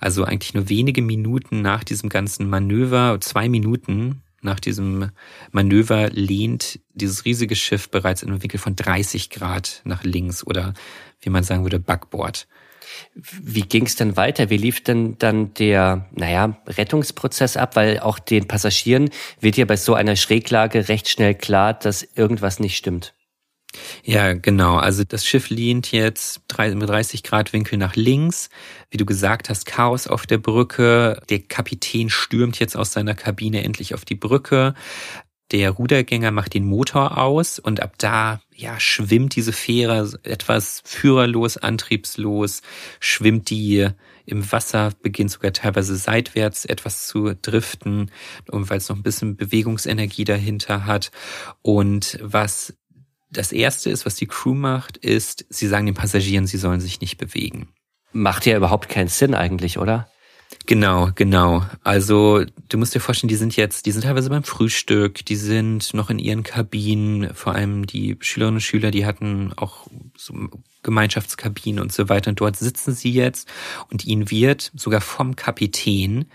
Also 0.00 0.24
eigentlich 0.24 0.54
nur 0.54 0.68
wenige 0.68 1.02
Minuten 1.02 1.60
nach 1.62 1.84
diesem 1.84 2.08
ganzen 2.08 2.48
Manöver, 2.48 3.18
zwei 3.20 3.48
Minuten 3.48 4.22
nach 4.40 4.60
diesem 4.60 5.10
Manöver 5.50 6.10
lehnt 6.10 6.80
dieses 6.94 7.24
riesige 7.24 7.56
Schiff 7.56 7.90
bereits 7.90 8.22
in 8.22 8.30
einem 8.30 8.42
Winkel 8.42 8.60
von 8.60 8.76
30 8.76 9.30
Grad 9.30 9.82
nach 9.84 10.04
links 10.04 10.46
oder 10.46 10.74
wie 11.20 11.30
man 11.30 11.42
sagen 11.42 11.64
würde, 11.64 11.80
Backboard. 11.80 12.46
Wie 13.14 13.62
ging 13.62 13.86
es 13.86 13.96
denn 13.96 14.16
weiter? 14.16 14.50
Wie 14.50 14.56
lief 14.56 14.82
denn 14.82 15.16
dann 15.18 15.54
der, 15.54 16.06
naja, 16.12 16.56
Rettungsprozess 16.66 17.56
ab? 17.56 17.76
Weil 17.76 18.00
auch 18.00 18.18
den 18.18 18.48
Passagieren 18.48 19.10
wird 19.40 19.56
ja 19.56 19.64
bei 19.64 19.76
so 19.76 19.94
einer 19.94 20.16
Schräglage 20.16 20.88
recht 20.88 21.08
schnell 21.08 21.34
klar, 21.34 21.74
dass 21.74 22.06
irgendwas 22.14 22.60
nicht 22.60 22.76
stimmt. 22.76 23.14
Ja, 24.02 24.32
genau. 24.32 24.76
Also 24.76 25.04
das 25.04 25.26
Schiff 25.26 25.50
lehnt 25.50 25.92
jetzt 25.92 26.42
30 26.48 27.22
Grad 27.22 27.52
Winkel 27.52 27.78
nach 27.78 27.96
links. 27.96 28.48
Wie 28.90 28.96
du 28.96 29.04
gesagt 29.04 29.50
hast, 29.50 29.66
Chaos 29.66 30.06
auf 30.06 30.26
der 30.26 30.38
Brücke. 30.38 31.20
Der 31.28 31.40
Kapitän 31.40 32.08
stürmt 32.08 32.58
jetzt 32.58 32.76
aus 32.76 32.92
seiner 32.92 33.14
Kabine 33.14 33.62
endlich 33.64 33.94
auf 33.94 34.04
die 34.04 34.14
Brücke. 34.14 34.74
Der 35.50 35.70
Rudergänger 35.70 36.30
macht 36.30 36.52
den 36.52 36.66
Motor 36.66 37.16
aus 37.16 37.58
und 37.58 37.80
ab 37.80 37.94
da 37.96 38.40
ja 38.54 38.78
schwimmt 38.78 39.34
diese 39.34 39.52
Fähre 39.52 40.18
etwas 40.22 40.82
führerlos, 40.84 41.56
antriebslos, 41.56 42.60
schwimmt 43.00 43.48
die 43.48 43.88
im 44.26 44.52
Wasser, 44.52 44.92
beginnt 45.02 45.30
sogar 45.30 45.54
teilweise 45.54 45.96
seitwärts 45.96 46.66
etwas 46.66 47.06
zu 47.06 47.34
driften, 47.34 48.10
weil 48.46 48.76
es 48.76 48.90
noch 48.90 48.96
ein 48.96 49.02
bisschen 49.02 49.36
Bewegungsenergie 49.36 50.24
dahinter 50.24 50.84
hat. 50.84 51.10
Und 51.62 52.18
was 52.20 52.74
das 53.30 53.52
erste 53.52 53.88
ist, 53.88 54.04
was 54.04 54.16
die 54.16 54.26
Crew 54.26 54.54
macht, 54.54 54.98
ist, 54.98 55.46
sie 55.48 55.66
sagen 55.66 55.86
den 55.86 55.94
Passagieren, 55.94 56.46
sie 56.46 56.58
sollen 56.58 56.80
sich 56.80 57.00
nicht 57.00 57.16
bewegen. 57.16 57.68
Macht 58.12 58.44
ja 58.44 58.56
überhaupt 58.56 58.90
keinen 58.90 59.08
Sinn 59.08 59.34
eigentlich, 59.34 59.78
oder? 59.78 60.10
Genau, 60.66 61.10
genau. 61.14 61.64
Also 61.82 62.44
du 62.68 62.78
musst 62.78 62.94
dir 62.94 63.00
vorstellen, 63.00 63.28
die 63.28 63.36
sind 63.36 63.56
jetzt, 63.56 63.86
die 63.86 63.90
sind 63.92 64.02
teilweise 64.02 64.30
beim 64.30 64.44
Frühstück, 64.44 65.24
die 65.24 65.36
sind 65.36 65.92
noch 65.94 66.10
in 66.10 66.18
ihren 66.18 66.42
Kabinen, 66.42 67.34
vor 67.34 67.54
allem 67.54 67.86
die 67.86 68.16
Schülerinnen 68.20 68.56
und 68.56 68.60
Schüler, 68.60 68.90
die 68.90 69.06
hatten 69.06 69.52
auch 69.56 69.86
so 70.16 70.34
Gemeinschaftskabinen 70.82 71.80
und 71.80 71.92
so 71.92 72.08
weiter. 72.08 72.30
Und 72.30 72.40
dort 72.40 72.56
sitzen 72.56 72.94
sie 72.94 73.12
jetzt 73.12 73.48
und 73.90 74.04
ihnen 74.04 74.30
wird 74.30 74.70
sogar 74.74 75.00
vom 75.00 75.36
Kapitän 75.36 76.26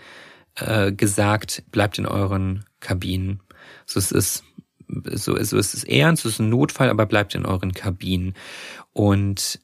äh, 0.56 0.92
gesagt, 0.92 1.64
bleibt 1.70 1.98
in 1.98 2.06
euren 2.06 2.64
Kabinen. 2.80 3.40
So 3.86 3.98
es 3.98 4.12
ist 4.12 4.44
so, 4.88 5.42
so 5.42 5.56
es 5.56 5.74
ist 5.74 5.88
ernst, 5.88 6.24
es 6.24 6.34
ist 6.34 6.38
ein 6.40 6.50
Notfall, 6.50 6.90
aber 6.90 7.06
bleibt 7.06 7.34
in 7.34 7.46
euren 7.46 7.72
Kabinen. 7.72 8.34
Und 8.92 9.60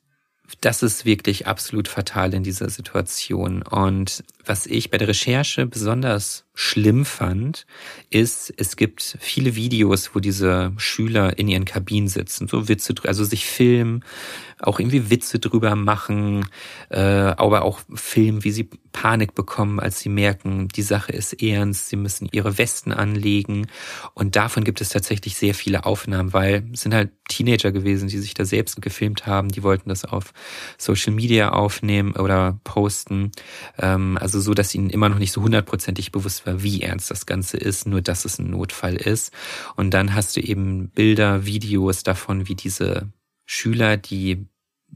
das 0.61 0.83
ist 0.83 1.05
wirklich 1.05 1.47
absolut 1.47 1.89
fatal 1.89 2.35
in 2.35 2.43
dieser 2.43 2.69
Situation. 2.71 3.63
Und 3.63 4.25
was 4.45 4.67
ich 4.67 4.91
bei 4.91 4.99
der 4.99 5.09
Recherche 5.09 5.67
besonders 5.67 6.45
schlimm 6.55 7.05
fand, 7.05 7.67
ist, 8.11 8.53
es 8.57 8.77
gibt 8.77 9.17
viele 9.21 9.55
Videos, 9.55 10.15
wo 10.15 10.21
diese 10.21 10.73
Schüler 10.77 11.39
in 11.39 11.49
ihren 11.49 11.65
Kabinen 11.65 12.09
sitzen, 12.09 12.49
so 12.49 12.69
Witze, 12.69 12.95
also 13.05 13.25
sich 13.25 13.47
filmen, 13.47 14.05
auch 14.61 14.79
irgendwie 14.79 15.11
Witze 15.11 15.39
drüber 15.39 15.75
machen, 15.75 16.47
äh, 16.91 17.01
aber 17.01 17.63
auch 17.63 17.81
filmen, 17.95 18.45
wie 18.45 18.51
sie 18.51 18.69
Panik 18.93 19.35
bekommen, 19.35 19.81
als 19.81 20.01
sie 20.01 20.09
merken, 20.09 20.69
die 20.69 20.83
Sache 20.83 21.13
ist 21.13 21.43
ernst, 21.43 21.89
sie 21.89 21.97
müssen 21.97 22.29
ihre 22.33 22.59
Westen 22.59 22.93
anlegen. 22.93 23.69
Und 24.15 24.37
davon 24.37 24.65
gibt 24.65 24.81
es 24.81 24.89
tatsächlich 24.89 25.37
sehr 25.37 25.55
viele 25.55 25.85
Aufnahmen, 25.87 26.33
weil 26.33 26.65
es 26.73 26.83
sind 26.83 26.93
halt 26.93 27.11
Teenager 27.29 27.73
gewesen, 27.73 28.09
die 28.09 28.19
sich 28.19 28.35
da 28.35 28.45
selbst 28.45 28.83
gefilmt 28.83 29.27
haben, 29.27 29.49
die 29.49 29.63
wollten 29.63 29.89
das 29.89 30.05
auf 30.05 30.33
Social 30.77 31.13
Media 31.13 31.51
aufnehmen 31.51 32.17
oder 32.17 32.59
posten. 32.65 33.31
Ähm, 33.79 34.19
also 34.21 34.30
so, 34.39 34.55
dass 34.55 34.75
ihnen 34.75 34.91
immer 34.91 35.09
noch 35.09 35.19
nicht 35.19 35.33
so 35.33 35.43
hundertprozentig 35.43 36.13
bewusst 36.13 36.47
war, 36.47 36.63
wie 36.63 36.83
ernst 36.83 37.11
das 37.11 37.27
Ganze 37.27 37.57
ist, 37.57 37.87
nur 37.87 38.03
dass 38.03 38.25
es 38.25 38.39
ein 38.39 38.51
Notfall 38.51 38.97
ist. 38.97 39.33
Und 39.77 39.93
dann 39.93 40.15
hast 40.15 40.37
du 40.37 40.41
eben 40.41 40.91
Bilder, 40.91 41.47
Videos 41.47 42.03
davon, 42.05 42.47
wie 42.47 42.55
diese 42.55 43.09
Schüler, 43.47 43.97
die 43.97 44.47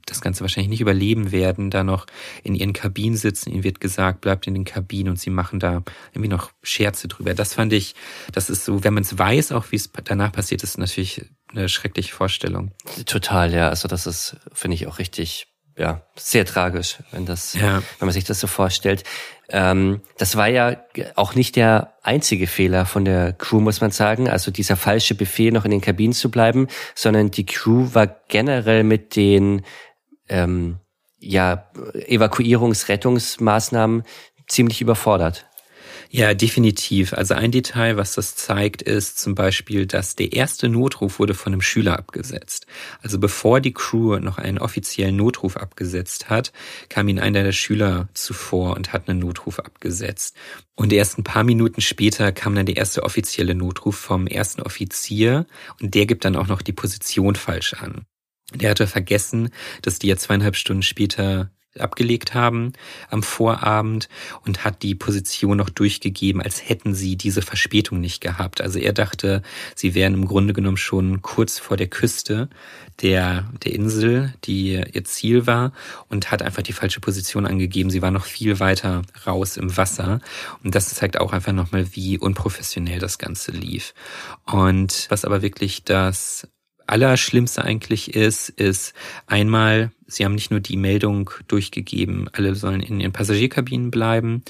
das 0.06 0.20
Ganze 0.20 0.42
wahrscheinlich 0.42 0.70
nicht 0.70 0.80
überleben 0.80 1.32
werden, 1.32 1.70
da 1.70 1.84
noch 1.84 2.06
in 2.42 2.54
ihren 2.54 2.72
Kabinen 2.72 3.16
sitzen. 3.16 3.50
Ihnen 3.50 3.64
wird 3.64 3.80
gesagt, 3.80 4.20
bleibt 4.20 4.46
in 4.46 4.54
den 4.54 4.64
Kabinen 4.64 5.10
und 5.10 5.20
sie 5.20 5.30
machen 5.30 5.60
da 5.60 5.82
irgendwie 6.12 6.28
noch 6.28 6.52
Scherze 6.62 7.08
drüber. 7.08 7.34
Das 7.34 7.54
fand 7.54 7.72
ich, 7.72 7.94
das 8.32 8.50
ist 8.50 8.64
so, 8.64 8.84
wenn 8.84 8.94
man 8.94 9.02
es 9.02 9.18
weiß, 9.18 9.52
auch 9.52 9.70
wie 9.70 9.76
es 9.76 9.90
danach 10.04 10.32
passiert, 10.32 10.62
ist 10.62 10.78
natürlich 10.78 11.24
eine 11.48 11.68
schreckliche 11.68 12.12
Vorstellung. 12.12 12.72
Total, 13.06 13.52
ja. 13.52 13.68
Also 13.68 13.88
das 13.88 14.06
ist, 14.06 14.36
finde 14.52 14.74
ich, 14.74 14.86
auch 14.86 14.98
richtig 14.98 15.53
ja, 15.76 16.02
sehr 16.14 16.44
tragisch, 16.44 16.98
wenn 17.10 17.26
das, 17.26 17.54
ja. 17.54 17.82
wenn 17.98 18.06
man 18.06 18.12
sich 18.12 18.24
das 18.24 18.40
so 18.40 18.46
vorstellt. 18.46 19.04
Ähm, 19.48 20.00
das 20.18 20.36
war 20.36 20.48
ja 20.48 20.76
auch 21.16 21.34
nicht 21.34 21.56
der 21.56 21.94
einzige 22.02 22.46
Fehler 22.46 22.86
von 22.86 23.04
der 23.04 23.32
Crew, 23.32 23.60
muss 23.60 23.80
man 23.80 23.90
sagen. 23.90 24.28
Also 24.28 24.50
dieser 24.50 24.76
falsche 24.76 25.14
Befehl, 25.14 25.52
noch 25.52 25.64
in 25.64 25.70
den 25.70 25.80
Kabinen 25.80 26.12
zu 26.12 26.30
bleiben, 26.30 26.68
sondern 26.94 27.30
die 27.30 27.44
Crew 27.44 27.88
war 27.92 28.06
generell 28.28 28.84
mit 28.84 29.16
den 29.16 29.62
ähm, 30.28 30.78
ja, 31.18 31.68
Evakuierungs-, 31.74 32.88
Rettungsmaßnahmen 32.88 34.04
ziemlich 34.46 34.80
überfordert. 34.80 35.46
Ja, 36.10 36.34
definitiv. 36.34 37.12
Also 37.12 37.34
ein 37.34 37.50
Detail, 37.50 37.96
was 37.96 38.14
das 38.14 38.36
zeigt, 38.36 38.82
ist 38.82 39.18
zum 39.18 39.34
Beispiel, 39.34 39.86
dass 39.86 40.14
der 40.14 40.32
erste 40.32 40.68
Notruf 40.68 41.18
wurde 41.18 41.34
von 41.34 41.52
einem 41.52 41.60
Schüler 41.60 41.98
abgesetzt. 41.98 42.66
Also 43.02 43.18
bevor 43.18 43.60
die 43.60 43.72
Crew 43.72 44.18
noch 44.18 44.38
einen 44.38 44.58
offiziellen 44.58 45.16
Notruf 45.16 45.56
abgesetzt 45.56 46.30
hat, 46.30 46.52
kam 46.88 47.08
ihnen 47.08 47.18
einer 47.18 47.42
der 47.42 47.52
Schüler 47.52 48.08
zuvor 48.14 48.76
und 48.76 48.92
hat 48.92 49.08
einen 49.08 49.18
Notruf 49.18 49.58
abgesetzt. 49.58 50.36
Und 50.76 50.92
erst 50.92 51.18
ein 51.18 51.24
paar 51.24 51.44
Minuten 51.44 51.80
später 51.80 52.32
kam 52.32 52.54
dann 52.54 52.66
der 52.66 52.76
erste 52.76 53.02
offizielle 53.02 53.54
Notruf 53.54 53.96
vom 53.96 54.26
ersten 54.26 54.62
Offizier 54.62 55.46
und 55.80 55.94
der 55.94 56.06
gibt 56.06 56.24
dann 56.24 56.36
auch 56.36 56.46
noch 56.46 56.62
die 56.62 56.72
Position 56.72 57.34
falsch 57.34 57.74
an. 57.74 58.06
Der 58.54 58.70
hatte 58.70 58.86
vergessen, 58.86 59.50
dass 59.82 59.98
die 59.98 60.08
ja 60.08 60.16
zweieinhalb 60.16 60.56
Stunden 60.56 60.82
später 60.82 61.50
abgelegt 61.78 62.34
haben 62.34 62.72
am 63.10 63.22
Vorabend 63.22 64.08
und 64.44 64.64
hat 64.64 64.82
die 64.82 64.94
Position 64.94 65.56
noch 65.56 65.70
durchgegeben, 65.70 66.40
als 66.40 66.68
hätten 66.68 66.94
sie 66.94 67.16
diese 67.16 67.42
Verspätung 67.42 68.00
nicht 68.00 68.20
gehabt. 68.20 68.60
Also 68.60 68.78
er 68.78 68.92
dachte, 68.92 69.42
sie 69.74 69.94
wären 69.94 70.14
im 70.14 70.26
Grunde 70.26 70.52
genommen 70.52 70.76
schon 70.76 71.22
kurz 71.22 71.58
vor 71.58 71.76
der 71.76 71.88
Küste 71.88 72.48
der, 73.02 73.48
der 73.64 73.72
Insel, 73.72 74.34
die 74.44 74.72
ihr 74.74 75.04
Ziel 75.04 75.46
war 75.46 75.72
und 76.08 76.30
hat 76.30 76.42
einfach 76.42 76.62
die 76.62 76.72
falsche 76.72 77.00
Position 77.00 77.46
angegeben. 77.46 77.90
Sie 77.90 78.02
war 78.02 78.10
noch 78.10 78.24
viel 78.24 78.60
weiter 78.60 79.02
raus 79.26 79.56
im 79.56 79.76
Wasser 79.76 80.20
und 80.62 80.74
das 80.74 80.94
zeigt 80.94 81.18
auch 81.18 81.32
einfach 81.32 81.52
nochmal, 81.52 81.88
wie 81.94 82.18
unprofessionell 82.18 83.00
das 83.00 83.18
Ganze 83.18 83.50
lief. 83.50 83.94
Und 84.44 85.06
was 85.08 85.24
aber 85.24 85.42
wirklich 85.42 85.84
das 85.84 86.48
Allerschlimmste 86.86 87.64
eigentlich 87.64 88.14
ist, 88.14 88.48
ist 88.48 88.94
einmal, 89.26 89.90
sie 90.06 90.24
haben 90.24 90.34
nicht 90.34 90.50
nur 90.50 90.60
die 90.60 90.76
Meldung 90.76 91.30
durchgegeben, 91.48 92.28
alle 92.32 92.54
sollen 92.54 92.80
in 92.80 93.00
ihren 93.00 93.12
Passagierkabinen 93.12 93.90
bleiben, 93.90 94.42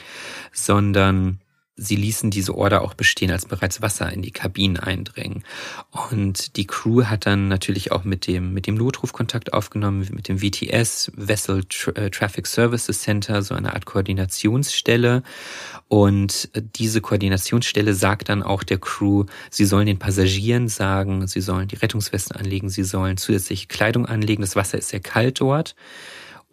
sondern 0.52 1.40
Sie 1.76 1.96
ließen 1.96 2.30
diese 2.30 2.54
Order 2.56 2.82
auch 2.82 2.94
bestehen, 2.94 3.32
als 3.32 3.46
bereits 3.46 3.82
Wasser 3.82 4.12
in 4.12 4.22
die 4.22 4.30
Kabinen 4.30 4.76
eindringen. 4.76 5.42
Und 6.10 6.56
die 6.56 6.68
Crew 6.68 7.04
hat 7.04 7.26
dann 7.26 7.48
natürlich 7.48 7.90
auch 7.90 8.04
mit 8.04 8.28
dem, 8.28 8.54
mit 8.54 8.68
dem 8.68 8.76
Notruf 8.76 9.12
Kontakt 9.12 9.52
aufgenommen, 9.52 10.06
mit 10.12 10.28
dem 10.28 10.38
VTS, 10.38 11.10
Vessel 11.16 11.64
äh, 11.96 12.10
Traffic 12.10 12.46
Services 12.46 13.02
Center, 13.02 13.42
so 13.42 13.54
eine 13.54 13.74
Art 13.74 13.86
Koordinationsstelle. 13.86 15.24
Und 15.88 16.48
diese 16.76 17.00
Koordinationsstelle 17.00 17.94
sagt 17.94 18.28
dann 18.28 18.44
auch 18.44 18.62
der 18.62 18.78
Crew, 18.78 19.24
sie 19.50 19.64
sollen 19.64 19.86
den 19.86 19.98
Passagieren 19.98 20.68
sagen, 20.68 21.26
sie 21.26 21.40
sollen 21.40 21.66
die 21.66 21.76
Rettungswesten 21.76 22.36
anlegen, 22.36 22.68
sie 22.68 22.84
sollen 22.84 23.16
zusätzliche 23.16 23.66
Kleidung 23.66 24.06
anlegen. 24.06 24.42
Das 24.42 24.54
Wasser 24.54 24.78
ist 24.78 24.90
sehr 24.90 25.00
kalt 25.00 25.40
dort. 25.40 25.74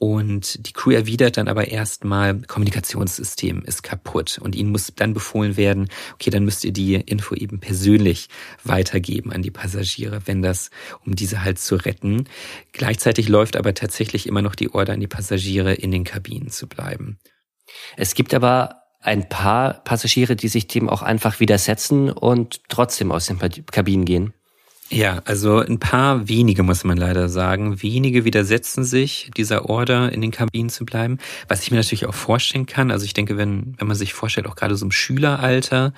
Und 0.01 0.65
die 0.65 0.73
Crew 0.73 0.89
erwidert 0.89 1.37
dann 1.37 1.47
aber 1.47 1.67
erstmal, 1.67 2.41
Kommunikationssystem 2.41 3.61
ist 3.61 3.83
kaputt. 3.83 4.39
Und 4.41 4.55
ihnen 4.55 4.71
muss 4.71 4.91
dann 4.95 5.13
befohlen 5.13 5.57
werden, 5.57 5.89
okay, 6.15 6.31
dann 6.31 6.43
müsst 6.43 6.65
ihr 6.65 6.71
die 6.71 6.95
Info 6.95 7.35
eben 7.35 7.59
persönlich 7.59 8.27
weitergeben 8.63 9.31
an 9.31 9.43
die 9.43 9.51
Passagiere, 9.51 10.23
wenn 10.25 10.41
das, 10.41 10.71
um 11.05 11.15
diese 11.15 11.43
halt 11.43 11.59
zu 11.59 11.75
retten. 11.75 12.27
Gleichzeitig 12.71 13.29
läuft 13.29 13.55
aber 13.55 13.75
tatsächlich 13.75 14.25
immer 14.25 14.41
noch 14.41 14.55
die 14.55 14.73
Order 14.73 14.93
an 14.93 15.01
die 15.01 15.07
Passagiere, 15.07 15.75
in 15.75 15.91
den 15.91 16.03
Kabinen 16.03 16.49
zu 16.49 16.67
bleiben. 16.67 17.19
Es 17.95 18.15
gibt 18.15 18.33
aber 18.33 18.81
ein 19.01 19.29
paar 19.29 19.83
Passagiere, 19.83 20.35
die 20.35 20.47
sich 20.47 20.65
dem 20.65 20.89
auch 20.89 21.03
einfach 21.03 21.39
widersetzen 21.39 22.09
und 22.09 22.61
trotzdem 22.69 23.11
aus 23.11 23.27
den 23.27 23.37
Kabinen 23.37 24.05
gehen. 24.05 24.33
Ja, 24.93 25.21
also 25.23 25.59
ein 25.59 25.79
paar 25.79 26.27
wenige 26.27 26.63
muss 26.63 26.83
man 26.83 26.97
leider 26.97 27.29
sagen. 27.29 27.81
Wenige 27.81 28.25
widersetzen 28.25 28.83
sich 28.83 29.31
dieser 29.37 29.69
Order, 29.69 30.11
in 30.11 30.19
den 30.19 30.31
Kabinen 30.31 30.69
zu 30.69 30.83
bleiben. 30.83 31.17
Was 31.47 31.63
ich 31.63 31.71
mir 31.71 31.77
natürlich 31.77 32.07
auch 32.07 32.13
vorstellen 32.13 32.65
kann. 32.65 32.91
Also 32.91 33.05
ich 33.05 33.13
denke, 33.13 33.37
wenn, 33.37 33.73
wenn 33.77 33.87
man 33.87 33.95
sich 33.95 34.13
vorstellt, 34.13 34.47
auch 34.47 34.57
gerade 34.57 34.75
so 34.75 34.83
im 34.85 34.91
Schüleralter, 34.91 35.93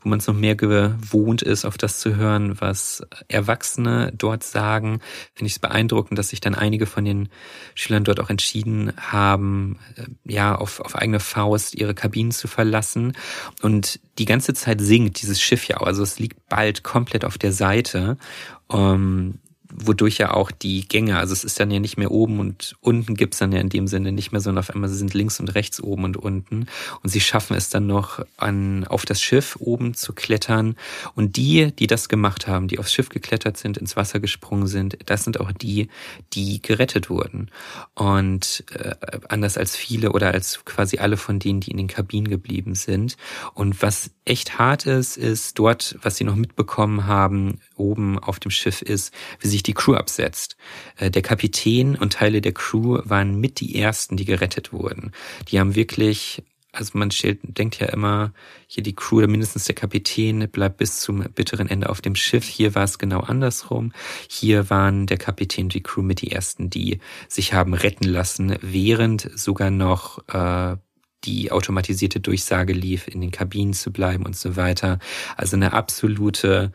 wo 0.00 0.08
man 0.08 0.18
es 0.18 0.26
noch 0.26 0.34
mehr 0.34 0.54
gewohnt 0.54 1.42
ist, 1.42 1.66
auf 1.66 1.76
das 1.76 1.98
zu 1.98 2.16
hören, 2.16 2.58
was 2.58 3.02
Erwachsene 3.28 4.14
dort 4.16 4.44
sagen, 4.44 5.00
finde 5.34 5.48
ich 5.48 5.52
es 5.52 5.58
beeindruckend, 5.58 6.18
dass 6.18 6.30
sich 6.30 6.40
dann 6.40 6.54
einige 6.54 6.86
von 6.86 7.04
den 7.04 7.28
Schülern 7.74 8.04
dort 8.04 8.18
auch 8.18 8.30
entschieden 8.30 8.94
haben, 8.96 9.78
äh, 9.96 10.04
ja, 10.24 10.54
auf, 10.54 10.80
auf 10.80 10.96
eigene 10.96 11.20
Faust 11.20 11.74
ihre 11.74 11.92
Kabinen 11.92 12.30
zu 12.30 12.48
verlassen. 12.48 13.12
Und 13.60 14.00
die 14.18 14.24
ganze 14.24 14.54
Zeit 14.54 14.80
sinkt 14.80 15.22
dieses 15.22 15.40
Schiff 15.40 15.66
ja. 15.68 15.78
Also 15.78 16.02
es 16.02 16.18
liegt 16.18 16.48
bald 16.48 16.82
komplett 16.82 17.24
auf 17.24 17.38
der 17.38 17.52
Seite. 17.52 18.16
Ähm, 18.70 19.38
wodurch 19.72 20.18
ja 20.18 20.32
auch 20.32 20.50
die 20.50 20.86
Gänge, 20.88 21.18
also 21.18 21.32
es 21.32 21.44
ist 21.44 21.60
dann 21.60 21.70
ja 21.70 21.80
nicht 21.80 21.98
mehr 21.98 22.10
oben 22.10 22.40
und 22.40 22.76
unten 22.80 23.14
gibt's 23.14 23.38
dann 23.38 23.52
ja 23.52 23.60
in 23.60 23.68
dem 23.68 23.86
Sinne 23.86 24.12
nicht 24.12 24.32
mehr, 24.32 24.40
sondern 24.40 24.64
auf 24.64 24.70
einmal 24.70 24.88
sind 24.88 25.14
links 25.14 25.40
und 25.40 25.54
rechts 25.54 25.80
oben 25.82 26.04
und 26.04 26.16
unten. 26.16 26.66
Und 27.02 27.10
sie 27.10 27.20
schaffen 27.20 27.56
es 27.56 27.68
dann 27.68 27.86
noch 27.86 28.24
an, 28.36 28.86
auf 28.86 29.04
das 29.04 29.20
Schiff 29.20 29.56
oben 29.60 29.94
zu 29.94 30.12
klettern. 30.12 30.76
Und 31.14 31.36
die, 31.36 31.72
die 31.72 31.86
das 31.86 32.08
gemacht 32.08 32.46
haben, 32.46 32.68
die 32.68 32.78
aufs 32.78 32.92
Schiff 32.92 33.08
geklettert 33.08 33.56
sind, 33.56 33.76
ins 33.76 33.96
Wasser 33.96 34.20
gesprungen 34.20 34.66
sind, 34.66 34.98
das 35.06 35.24
sind 35.24 35.40
auch 35.40 35.52
die, 35.52 35.88
die 36.32 36.62
gerettet 36.62 37.10
wurden. 37.10 37.50
Und 37.94 38.64
äh, 38.72 38.94
anders 39.28 39.58
als 39.58 39.76
viele 39.76 40.12
oder 40.12 40.32
als 40.32 40.64
quasi 40.64 40.98
alle 40.98 41.16
von 41.16 41.38
denen, 41.38 41.60
die 41.60 41.70
in 41.70 41.76
den 41.76 41.88
Kabinen 41.88 42.28
geblieben 42.28 42.74
sind. 42.74 43.16
Und 43.54 43.82
was 43.82 44.10
echt 44.24 44.58
hart 44.58 44.86
ist, 44.86 45.16
ist 45.16 45.58
dort, 45.58 45.96
was 46.02 46.16
sie 46.16 46.24
noch 46.24 46.36
mitbekommen 46.36 47.06
haben, 47.06 47.60
oben 47.78 48.18
auf 48.18 48.40
dem 48.40 48.50
Schiff 48.50 48.82
ist, 48.82 49.12
wie 49.40 49.48
sich 49.48 49.62
die 49.62 49.74
Crew 49.74 49.94
absetzt. 49.94 50.56
Äh, 50.96 51.10
der 51.10 51.22
Kapitän 51.22 51.96
und 51.96 52.14
Teile 52.14 52.40
der 52.40 52.52
Crew 52.52 53.00
waren 53.04 53.40
mit 53.40 53.60
die 53.60 53.80
ersten, 53.80 54.16
die 54.16 54.24
gerettet 54.24 54.72
wurden. 54.72 55.12
Die 55.48 55.60
haben 55.60 55.74
wirklich 55.74 56.42
also 56.72 56.98
man 56.98 57.10
stellt, 57.10 57.40
denkt 57.42 57.78
ja 57.80 57.86
immer, 57.86 58.32
hier 58.66 58.82
die 58.82 58.94
Crew 58.94 59.18
oder 59.18 59.26
mindestens 59.26 59.64
der 59.64 59.74
Kapitän 59.74 60.48
bleibt 60.50 60.76
bis 60.76 61.00
zum 61.00 61.20
bitteren 61.34 61.68
Ende 61.68 61.88
auf 61.88 62.00
dem 62.00 62.14
Schiff. 62.14 62.46
Hier 62.46 62.74
war 62.74 62.84
es 62.84 62.98
genau 62.98 63.20
andersrum. 63.20 63.92
Hier 64.28 64.68
waren 64.68 65.06
der 65.06 65.16
Kapitän 65.16 65.66
und 65.66 65.74
die 65.74 65.82
Crew 65.82 66.02
mit 66.02 66.20
die 66.20 66.30
ersten, 66.30 66.68
die 66.70 67.00
sich 67.26 67.54
haben 67.54 67.74
retten 67.74 68.04
lassen, 68.04 68.56
während 68.60 69.30
sogar 69.34 69.70
noch 69.70 70.22
äh, 70.28 70.76
die 71.24 71.50
automatisierte 71.50 72.20
Durchsage 72.20 72.74
lief, 72.74 73.08
in 73.08 73.20
den 73.20 73.30
Kabinen 73.30 73.72
zu 73.72 73.92
bleiben 73.92 74.24
und 74.24 74.36
so 74.36 74.56
weiter. 74.56 74.98
Also 75.36 75.56
eine 75.56 75.72
absolute 75.72 76.72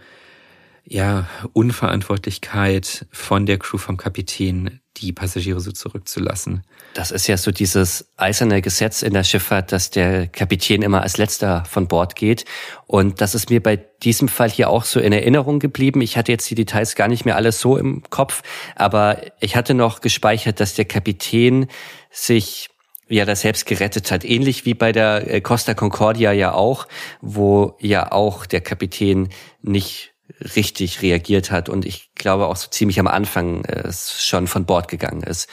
ja, 0.86 1.28
Unverantwortlichkeit 1.54 3.06
von 3.12 3.46
der 3.46 3.58
Crew, 3.58 3.78
vom 3.78 3.98
Kapitän, 3.98 4.82
die 4.98 5.14
Passagiere 5.14 5.60
so 5.60 5.72
zurückzulassen. 5.72 6.64
Das 6.94 7.12
ist 7.12 7.28
ja 7.28 7.38
so 7.38 7.52
dieses 7.52 8.12
eiserne 8.18 8.62
Gesetz 8.62 9.02
in 9.02 9.14
der 9.14 9.24
Schifffahrt, 9.24 9.72
dass 9.72 9.90
der 9.90 10.28
Kapitän 10.28 10.82
immer 10.82 11.02
als 11.02 11.18
letzter 11.18 11.64
von 11.66 11.88
Bord 11.88 12.16
geht. 12.16 12.46
Und 12.86 13.22
das 13.22 13.34
ist 13.34 13.50
mir 13.50 13.64
bei 13.64 13.78
diesem 13.78 14.28
Fall 14.28 14.50
hier 14.50 14.70
auch 14.70 14.84
so 14.84 15.00
in 15.00 15.14
Erinnerung 15.14 15.60
geblieben. 15.60 16.02
Ich 16.02 16.18
hatte 16.18 16.32
jetzt 16.32 16.50
die 16.50 16.56
Details 16.56 16.96
gar 16.96 17.08
nicht 17.08 17.26
mehr 17.26 17.38
alles 17.38 17.60
so 17.60 17.78
im 17.78 18.04
Kopf, 18.10 18.44
aber 18.76 19.22
ich 19.40 19.56
hatte 19.56 19.74
noch 19.74 20.02
gespeichert, 20.02 20.60
dass 20.60 20.76
der 20.76 20.86
Kapitän 20.86 21.68
sich 22.12 22.70
ja 23.08 23.26
das 23.26 23.42
selbst 23.42 23.66
gerettet 23.66 24.12
hat. 24.12 24.26
Ähnlich 24.26 24.66
wie 24.66 24.74
bei 24.74 24.92
der 24.92 25.32
äh, 25.32 25.42
Costa 25.42 25.74
Concordia 25.74 26.32
ja 26.32 26.54
auch, 26.54 26.88
wo 27.22 27.78
ja 27.80 28.12
auch 28.12 28.46
der 28.46 28.62
Kapitän 28.62 29.30
nicht 29.62 30.13
richtig 30.56 31.02
reagiert 31.02 31.52
hat 31.52 31.70
und 31.70 31.86
ich 31.86 32.12
glaube 32.16 32.48
auch 32.48 32.56
so 32.56 32.70
ziemlich 32.70 33.00
am 33.00 33.08
Anfang 33.08 33.64
äh, 33.66 33.92
schon 33.92 34.48
von 34.48 34.66
Bord 34.66 34.88
gegangen 34.88 35.24
ist. 35.24 35.50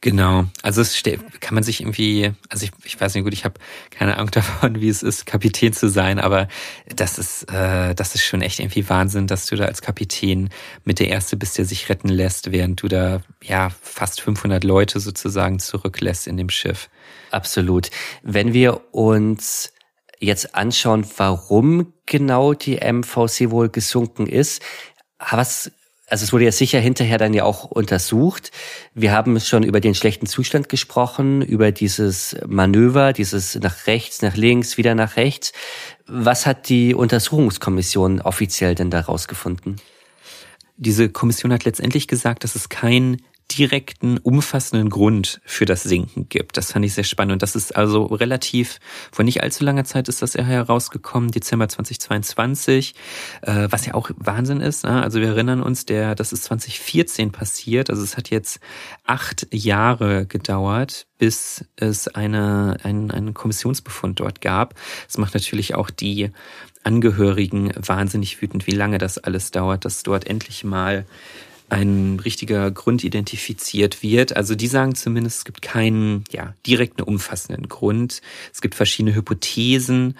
Genau, 0.00 0.44
also 0.62 0.80
es 0.80 1.02
kann 1.40 1.54
man 1.54 1.64
sich 1.64 1.80
irgendwie, 1.80 2.30
also 2.48 2.64
ich, 2.64 2.70
ich 2.84 3.00
weiß 3.00 3.14
nicht 3.14 3.24
gut, 3.24 3.32
ich 3.32 3.44
habe 3.44 3.58
keine 3.90 4.16
Ahnung 4.16 4.30
davon, 4.32 4.80
wie 4.80 4.88
es 4.88 5.02
ist, 5.02 5.26
Kapitän 5.26 5.72
zu 5.72 5.88
sein, 5.88 6.20
aber 6.20 6.46
das 6.94 7.18
ist, 7.18 7.50
äh, 7.52 7.96
das 7.96 8.14
ist 8.14 8.24
schon 8.24 8.40
echt 8.40 8.60
irgendwie 8.60 8.88
Wahnsinn, 8.88 9.26
dass 9.26 9.46
du 9.46 9.56
da 9.56 9.64
als 9.64 9.82
Kapitän 9.82 10.50
mit 10.84 11.00
der 11.00 11.08
Erste 11.08 11.36
bist, 11.36 11.58
der 11.58 11.64
sich 11.64 11.88
retten 11.88 12.08
lässt, 12.08 12.52
während 12.52 12.80
du 12.80 12.86
da 12.86 13.22
ja 13.42 13.70
fast 13.82 14.20
500 14.20 14.62
Leute 14.62 15.00
sozusagen 15.00 15.58
zurücklässt 15.58 16.28
in 16.28 16.36
dem 16.36 16.48
Schiff. 16.48 16.88
Absolut. 17.32 17.90
Wenn 18.22 18.52
wir 18.52 18.94
uns 18.94 19.72
jetzt 20.20 20.54
anschauen, 20.54 21.06
warum 21.16 21.92
genau 22.06 22.54
die 22.54 22.76
MVC 22.76 23.50
wohl 23.50 23.68
gesunken 23.68 24.26
ist, 24.26 24.62
was 25.18 25.70
also 26.10 26.24
es 26.24 26.32
wurde 26.32 26.44
ja 26.46 26.52
sicher 26.52 26.80
hinterher 26.80 27.18
dann 27.18 27.34
ja 27.34 27.44
auch 27.44 27.64
untersucht. 27.64 28.50
Wir 28.94 29.12
haben 29.12 29.38
schon 29.40 29.62
über 29.62 29.80
den 29.80 29.94
schlechten 29.94 30.26
Zustand 30.26 30.68
gesprochen, 30.68 31.42
über 31.42 31.70
dieses 31.70 32.34
Manöver, 32.46 33.12
dieses 33.12 33.54
nach 33.56 33.86
rechts, 33.86 34.22
nach 34.22 34.34
links, 34.34 34.78
wieder 34.78 34.94
nach 34.94 35.16
rechts. 35.16 35.52
Was 36.06 36.46
hat 36.46 36.70
die 36.70 36.94
Untersuchungskommission 36.94 38.22
offiziell 38.22 38.74
denn 38.74 38.90
da 38.90 39.00
rausgefunden? 39.00 39.76
Diese 40.78 41.10
Kommission 41.10 41.52
hat 41.52 41.64
letztendlich 41.64 42.08
gesagt, 42.08 42.42
dass 42.44 42.54
es 42.54 42.68
kein 42.70 43.18
direkten, 43.50 44.18
umfassenden 44.18 44.90
Grund 44.90 45.40
für 45.44 45.64
das 45.64 45.82
Sinken 45.82 46.28
gibt. 46.28 46.56
Das 46.56 46.72
fand 46.72 46.84
ich 46.84 46.94
sehr 46.94 47.04
spannend. 47.04 47.32
Und 47.32 47.42
das 47.42 47.56
ist 47.56 47.74
also 47.74 48.04
relativ, 48.04 48.78
vor 49.10 49.24
nicht 49.24 49.42
allzu 49.42 49.64
langer 49.64 49.84
Zeit 49.84 50.08
ist 50.08 50.20
das 50.20 50.34
ja 50.34 50.42
herausgekommen, 50.42 51.30
Dezember 51.30 51.68
2022, 51.68 52.94
äh, 53.42 53.68
was 53.70 53.86
ja 53.86 53.94
auch 53.94 54.10
Wahnsinn 54.16 54.60
ist. 54.60 54.84
Ne? 54.84 55.02
Also 55.02 55.20
wir 55.20 55.28
erinnern 55.28 55.62
uns, 55.62 55.86
der, 55.86 56.14
das 56.14 56.32
ist 56.32 56.44
2014 56.44 57.32
passiert. 57.32 57.88
Also 57.88 58.02
es 58.02 58.16
hat 58.16 58.28
jetzt 58.30 58.60
acht 59.04 59.46
Jahre 59.50 60.26
gedauert, 60.26 61.06
bis 61.18 61.64
es 61.76 62.06
eine, 62.08 62.76
einen, 62.82 63.10
einen 63.10 63.34
Kommissionsbefund 63.34 64.20
dort 64.20 64.42
gab. 64.42 64.74
Das 65.06 65.16
macht 65.16 65.34
natürlich 65.34 65.74
auch 65.74 65.90
die 65.90 66.30
Angehörigen 66.84 67.72
wahnsinnig 67.76 68.40
wütend, 68.40 68.66
wie 68.66 68.72
lange 68.72 68.98
das 68.98 69.18
alles 69.18 69.50
dauert, 69.50 69.84
dass 69.84 70.02
dort 70.02 70.26
endlich 70.26 70.64
mal 70.64 71.06
ein 71.68 72.20
richtiger 72.24 72.70
Grund 72.70 73.04
identifiziert 73.04 74.02
wird. 74.02 74.36
Also 74.36 74.54
die 74.54 74.66
sagen 74.66 74.94
zumindest, 74.94 75.38
es 75.38 75.44
gibt 75.44 75.62
keinen 75.62 76.24
ja, 76.30 76.54
direkten, 76.66 77.02
umfassenden 77.02 77.68
Grund. 77.68 78.20
Es 78.52 78.60
gibt 78.60 78.74
verschiedene 78.74 79.14
Hypothesen, 79.14 80.16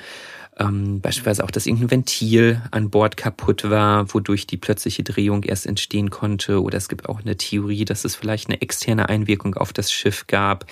ähm, 0.59 1.01
beispielsweise 1.01 1.45
auch, 1.45 1.51
dass 1.51 1.67
irgendein 1.67 1.91
Ventil 1.93 2.63
an 2.71 2.91
Bord 2.91 3.17
kaputt 3.17 3.71
war, 3.71 4.13
wodurch 4.13 4.47
die 4.47 4.57
plötzliche 4.57 5.05
Drehung 5.05 5.45
erst 5.45 5.67
entstehen 5.67 6.11
konnte. 6.11 6.63
Oder 6.63 6.79
es 6.79 6.89
gibt 6.89 7.09
auch 7.09 7.21
eine 7.21 7.37
Theorie, 7.37 7.85
dass 7.85 8.05
es 8.05 8.17
vielleicht 8.17 8.49
eine 8.49 8.61
externe 8.61 9.09
Einwirkung 9.09 9.55
auf 9.55 9.73
das 9.73 9.93
Schiff 9.93 10.27
gab. 10.27 10.67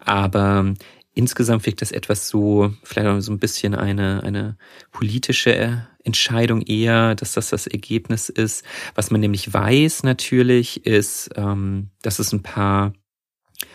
Aber 0.00 0.74
Insgesamt 1.18 1.64
wirkt 1.64 1.80
das 1.80 1.92
etwas 1.92 2.28
so, 2.28 2.74
vielleicht 2.82 3.08
auch 3.08 3.20
so 3.20 3.32
ein 3.32 3.38
bisschen 3.38 3.74
eine, 3.74 4.22
eine 4.22 4.58
politische 4.92 5.88
Entscheidung 6.06 6.62
eher, 6.62 7.14
dass 7.14 7.34
das 7.34 7.50
das 7.50 7.66
Ergebnis 7.66 8.28
ist. 8.28 8.64
Was 8.94 9.10
man 9.10 9.20
nämlich 9.20 9.52
weiß 9.52 10.04
natürlich, 10.04 10.86
ist, 10.86 11.30
ähm, 11.36 11.90
dass 12.02 12.18
es 12.18 12.32
ein 12.32 12.42
paar 12.42 12.92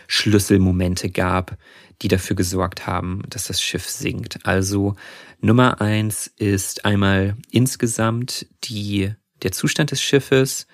Schlüsselmomente 0.08 1.10
gab, 1.10 1.56
die 2.02 2.08
dafür 2.08 2.36
gesorgt 2.36 2.86
haben, 2.86 3.22
dass 3.28 3.46
das 3.46 3.62
Schiff 3.62 3.88
sinkt. 3.88 4.40
Also 4.44 4.96
Nummer 5.40 5.80
eins 5.80 6.26
ist 6.26 6.84
einmal 6.84 7.36
insgesamt 7.50 8.46
die, 8.64 9.12
der 9.42 9.52
Zustand 9.52 9.90
des 9.90 10.02
Schiffes. 10.02 10.66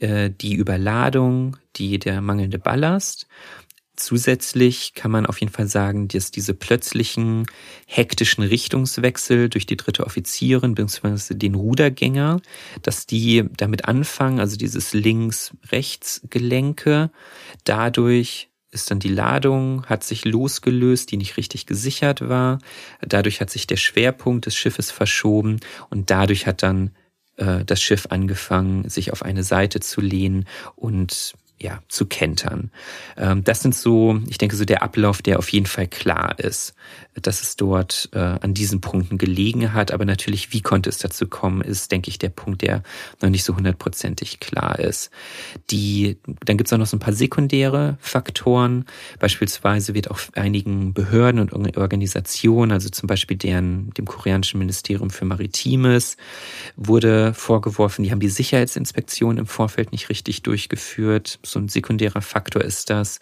äh, 0.00 0.30
die 0.30 0.54
Überladung, 0.54 1.56
die 1.76 1.98
der 1.98 2.20
mangelnde 2.20 2.58
Ballast. 2.58 3.26
Zusätzlich 3.98 4.94
kann 4.94 5.10
man 5.10 5.26
auf 5.26 5.40
jeden 5.40 5.52
Fall 5.52 5.66
sagen, 5.66 6.06
dass 6.06 6.30
diese 6.30 6.54
plötzlichen 6.54 7.46
hektischen 7.84 8.44
Richtungswechsel 8.44 9.48
durch 9.48 9.66
die 9.66 9.76
dritte 9.76 10.06
Offizierin 10.06 10.76
bzw. 10.76 11.34
den 11.34 11.56
Rudergänger, 11.56 12.40
dass 12.82 13.06
die 13.06 13.46
damit 13.56 13.86
anfangen, 13.86 14.38
also 14.38 14.56
dieses 14.56 14.94
Links-Rechts-Gelenke, 14.94 17.10
dadurch 17.64 18.50
ist 18.70 18.92
dann 18.92 19.00
die 19.00 19.08
Ladung, 19.08 19.84
hat 19.86 20.04
sich 20.04 20.24
losgelöst, 20.24 21.10
die 21.10 21.16
nicht 21.16 21.36
richtig 21.36 21.66
gesichert 21.66 22.28
war. 22.28 22.60
Dadurch 23.00 23.40
hat 23.40 23.50
sich 23.50 23.66
der 23.66 23.78
Schwerpunkt 23.78 24.46
des 24.46 24.54
Schiffes 24.54 24.92
verschoben 24.92 25.58
und 25.90 26.10
dadurch 26.10 26.46
hat 26.46 26.62
dann 26.62 26.92
äh, 27.36 27.64
das 27.64 27.82
Schiff 27.82 28.06
angefangen, 28.10 28.88
sich 28.88 29.12
auf 29.12 29.24
eine 29.24 29.42
Seite 29.42 29.80
zu 29.80 30.00
lehnen 30.00 30.44
und 30.76 31.34
ja, 31.60 31.82
zu 31.88 32.06
kentern. 32.06 32.70
Ähm, 33.16 33.44
das 33.44 33.62
sind 33.62 33.74
so, 33.74 34.20
ich 34.28 34.38
denke, 34.38 34.56
so 34.56 34.64
der 34.64 34.82
Ablauf, 34.82 35.22
der 35.22 35.38
auf 35.38 35.48
jeden 35.50 35.66
Fall 35.66 35.88
klar 35.88 36.38
ist 36.38 36.74
dass 37.22 37.42
es 37.42 37.56
dort 37.56 38.08
äh, 38.12 38.18
an 38.18 38.54
diesen 38.54 38.80
Punkten 38.80 39.18
gelegen 39.18 39.72
hat. 39.72 39.92
Aber 39.92 40.04
natürlich, 40.04 40.52
wie 40.52 40.60
konnte 40.60 40.90
es 40.90 40.98
dazu 40.98 41.26
kommen, 41.26 41.60
ist, 41.60 41.90
denke 41.92 42.08
ich, 42.08 42.18
der 42.18 42.28
Punkt, 42.28 42.62
der 42.62 42.82
noch 43.20 43.30
nicht 43.30 43.44
so 43.44 43.56
hundertprozentig 43.56 44.40
klar 44.40 44.78
ist. 44.78 45.10
Die, 45.70 46.18
dann 46.44 46.56
gibt 46.56 46.68
es 46.68 46.72
auch 46.72 46.78
noch 46.78 46.86
so 46.86 46.96
ein 46.96 47.00
paar 47.00 47.14
sekundäre 47.14 47.96
Faktoren. 48.00 48.84
Beispielsweise 49.18 49.94
wird 49.94 50.10
auch 50.10 50.20
einigen 50.34 50.92
Behörden 50.92 51.40
und 51.50 51.76
Organisationen, 51.76 52.72
also 52.72 52.88
zum 52.88 53.06
Beispiel 53.06 53.36
deren, 53.36 53.90
dem 53.94 54.06
koreanischen 54.06 54.58
Ministerium 54.58 55.10
für 55.10 55.24
Maritimes, 55.24 56.16
wurde 56.76 57.34
vorgeworfen, 57.34 58.04
die 58.04 58.10
haben 58.10 58.20
die 58.20 58.28
Sicherheitsinspektion 58.28 59.38
im 59.38 59.46
Vorfeld 59.46 59.92
nicht 59.92 60.08
richtig 60.08 60.42
durchgeführt. 60.42 61.38
So 61.48 61.58
ein 61.58 61.68
sekundärer 61.68 62.22
Faktor 62.22 62.62
ist 62.62 62.90
das. 62.90 63.20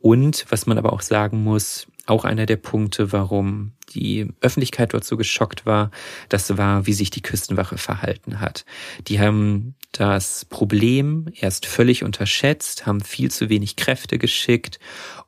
Und 0.00 0.46
was 0.48 0.66
man 0.66 0.78
aber 0.78 0.92
auch 0.92 1.02
sagen 1.02 1.42
muss, 1.42 1.86
auch 2.06 2.24
einer 2.24 2.46
der 2.46 2.56
Punkte, 2.56 3.12
warum 3.12 3.72
die 3.92 4.28
Öffentlichkeit 4.40 4.94
dort 4.94 5.04
so 5.04 5.16
geschockt 5.16 5.66
war, 5.66 5.90
das 6.28 6.56
war, 6.56 6.86
wie 6.86 6.92
sich 6.92 7.10
die 7.10 7.22
Küstenwache 7.22 7.78
verhalten 7.78 8.40
hat. 8.40 8.64
Die 9.08 9.20
haben 9.20 9.74
das 9.92 10.44
Problem 10.44 11.26
erst 11.34 11.66
völlig 11.66 12.04
unterschätzt, 12.04 12.86
haben 12.86 13.00
viel 13.00 13.30
zu 13.30 13.48
wenig 13.48 13.76
Kräfte 13.76 14.18
geschickt 14.18 14.78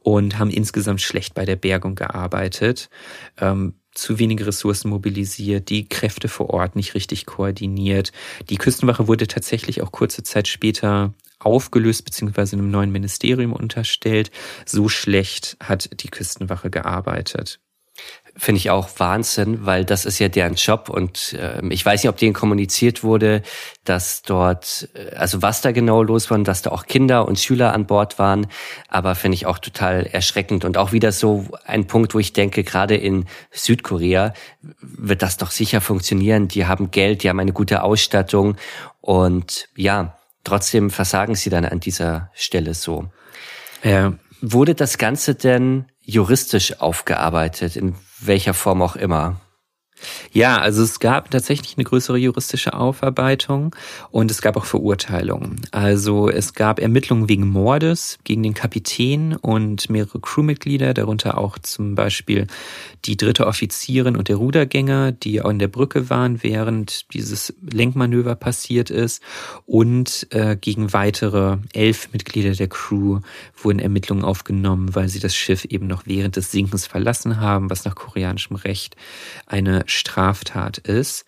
und 0.00 0.38
haben 0.38 0.50
insgesamt 0.50 1.00
schlecht 1.00 1.34
bei 1.34 1.44
der 1.44 1.56
Bergung 1.56 1.94
gearbeitet. 1.94 2.90
Ähm, 3.38 3.74
zu 3.92 4.20
wenige 4.20 4.46
Ressourcen 4.46 4.90
mobilisiert, 4.90 5.70
die 5.70 5.88
Kräfte 5.88 6.28
vor 6.28 6.50
Ort 6.50 6.76
nicht 6.76 6.94
richtig 6.94 7.26
koordiniert. 7.26 8.12
Die 8.48 8.56
Küstenwache 8.56 9.08
wurde 9.08 9.26
tatsächlich 9.26 9.82
auch 9.82 9.90
kurze 9.90 10.22
Zeit 10.22 10.46
später 10.46 11.14
aufgelöst 11.38 12.04
bzw. 12.04 12.56
einem 12.56 12.70
neuen 12.70 12.90
Ministerium 12.90 13.52
unterstellt. 13.52 14.30
So 14.66 14.88
schlecht 14.88 15.56
hat 15.62 16.02
die 16.02 16.08
Küstenwache 16.08 16.70
gearbeitet. 16.70 17.60
Finde 18.36 18.60
ich 18.60 18.70
auch 18.70 18.88
Wahnsinn, 18.98 19.66
weil 19.66 19.84
das 19.84 20.04
ist 20.04 20.20
ja 20.20 20.28
deren 20.28 20.54
Job 20.54 20.88
und 20.88 21.32
äh, 21.32 21.60
ich 21.70 21.84
weiß 21.84 22.04
nicht, 22.04 22.08
ob 22.08 22.18
denen 22.18 22.34
kommuniziert 22.34 23.02
wurde, 23.02 23.42
dass 23.82 24.22
dort, 24.22 24.88
äh, 24.94 25.16
also 25.16 25.42
was 25.42 25.60
da 25.60 25.72
genau 25.72 26.04
los 26.04 26.30
war 26.30 26.38
und 26.38 26.46
dass 26.46 26.62
da 26.62 26.70
auch 26.70 26.86
Kinder 26.86 27.26
und 27.26 27.40
Schüler 27.40 27.72
an 27.72 27.86
Bord 27.86 28.20
waren, 28.20 28.46
aber 28.86 29.16
finde 29.16 29.34
ich 29.34 29.46
auch 29.46 29.58
total 29.58 30.06
erschreckend 30.06 30.64
und 30.64 30.76
auch 30.76 30.92
wieder 30.92 31.10
so 31.10 31.48
ein 31.64 31.88
Punkt, 31.88 32.14
wo 32.14 32.20
ich 32.20 32.32
denke, 32.32 32.62
gerade 32.62 32.94
in 32.94 33.24
Südkorea 33.50 34.32
wird 34.80 35.22
das 35.22 35.36
doch 35.36 35.50
sicher 35.50 35.80
funktionieren. 35.80 36.46
Die 36.46 36.66
haben 36.66 36.92
Geld, 36.92 37.24
die 37.24 37.30
haben 37.30 37.40
eine 37.40 37.52
gute 37.52 37.82
Ausstattung 37.82 38.56
und 39.00 39.68
ja, 39.74 40.17
Trotzdem 40.48 40.88
versagen 40.88 41.34
sie 41.34 41.50
dann 41.50 41.66
an 41.66 41.78
dieser 41.78 42.30
Stelle 42.32 42.72
so. 42.72 43.10
Ja. 43.84 44.14
Wurde 44.40 44.74
das 44.74 44.96
Ganze 44.96 45.34
denn 45.34 45.84
juristisch 46.00 46.80
aufgearbeitet, 46.80 47.76
in 47.76 47.96
welcher 48.18 48.54
Form 48.54 48.80
auch 48.80 48.96
immer? 48.96 49.42
Ja, 50.32 50.58
also 50.58 50.82
es 50.82 51.00
gab 51.00 51.30
tatsächlich 51.30 51.76
eine 51.76 51.84
größere 51.84 52.18
juristische 52.18 52.74
Aufarbeitung 52.74 53.74
und 54.10 54.30
es 54.30 54.42
gab 54.42 54.56
auch 54.56 54.64
Verurteilungen. 54.64 55.60
Also 55.70 56.28
es 56.28 56.54
gab 56.54 56.78
Ermittlungen 56.78 57.28
wegen 57.28 57.48
Mordes 57.48 58.18
gegen 58.24 58.42
den 58.42 58.54
Kapitän 58.54 59.36
und 59.36 59.90
mehrere 59.90 60.20
Crewmitglieder, 60.20 60.94
darunter 60.94 61.38
auch 61.38 61.58
zum 61.58 61.94
Beispiel 61.94 62.46
die 63.04 63.16
dritte 63.16 63.46
Offizierin 63.46 64.16
und 64.16 64.28
der 64.28 64.36
Rudergänger, 64.36 65.12
die 65.12 65.40
an 65.40 65.58
der 65.58 65.68
Brücke 65.68 66.10
waren, 66.10 66.42
während 66.42 67.12
dieses 67.14 67.54
Lenkmanöver 67.70 68.34
passiert 68.34 68.90
ist. 68.90 69.22
Und 69.66 70.26
äh, 70.30 70.56
gegen 70.56 70.92
weitere 70.92 71.58
elf 71.72 72.12
Mitglieder 72.12 72.52
der 72.52 72.68
Crew 72.68 73.20
wurden 73.62 73.78
Ermittlungen 73.78 74.24
aufgenommen, 74.24 74.94
weil 74.94 75.08
sie 75.08 75.20
das 75.20 75.34
Schiff 75.34 75.64
eben 75.64 75.86
noch 75.86 76.06
während 76.06 76.36
des 76.36 76.50
Sinkens 76.50 76.86
verlassen 76.86 77.40
haben, 77.40 77.70
was 77.70 77.84
nach 77.84 77.94
koreanischem 77.94 78.56
Recht 78.56 78.96
eine 79.46 79.84
Straftat 79.88 80.78
ist. 80.78 81.24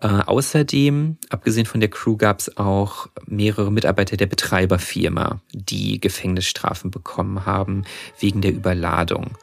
Äh, 0.00 0.08
außerdem, 0.08 1.18
abgesehen 1.28 1.66
von 1.66 1.80
der 1.80 1.90
Crew, 1.90 2.16
gab 2.16 2.40
es 2.40 2.56
auch 2.56 3.08
mehrere 3.26 3.72
Mitarbeiter 3.72 4.16
der 4.16 4.26
Betreiberfirma, 4.26 5.40
die 5.52 6.00
Gefängnisstrafen 6.00 6.90
bekommen 6.90 7.46
haben 7.46 7.84
wegen 8.18 8.40
der 8.40 8.52
Überladung. 8.52 9.36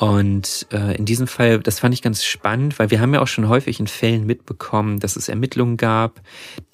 Und 0.00 0.66
äh, 0.72 0.96
in 0.96 1.04
diesem 1.04 1.26
Fall, 1.26 1.60
das 1.60 1.78
fand 1.78 1.92
ich 1.92 2.00
ganz 2.00 2.24
spannend, 2.24 2.78
weil 2.78 2.90
wir 2.90 3.00
haben 3.00 3.12
ja 3.12 3.20
auch 3.20 3.28
schon 3.28 3.50
häufig 3.50 3.80
in 3.80 3.86
Fällen 3.86 4.24
mitbekommen, 4.24 4.98
dass 4.98 5.14
es 5.14 5.28
Ermittlungen 5.28 5.76
gab, 5.76 6.22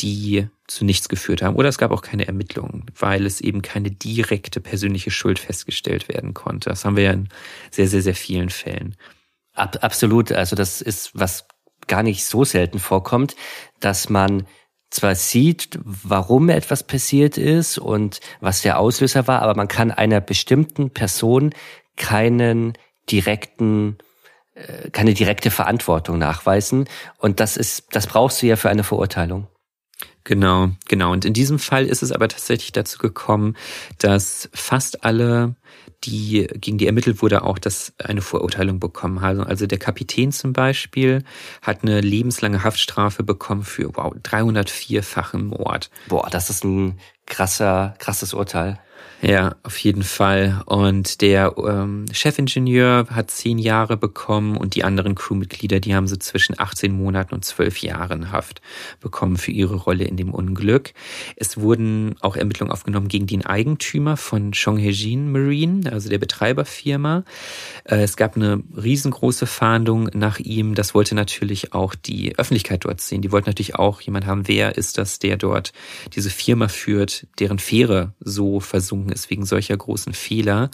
die 0.00 0.46
zu 0.68 0.84
nichts 0.84 1.08
geführt 1.08 1.42
haben. 1.42 1.56
Oder 1.56 1.68
es 1.68 1.78
gab 1.78 1.90
auch 1.90 2.02
keine 2.02 2.28
Ermittlungen, 2.28 2.86
weil 2.96 3.26
es 3.26 3.40
eben 3.40 3.62
keine 3.62 3.90
direkte 3.90 4.60
persönliche 4.60 5.10
Schuld 5.10 5.40
festgestellt 5.40 6.08
werden 6.08 6.34
konnte. 6.34 6.70
Das 6.70 6.84
haben 6.84 6.96
wir 6.96 7.02
ja 7.02 7.12
in 7.12 7.28
sehr, 7.72 7.88
sehr, 7.88 8.02
sehr 8.02 8.14
vielen 8.14 8.48
Fällen. 8.48 8.94
Ab, 9.56 9.78
absolut. 9.80 10.32
Also 10.32 10.54
das 10.54 10.80
ist, 10.80 11.10
was 11.14 11.46
gar 11.86 12.02
nicht 12.02 12.24
so 12.24 12.44
selten 12.44 12.78
vorkommt, 12.78 13.36
dass 13.80 14.08
man 14.08 14.46
zwar 14.90 15.14
sieht, 15.14 15.78
warum 15.82 16.48
etwas 16.48 16.84
passiert 16.84 17.38
ist 17.38 17.78
und 17.78 18.20
was 18.40 18.62
der 18.62 18.78
Auslöser 18.78 19.26
war, 19.26 19.42
aber 19.42 19.56
man 19.56 19.68
kann 19.68 19.90
einer 19.90 20.20
bestimmten 20.20 20.90
Person 20.90 21.54
keinen 21.96 22.74
direkten 23.10 23.98
äh, 24.54 24.90
keine 24.90 25.14
direkte 25.14 25.50
Verantwortung 25.50 26.18
nachweisen 26.18 26.88
und 27.18 27.40
das 27.40 27.56
ist 27.56 27.88
das 27.92 28.06
brauchst 28.06 28.42
du 28.42 28.46
ja 28.46 28.56
für 28.56 28.70
eine 28.70 28.84
Verurteilung. 28.84 29.48
Genau, 30.26 30.70
genau. 30.88 31.12
Und 31.12 31.24
in 31.24 31.34
diesem 31.34 31.60
Fall 31.60 31.86
ist 31.86 32.02
es 32.02 32.10
aber 32.10 32.26
tatsächlich 32.26 32.72
dazu 32.72 32.98
gekommen, 32.98 33.54
dass 33.98 34.48
fast 34.52 35.04
alle 35.04 35.54
die 36.02 36.48
gegen 36.54 36.78
die 36.78 36.86
ermittelt 36.86 37.22
wurde, 37.22 37.44
auch 37.44 37.60
dass 37.60 37.92
eine 38.02 38.22
Verurteilung 38.22 38.80
bekommen 38.80 39.20
haben. 39.20 39.44
Also 39.44 39.68
der 39.68 39.78
Kapitän 39.78 40.32
zum 40.32 40.52
Beispiel 40.52 41.22
hat 41.62 41.84
eine 41.84 42.00
lebenslange 42.00 42.64
Haftstrafe 42.64 43.22
bekommen 43.22 43.62
für 43.62 43.94
wow 43.94 44.12
304-fachen 44.14 45.46
Mord. 45.46 45.90
Boah, 46.08 46.28
das 46.28 46.50
ist 46.50 46.64
ein 46.64 46.98
krasser, 47.26 47.94
krasses 47.98 48.34
Urteil. 48.34 48.80
Ja, 49.22 49.56
auf 49.62 49.78
jeden 49.78 50.02
Fall. 50.02 50.62
Und 50.66 51.22
der 51.22 51.54
ähm, 51.56 52.04
Chefingenieur 52.12 53.06
hat 53.10 53.30
zehn 53.30 53.58
Jahre 53.58 53.96
bekommen 53.96 54.58
und 54.58 54.74
die 54.74 54.84
anderen 54.84 55.14
Crewmitglieder, 55.14 55.80
die 55.80 55.94
haben 55.94 56.06
so 56.06 56.16
zwischen 56.16 56.58
18 56.58 56.92
Monaten 56.92 57.34
und 57.34 57.42
12 57.42 57.78
Jahren 57.78 58.30
Haft 58.30 58.60
bekommen 59.00 59.38
für 59.38 59.52
ihre 59.52 59.76
Rolle 59.76 60.04
in 60.04 60.18
dem 60.18 60.34
Unglück. 60.34 60.92
Es 61.34 61.58
wurden 61.58 62.16
auch 62.20 62.36
Ermittlungen 62.36 62.70
aufgenommen 62.70 63.08
gegen 63.08 63.26
den 63.26 63.46
Eigentümer 63.46 64.18
von 64.18 64.52
Chonghejin 64.52 65.32
Marine, 65.32 65.90
also 65.90 66.10
der 66.10 66.18
Betreiberfirma. 66.18 67.24
Äh, 67.84 68.02
es 68.02 68.18
gab 68.18 68.36
eine 68.36 68.62
riesengroße 68.76 69.46
Fahndung 69.46 70.10
nach 70.12 70.40
ihm. 70.40 70.74
Das 70.74 70.94
wollte 70.94 71.14
natürlich 71.14 71.72
auch 71.72 71.94
die 71.94 72.38
Öffentlichkeit 72.38 72.84
dort 72.84 73.00
sehen. 73.00 73.22
Die 73.22 73.32
wollten 73.32 73.48
natürlich 73.48 73.76
auch 73.76 74.02
jemand 74.02 74.26
haben, 74.26 74.46
wer 74.46 74.76
ist 74.76 74.98
das, 74.98 75.18
der 75.18 75.38
dort 75.38 75.72
diese 76.14 76.28
Firma 76.28 76.68
führt, 76.68 77.26
deren 77.38 77.58
Fähre 77.58 78.12
so 78.20 78.60
versunken 78.60 79.05
gesunken 79.06 79.12
ist 79.12 79.30
wegen 79.30 79.44
solcher 79.44 79.76
großen 79.76 80.12
Fehler. 80.12 80.70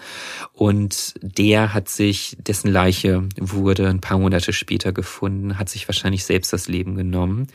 Und 0.53 1.15
der 1.21 1.75
hat 1.75 1.89
sich, 1.89 2.37
dessen 2.41 2.71
Leiche 2.71 3.29
wurde 3.39 3.89
ein 3.89 4.01
paar 4.01 4.19
Monate 4.19 4.53
später 4.53 4.93
gefunden, 4.93 5.59
hat 5.59 5.69
sich 5.69 5.89
wahrscheinlich 5.89 6.25
selbst 6.25 6.53
das 6.53 6.69
Leben 6.69 6.97
genommen. 6.97 7.49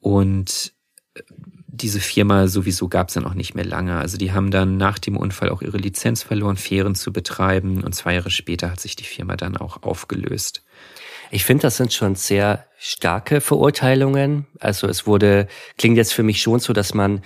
Und 0.00 0.72
diese 1.66 2.00
Firma 2.00 2.46
sowieso 2.46 2.88
gab 2.88 3.08
es 3.08 3.14
dann 3.14 3.26
auch 3.26 3.34
nicht 3.34 3.54
mehr 3.54 3.64
lange. 3.64 3.96
Also 3.96 4.16
die 4.16 4.32
haben 4.32 4.50
dann 4.50 4.76
nach 4.76 4.98
dem 4.98 5.16
Unfall 5.16 5.48
auch 5.50 5.62
ihre 5.62 5.78
Lizenz 5.78 6.22
verloren, 6.22 6.56
Fähren 6.56 6.94
zu 6.94 7.12
betreiben. 7.12 7.82
Und 7.82 7.94
zwei 7.94 8.14
Jahre 8.14 8.30
später 8.30 8.70
hat 8.70 8.80
sich 8.80 8.96
die 8.96 9.04
Firma 9.04 9.36
dann 9.36 9.56
auch 9.56 9.82
aufgelöst. 9.82 10.62
Ich 11.30 11.44
finde, 11.44 11.62
das 11.62 11.78
sind 11.78 11.92
schon 11.92 12.14
sehr 12.14 12.66
starke 12.78 13.40
Verurteilungen. 13.40 14.46
Also 14.60 14.86
es 14.86 15.06
wurde, 15.06 15.48
klingt 15.78 15.96
jetzt 15.96 16.12
für 16.12 16.22
mich 16.22 16.40
schon 16.40 16.60
so, 16.60 16.72
dass 16.72 16.94
man 16.94 17.22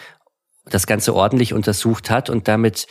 das 0.70 0.86
Ganze 0.86 1.14
ordentlich 1.14 1.52
untersucht 1.54 2.10
hat 2.10 2.30
und 2.30 2.48
damit 2.48 2.86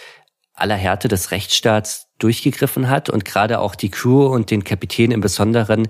aller 0.54 0.76
Härte 0.76 1.08
des 1.08 1.32
Rechtsstaats 1.32 2.08
durchgegriffen 2.20 2.90
hat 2.90 3.10
und 3.10 3.26
gerade 3.26 3.60
auch 3.60 3.76
die 3.76 3.90
Crew 3.90 4.26
und 4.26 4.50
den 4.50 4.64
Kapitän 4.64 5.12
im 5.12 5.22
Besonderen 5.22 5.88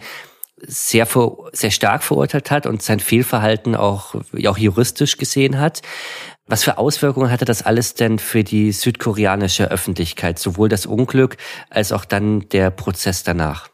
sehr, 0.59 1.07
sehr 1.53 1.71
stark 1.71 2.03
verurteilt 2.03 2.51
hat 2.51 2.65
und 2.65 2.81
sein 2.81 2.99
Fehlverhalten 2.99 3.75
auch, 3.75 4.15
auch 4.45 4.57
juristisch 4.57 5.17
gesehen 5.17 5.59
hat. 5.59 5.81
Was 6.47 6.63
für 6.63 6.77
Auswirkungen 6.77 7.29
hatte 7.29 7.45
das 7.45 7.61
alles 7.61 7.93
denn 7.93 8.19
für 8.19 8.43
die 8.43 8.71
südkoreanische 8.71 9.69
Öffentlichkeit, 9.69 10.39
sowohl 10.39 10.69
das 10.69 10.85
Unglück 10.85 11.37
als 11.69 11.91
auch 11.91 12.05
dann 12.05 12.47
der 12.49 12.71
Prozess 12.71 13.23
danach? 13.23 13.69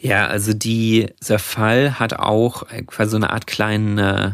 Ja, 0.00 0.26
also 0.26 0.52
dieser 0.52 1.38
Fall 1.38 2.00
hat 2.00 2.14
auch 2.14 2.66
quasi 2.86 3.10
so 3.12 3.16
eine 3.16 3.30
Art 3.30 3.46
kleinen 3.46 3.98
äh, 3.98 4.32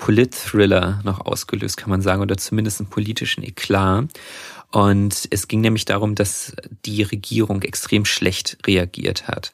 Polit-Thriller 0.00 1.00
noch 1.04 1.20
ausgelöst, 1.20 1.76
kann 1.76 1.90
man 1.90 2.00
sagen, 2.00 2.22
oder 2.22 2.36
zumindest 2.36 2.80
einen 2.80 2.90
politischen 2.90 3.44
Eklat. 3.44 4.08
Und 4.72 5.28
es 5.30 5.46
ging 5.46 5.60
nämlich 5.60 5.84
darum, 5.84 6.14
dass 6.14 6.54
die 6.84 7.02
Regierung 7.02 7.62
extrem 7.62 8.04
schlecht 8.04 8.58
reagiert 8.66 9.28
hat. 9.28 9.52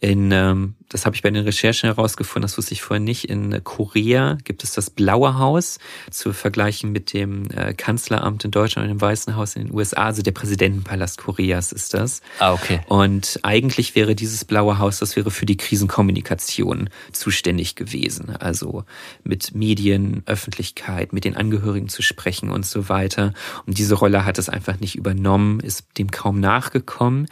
In, 0.00 0.30
ähm, 0.30 0.74
das 0.88 1.06
habe 1.06 1.16
ich 1.16 1.22
bei 1.22 1.30
den 1.30 1.42
Recherchen 1.42 1.88
herausgefunden, 1.88 2.42
das 2.42 2.56
wusste 2.56 2.72
ich 2.72 2.82
vorher 2.82 3.02
nicht. 3.02 3.24
In 3.24 3.64
Korea 3.64 4.38
gibt 4.44 4.62
es 4.62 4.72
das 4.72 4.90
Blaue 4.90 5.38
Haus 5.38 5.78
zu 6.10 6.32
vergleichen 6.32 6.92
mit 6.92 7.12
dem 7.12 7.50
äh, 7.50 7.74
Kanzleramt 7.74 8.44
in 8.44 8.52
Deutschland 8.52 8.88
und 8.88 8.94
dem 8.96 9.00
Weißen 9.00 9.34
Haus 9.34 9.56
in 9.56 9.66
den 9.66 9.74
USA. 9.74 10.04
Also 10.04 10.22
der 10.22 10.30
Präsidentenpalast 10.30 11.18
Koreas 11.18 11.72
ist 11.72 11.94
das. 11.94 12.20
Ah, 12.38 12.52
okay. 12.52 12.80
Und 12.86 13.40
eigentlich 13.42 13.96
wäre 13.96 14.14
dieses 14.14 14.44
Blaue 14.44 14.78
Haus, 14.78 15.00
das 15.00 15.16
wäre 15.16 15.32
für 15.32 15.46
die 15.46 15.56
Krisenkommunikation 15.56 16.90
zuständig 17.10 17.74
gewesen. 17.74 18.36
Also 18.36 18.84
mit 19.24 19.52
Medien, 19.56 20.22
Öffentlichkeit, 20.26 21.12
mit 21.12 21.24
den 21.24 21.36
Angehörigen 21.36 21.88
zu 21.88 22.02
sprechen 22.02 22.50
und 22.50 22.64
so 22.64 22.88
weiter. 22.88 23.32
Und 23.66 23.78
diese 23.78 23.96
Rolle 23.96 24.24
hat 24.24 24.38
es 24.38 24.48
einfach 24.48 24.78
nicht 24.78 24.94
übernommen, 24.94 25.58
ist 25.58 25.98
dem 25.98 26.12
kaum 26.12 26.38
nachgekommen. 26.38 27.26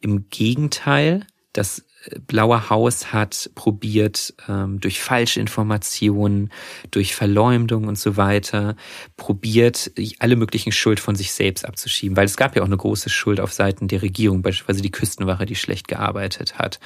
Im 0.00 0.28
Gegenteil, 0.28 1.26
das 1.52 1.84
Blaue 2.26 2.70
Haus 2.70 3.12
hat 3.12 3.50
probiert, 3.54 4.34
ähm, 4.48 4.80
durch 4.80 5.00
Falschinformationen, 5.00 6.50
durch 6.90 7.14
Verleumdung 7.14 7.88
und 7.88 7.98
so 7.98 8.16
weiter, 8.16 8.76
probiert, 9.16 9.90
alle 10.18 10.36
möglichen 10.36 10.72
Schuld 10.72 10.98
von 10.98 11.14
sich 11.14 11.32
selbst 11.32 11.66
abzuschieben, 11.66 12.16
weil 12.16 12.24
es 12.24 12.38
gab 12.38 12.56
ja 12.56 12.62
auch 12.62 12.66
eine 12.66 12.76
große 12.76 13.10
Schuld 13.10 13.38
auf 13.38 13.52
Seiten 13.52 13.86
der 13.86 14.00
Regierung, 14.02 14.40
beispielsweise 14.42 14.82
die 14.82 14.90
Küstenwache, 14.90 15.44
die 15.44 15.56
schlecht 15.56 15.88
gearbeitet 15.88 16.58
hat. 16.58 16.80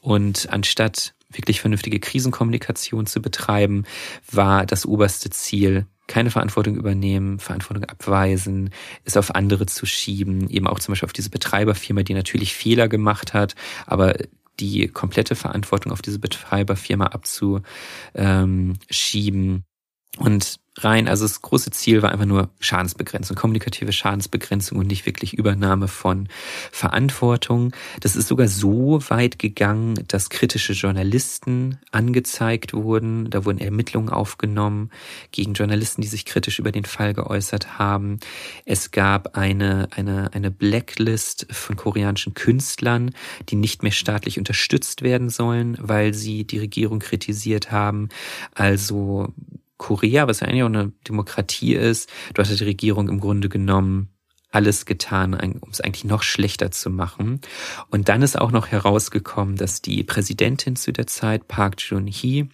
Und 0.00 0.48
anstatt 0.50 1.14
wirklich 1.30 1.60
vernünftige 1.60 1.98
Krisenkommunikation 1.98 3.06
zu 3.06 3.20
betreiben, 3.20 3.84
war 4.30 4.66
das 4.66 4.86
oberste 4.86 5.30
Ziel, 5.30 5.86
keine 6.10 6.30
Verantwortung 6.30 6.74
übernehmen, 6.74 7.38
Verantwortung 7.38 7.84
abweisen, 7.84 8.70
es 9.04 9.16
auf 9.16 9.34
andere 9.34 9.66
zu 9.66 9.86
schieben, 9.86 10.50
eben 10.50 10.66
auch 10.66 10.80
zum 10.80 10.92
Beispiel 10.92 11.06
auf 11.06 11.12
diese 11.12 11.30
Betreiberfirma, 11.30 12.02
die 12.02 12.14
natürlich 12.14 12.52
Fehler 12.54 12.88
gemacht 12.88 13.32
hat, 13.32 13.54
aber 13.86 14.16
die 14.58 14.88
komplette 14.88 15.36
Verantwortung 15.36 15.92
auf 15.92 16.02
diese 16.02 16.18
Betreiberfirma 16.18 17.06
abzuschieben. 17.06 17.64
Und 20.18 20.60
rein. 20.78 21.08
Also 21.08 21.24
das 21.24 21.42
große 21.42 21.70
Ziel 21.70 22.02
war 22.02 22.12
einfach 22.12 22.26
nur 22.26 22.50
Schadensbegrenzung, 22.60 23.36
kommunikative 23.36 23.92
Schadensbegrenzung 23.92 24.78
und 24.78 24.86
nicht 24.86 25.06
wirklich 25.06 25.34
Übernahme 25.34 25.88
von 25.88 26.28
Verantwortung. 26.70 27.72
Das 28.00 28.16
ist 28.16 28.28
sogar 28.28 28.48
so 28.48 29.00
weit 29.08 29.38
gegangen, 29.38 30.04
dass 30.08 30.30
kritische 30.30 30.72
Journalisten 30.72 31.78
angezeigt 31.90 32.72
wurden. 32.72 33.30
Da 33.30 33.44
wurden 33.44 33.58
Ermittlungen 33.58 34.08
aufgenommen 34.08 34.90
gegen 35.32 35.54
Journalisten, 35.54 36.02
die 36.02 36.08
sich 36.08 36.24
kritisch 36.24 36.58
über 36.58 36.72
den 36.72 36.84
Fall 36.84 37.14
geäußert 37.14 37.78
haben. 37.78 38.18
Es 38.64 38.90
gab 38.90 39.36
eine, 39.36 39.88
eine, 39.94 40.32
eine 40.32 40.50
Blacklist 40.50 41.46
von 41.50 41.76
koreanischen 41.76 42.34
Künstlern, 42.34 43.10
die 43.48 43.56
nicht 43.56 43.82
mehr 43.82 43.92
staatlich 43.92 44.38
unterstützt 44.38 45.02
werden 45.02 45.30
sollen, 45.30 45.76
weil 45.80 46.14
sie 46.14 46.44
die 46.44 46.58
Regierung 46.58 47.00
kritisiert 47.00 47.72
haben. 47.72 48.08
Also 48.54 49.32
Korea, 49.80 50.28
was 50.28 50.40
ja 50.40 50.46
eigentlich 50.46 50.62
auch 50.62 50.66
eine 50.66 50.92
Demokratie 51.08 51.74
ist, 51.74 52.10
dort 52.34 52.50
hat 52.50 52.60
die 52.60 52.64
Regierung 52.64 53.08
im 53.08 53.18
Grunde 53.18 53.48
genommen 53.48 54.10
alles 54.52 54.84
getan, 54.84 55.32
um 55.34 55.70
es 55.70 55.80
eigentlich 55.80 56.04
noch 56.04 56.22
schlechter 56.22 56.70
zu 56.70 56.90
machen. 56.90 57.40
Und 57.90 58.10
dann 58.10 58.20
ist 58.20 58.38
auch 58.38 58.50
noch 58.50 58.66
herausgekommen, 58.66 59.56
dass 59.56 59.80
die 59.80 60.04
Präsidentin 60.04 60.76
zu 60.76 60.92
der 60.92 61.06
Zeit, 61.06 61.48
Park 61.48 61.80
Jun-hee, 61.80 62.48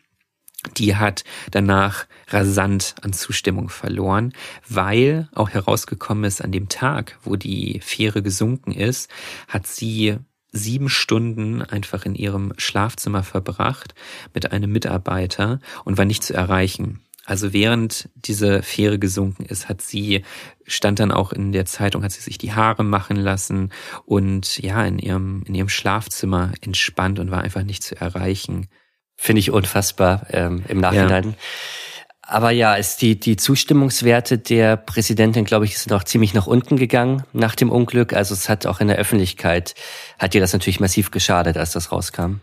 die 0.77 0.95
hat 0.95 1.25
danach 1.51 2.07
rasant 2.29 2.95
an 3.03 3.13
Zustimmung 3.13 3.71
verloren, 3.71 4.33
weil 4.69 5.29
auch 5.35 5.51
herausgekommen 5.51 6.25
ist, 6.25 6.43
an 6.43 6.53
dem 6.53 6.69
Tag, 6.69 7.19
wo 7.25 7.35
die 7.35 7.81
Fähre 7.81 8.23
gesunken 8.23 8.71
ist, 8.71 9.11
hat 9.49 9.67
sie 9.67 10.19
sieben 10.53 10.89
Stunden 10.89 11.61
einfach 11.61 12.07
in 12.07 12.15
ihrem 12.15 12.53
Schlafzimmer 12.57 13.25
verbracht 13.25 13.95
mit 14.33 14.53
einem 14.53 14.71
Mitarbeiter 14.71 15.59
und 15.85 15.99
war 15.99 16.05
nicht 16.05 16.23
zu 16.23 16.35
erreichen. 16.35 17.01
Also 17.27 17.53
während 17.53 18.09
diese 18.15 18.63
Fähre 18.63 19.01
gesunken 19.01 19.45
ist, 19.45 19.69
hat 19.69 19.83
sie, 19.83 20.25
stand 20.65 21.01
dann 21.01 21.11
auch 21.11 21.33
in 21.33 21.51
der 21.51 21.67
Zeitung, 21.67 22.05
hat 22.05 22.13
sie 22.13 22.21
sich 22.21 22.39
die 22.39 22.53
Haare 22.53 22.85
machen 22.85 23.17
lassen 23.17 23.73
und 24.05 24.59
ja, 24.59 24.85
in 24.85 25.01
ihrem, 25.01 25.43
in 25.45 25.57
ihrem 25.57 25.69
Schlafzimmer 25.69 26.53
entspannt 26.61 27.19
und 27.19 27.33
war 27.33 27.43
einfach 27.43 27.65
nicht 27.65 27.83
zu 27.83 28.01
erreichen. 28.01 28.69
Finde 29.17 29.41
ich 29.41 29.51
unfassbar 29.51 30.27
ähm, 30.31 30.63
im 30.69 30.79
Nachhinein. 30.79 31.31
Ja. 31.31 31.35
Aber 32.29 32.51
ja, 32.51 32.75
ist 32.75 33.03
die, 33.03 33.19
die 33.19 33.37
Zustimmungswerte 33.37 34.39
der 34.39 34.77
Präsidentin, 34.77 35.45
glaube 35.45 35.65
ich, 35.65 35.79
sind 35.79 35.93
auch 35.93 36.05
ziemlich 36.05 36.33
nach 36.33 36.47
unten 36.47 36.77
gegangen 36.77 37.25
nach 37.33 37.57
dem 37.57 37.73
Unglück. 37.73 38.13
Also 38.13 38.35
es 38.35 38.49
hat 38.49 38.67
auch 38.67 38.81
in 38.81 38.89
der 38.89 38.99
Öffentlichkeit, 38.99 39.75
hat 40.19 40.35
ihr 40.35 40.41
das 40.41 40.53
natürlich 40.53 40.81
massiv 40.81 41.11
geschadet, 41.11 41.57
als 41.57 41.73
das 41.73 41.91
rauskam. 41.91 42.41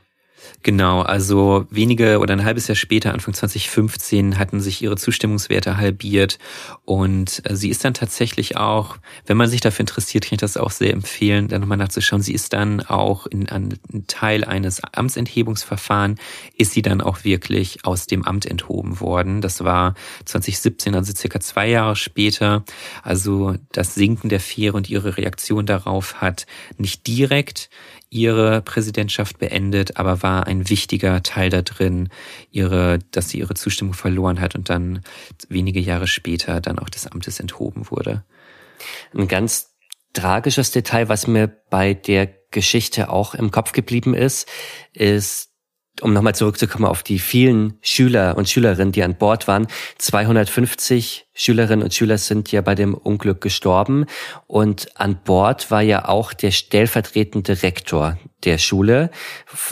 Genau, 0.64 1.02
also 1.02 1.66
wenige 1.70 2.20
oder 2.20 2.34
ein 2.34 2.46
halbes 2.46 2.68
Jahr 2.68 2.76
später, 2.76 3.14
Anfang 3.14 3.34
2015, 3.34 4.38
hatten 4.40 4.62
sich 4.62 4.82
ihre 4.82 4.96
Zustimmungswerte 4.96 5.78
halbiert 5.78 6.40
und 6.86 7.42
äh, 7.50 7.56
sie 7.56 7.70
ist 7.70 7.84
dann 7.84 7.94
tatsächlich 7.94 8.56
auch, 8.56 8.98
wenn 9.26 9.38
man 9.38 9.50
sich 9.50 9.62
dafür 9.62 9.82
interessiert, 9.82 10.26
kann 10.26 10.36
ich 10.36 10.42
das 10.42 10.56
auch 10.56 10.72
sehr 10.72 10.94
empfehlen, 10.94 11.50
da 11.50 11.60
nochmal 11.60 11.78
nachzuschauen. 11.78 12.22
Sie 12.22 12.34
ist 12.34 12.54
dann 12.54 12.82
auch 12.82 13.28
in 13.28 13.50
einem 13.50 13.78
Teil 14.08 14.46
eines 14.46 14.82
Amtsenthebungsverfahrens, 14.84 16.20
ist 16.58 16.72
sie 16.72 16.82
dann 16.82 17.02
auch 17.02 17.24
wirklich 17.24 17.84
aus 17.84 18.08
dem 18.08 18.24
Amt 18.24 18.46
enthoben 18.46 19.00
worden. 19.00 19.42
Das 19.42 19.64
war 19.64 19.96
2017, 20.26 20.96
also 20.96 21.14
circa 21.14 21.40
zwei 21.40 21.70
Jahre 21.70 21.96
später. 21.96 22.64
Also 23.02 23.56
das 23.72 23.96
Sinken 23.96 24.30
der 24.30 24.40
Fähre 24.40 24.78
und 24.78 24.90
ihre 24.90 25.18
Reaktion 25.18 25.66
darauf 25.66 26.22
hat 26.22 26.46
nicht 26.78 27.06
direkt 27.08 27.70
ihre 28.14 28.62
Präsidentschaft 28.62 29.40
beendet, 29.40 29.98
aber 29.98 30.22
war 30.22 30.46
ein 30.46 30.70
wichtiger 30.70 31.24
Teil 31.24 31.50
da 31.50 31.64
drin, 31.64 32.10
ihre, 32.52 33.00
dass 33.12 33.30
sie 33.30 33.40
ihre 33.40 33.56
Zustimmung 33.56 33.96
verloren 33.96 34.40
hat 34.40 34.54
und 34.56 34.70
dann 34.70 35.02
wenige 35.50 35.80
Jahre 35.80 36.08
später 36.08 36.62
dann 36.62 36.78
auch 36.78 36.90
des 36.90 37.08
Amtes 37.08 37.40
enthoben 37.40 37.90
wurde. 37.90 38.24
Ein 39.16 39.28
ganz 39.28 39.74
tragisches 40.14 40.70
Detail, 40.70 41.10
was 41.10 41.26
mir 41.26 41.48
bei 41.48 41.96
der 41.96 42.28
Geschichte 42.52 43.10
auch 43.10 43.34
im 43.34 43.50
Kopf 43.50 43.72
geblieben 43.72 44.14
ist, 44.14 44.48
ist 44.94 45.53
um 46.02 46.14
nochmal 46.14 46.36
zurückzukommen 46.36 46.86
auf 46.86 47.04
die 47.04 47.20
vielen 47.20 47.78
Schüler 47.82 48.36
und 48.36 48.50
Schülerinnen, 48.50 48.92
die 48.92 49.04
an 49.04 49.16
Bord 49.16 49.48
waren. 49.48 49.68
250 50.00 51.28
Schülerinnen 51.34 51.84
und 51.84 51.94
Schüler 51.94 52.18
sind 52.18 52.52
ja 52.52 52.62
bei 52.62 52.76
dem 52.76 52.94
Unglück 52.94 53.42
gestorben. 53.42 54.06
Und 54.48 54.90
an 55.00 55.20
Bord 55.24 55.70
war 55.70 55.82
ja 55.82 56.08
auch 56.08 56.34
der 56.34 56.52
stellvertretende 56.52 57.62
Rektor 57.62 58.18
der 58.44 58.58
Schule. 58.58 59.12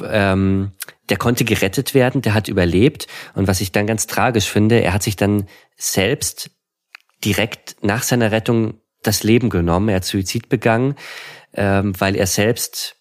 Ähm, 0.07 0.71
der 1.09 1.17
konnte 1.17 1.43
gerettet 1.43 1.93
werden, 1.93 2.21
der 2.21 2.33
hat 2.33 2.47
überlebt. 2.47 3.07
Und 3.33 3.47
was 3.47 3.59
ich 3.59 3.71
dann 3.71 3.87
ganz 3.87 4.07
tragisch 4.07 4.47
finde, 4.47 4.81
er 4.81 4.93
hat 4.93 5.03
sich 5.03 5.15
dann 5.15 5.47
selbst 5.75 6.51
direkt 7.25 7.77
nach 7.81 8.03
seiner 8.03 8.31
Rettung 8.31 8.75
das 9.03 9.23
Leben 9.23 9.49
genommen. 9.49 9.89
Er 9.89 9.97
hat 9.97 10.05
Suizid 10.05 10.49
begangen, 10.49 10.95
ähm, 11.53 11.93
weil 11.99 12.15
er 12.15 12.27
selbst 12.27 13.00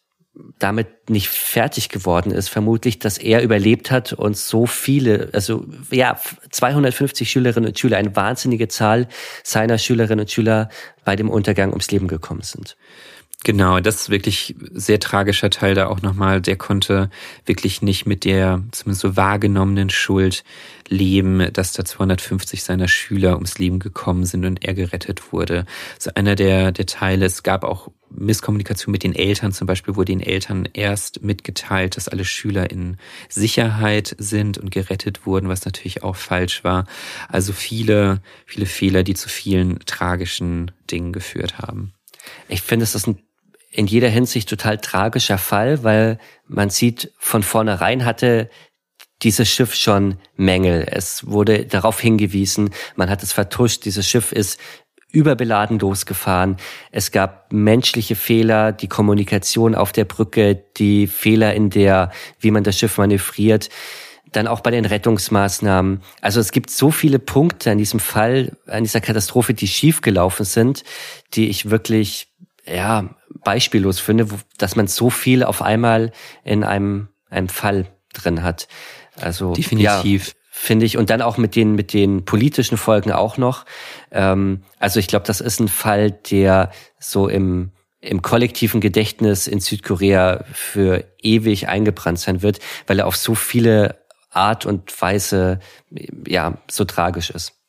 damit 0.59 1.11
nicht 1.11 1.29
fertig 1.29 1.89
geworden 1.89 2.31
ist, 2.31 2.49
vermutlich, 2.49 2.99
dass 2.99 3.19
er 3.19 3.43
überlebt 3.43 3.91
hat 3.91 4.13
und 4.13 4.37
so 4.37 4.67
viele, 4.67 5.31
also 5.33 5.67
ja, 5.91 6.19
250 6.51 7.31
Schülerinnen 7.31 7.69
und 7.69 7.79
Schüler, 7.79 7.97
eine 7.97 8.15
wahnsinnige 8.15 8.69
Zahl 8.69 9.09
seiner 9.43 9.79
Schülerinnen 9.79 10.21
und 10.21 10.31
Schüler 10.31 10.69
bei 11.05 11.17
dem 11.17 11.29
Untergang 11.29 11.71
ums 11.71 11.91
Leben 11.91 12.07
gekommen 12.07 12.43
sind. 12.43 12.77
Genau, 13.43 13.81
das 13.81 14.03
ist 14.03 14.11
wirklich 14.11 14.55
sehr 14.75 15.01
tragischer 15.01 15.49
Teil 15.49 15.75
da 15.75 15.87
auch 15.87 16.03
nochmal. 16.03 16.43
Der 16.43 16.57
konnte 16.57 17.09
wirklich 17.47 17.81
nicht 17.81 18.05
mit 18.05 18.25
der 18.27 18.63
zumindest 18.71 19.01
so 19.01 19.17
wahrgenommenen 19.17 19.89
Schuld 19.89 20.45
leben, 20.89 21.51
dass 21.55 21.73
da 21.73 21.87
250 21.87 22.63
seiner 22.63 22.87
Schüler 22.87 23.37
ums 23.37 23.59
Leben 23.59 23.79
gekommen 23.79 24.27
sind 24.27 24.45
und 24.45 24.63
er 24.63 24.75
gerettet 24.75 25.33
wurde. 25.33 25.65
So 25.99 26.11
einer 26.15 26.35
der, 26.35 26.71
der 26.73 26.85
Teile, 26.85 27.25
es 27.25 27.43
gab 27.43 27.65
auch 27.65 27.89
Misskommunikation 28.11 28.93
mit 28.93 29.05
den 29.05 29.15
Eltern. 29.15 29.53
Zum 29.53 29.67
Beispiel 29.67 29.97
wurde 29.97 30.13
den 30.13 30.21
Eltern 30.21 30.69
erst 30.75 31.23
mitgeteilt, 31.23 31.97
dass 31.97 32.09
alle 32.09 32.27
Schüler 32.27 32.71
in 32.71 32.99
Sicherheit 33.31 34.15
sind 34.19 34.59
und 34.59 34.71
gerettet 34.71 35.25
wurden, 35.25 35.49
was 35.49 35.65
natürlich 35.65 36.03
auch 36.03 36.17
falsch 36.17 36.63
war. 36.63 36.85
Also 37.29 37.55
viele, 37.55 38.21
viele 38.45 38.67
Fehler, 38.67 39.03
die 39.03 39.15
zu 39.15 39.31
vielen 39.31 39.79
tragischen 39.87 40.73
Dingen 40.91 41.15
geführt 41.15 41.57
haben. 41.57 41.95
Ich 42.49 42.61
finde, 42.61 42.83
es 42.85 42.95
ist 42.95 43.07
ein 43.07 43.19
in 43.71 43.87
jeder 43.87 44.09
Hinsicht 44.09 44.49
total 44.49 44.79
tragischer 44.79 45.39
Fall, 45.39 45.85
weil 45.85 46.19
man 46.47 46.71
sieht, 46.71 47.13
von 47.19 47.43
vornherein 47.43 48.05
hatte 48.05 48.51
dieses 49.23 49.49
Schiff 49.49 49.75
schon 49.75 50.17
Mängel. 50.37 50.87
Es 50.91 51.27
wurde 51.27 51.67
darauf 51.67 52.01
hingewiesen, 52.01 52.71
man 52.97 53.11
hat 53.11 53.23
es 53.23 53.33
vertuscht, 53.33 53.85
dieses 53.85 54.09
Schiff 54.09 54.33
ist 54.33 54.59
überbeladen 55.13 55.79
losgefahren. 55.79 56.57
Es 56.93 57.11
gab 57.11 57.53
menschliche 57.53 58.15
Fehler, 58.15 58.73
die 58.73 58.89
Kommunikation 58.89 59.75
auf 59.75 59.93
der 59.93 60.05
Brücke, 60.05 60.63
die 60.77 61.07
Fehler 61.07 61.55
in 61.55 61.71
der, 61.71 62.13
wie 62.39 62.51
man 62.51 62.65
das 62.65 62.79
Schiff 62.79 62.99
manövriert. 62.99 63.71
Dann 64.33 64.47
auch 64.47 64.61
bei 64.61 64.71
den 64.71 64.85
Rettungsmaßnahmen. 64.85 66.03
Also 66.21 66.39
es 66.39 66.53
gibt 66.53 66.71
so 66.71 66.93
viele 66.93 67.19
Punkte 67.19 67.73
an 67.73 67.79
diesem 67.79 67.99
Fall, 67.99 68.57
an 68.67 68.85
dieser 68.85 69.01
Katastrophe, 69.01 69.55
die 69.55 69.67
schiefgelaufen 69.67 70.45
sind, 70.45 70.85
die 71.35 71.49
ich 71.49 71.71
wirklich, 71.71 72.29
ja, 72.71 73.11
beispiellos 73.43 74.01
finde, 74.01 74.27
dass 74.59 74.77
man 74.77 74.87
so 74.87 75.11
viel 75.11 75.45
auf 75.45 75.63
einmal 75.63 76.13
in 76.45 76.65
einem, 76.65 77.09
einem 77.29 77.49
Fall 77.49 77.87
drin 78.13 78.43
hat. 78.43 78.69
Also 79.21 79.53
definitiv. 79.53 80.29
Ja, 80.29 80.35
finde 80.51 80.87
ich. 80.87 80.97
Und 80.97 81.11
dann 81.11 81.23
auch 81.23 81.39
mit 81.39 81.57
den, 81.57 81.75
mit 81.75 81.93
den 81.93 82.25
politischen 82.25 82.77
Folgen 82.77 83.13
auch 83.13 83.37
noch. 83.37 83.65
Ähm, 84.11 84.63
also 84.79 85.01
ich 85.01 85.07
glaube, 85.07 85.27
das 85.27 85.41
ist 85.41 85.61
ein 85.61 85.69
Fall, 85.69 86.11
der 86.11 86.71
so 86.99 87.29
im, 87.29 87.73
im 88.01 88.23
kollektiven 88.23 88.81
Gedächtnis 88.81 89.47
in 89.47 89.61
Südkorea 89.61 90.45
für 90.53 91.05
ewig 91.23 91.69
eingebrannt 91.69 92.19
sein 92.19 92.43
wird, 92.43 92.61
weil 92.87 92.99
er 92.99 93.07
auf 93.07 93.17
so 93.17 93.35
viele 93.35 94.01
Art 94.31 94.65
und 94.65 95.01
Weise, 95.01 95.59
ja, 96.27 96.59
so 96.71 96.85
tragisch 96.85 97.31
ist. 97.31 97.60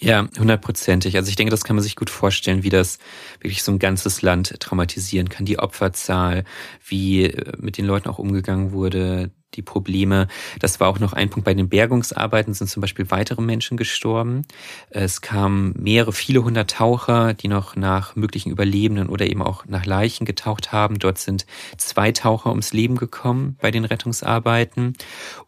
Ja, 0.00 0.28
hundertprozentig. 0.38 1.16
Also 1.16 1.28
ich 1.28 1.36
denke, 1.36 1.50
das 1.50 1.64
kann 1.64 1.74
man 1.74 1.82
sich 1.82 1.96
gut 1.96 2.10
vorstellen, 2.10 2.62
wie 2.62 2.68
das 2.70 2.98
wirklich 3.40 3.62
so 3.64 3.72
ein 3.72 3.80
ganzes 3.80 4.22
Land 4.22 4.60
traumatisieren 4.60 5.28
kann. 5.28 5.44
Die 5.44 5.58
Opferzahl, 5.58 6.44
wie 6.86 7.24
äh, 7.24 7.52
mit 7.58 7.78
den 7.78 7.84
Leuten 7.84 8.08
auch 8.08 8.18
umgegangen 8.18 8.70
wurde, 8.72 9.30
die 9.54 9.62
Probleme. 9.62 10.28
Das 10.60 10.80
war 10.80 10.88
auch 10.88 10.98
noch 10.98 11.12
ein 11.12 11.30
Punkt. 11.30 11.44
Bei 11.44 11.54
den 11.54 11.68
Bergungsarbeiten 11.68 12.54
sind 12.54 12.68
zum 12.68 12.80
Beispiel 12.80 13.10
weitere 13.10 13.42
Menschen 13.42 13.76
gestorben. 13.76 14.42
Es 14.90 15.20
kamen 15.20 15.74
mehrere, 15.78 16.12
viele 16.12 16.44
hundert 16.44 16.70
Taucher, 16.70 17.34
die 17.34 17.48
noch 17.48 17.76
nach 17.76 18.14
möglichen 18.16 18.50
Überlebenden 18.50 19.08
oder 19.08 19.26
eben 19.26 19.42
auch 19.42 19.64
nach 19.66 19.86
Leichen 19.86 20.24
getaucht 20.26 20.72
haben. 20.72 20.98
Dort 20.98 21.18
sind 21.18 21.46
zwei 21.76 22.12
Taucher 22.12 22.50
ums 22.50 22.72
Leben 22.72 22.96
gekommen 22.96 23.56
bei 23.60 23.70
den 23.70 23.84
Rettungsarbeiten. 23.84 24.94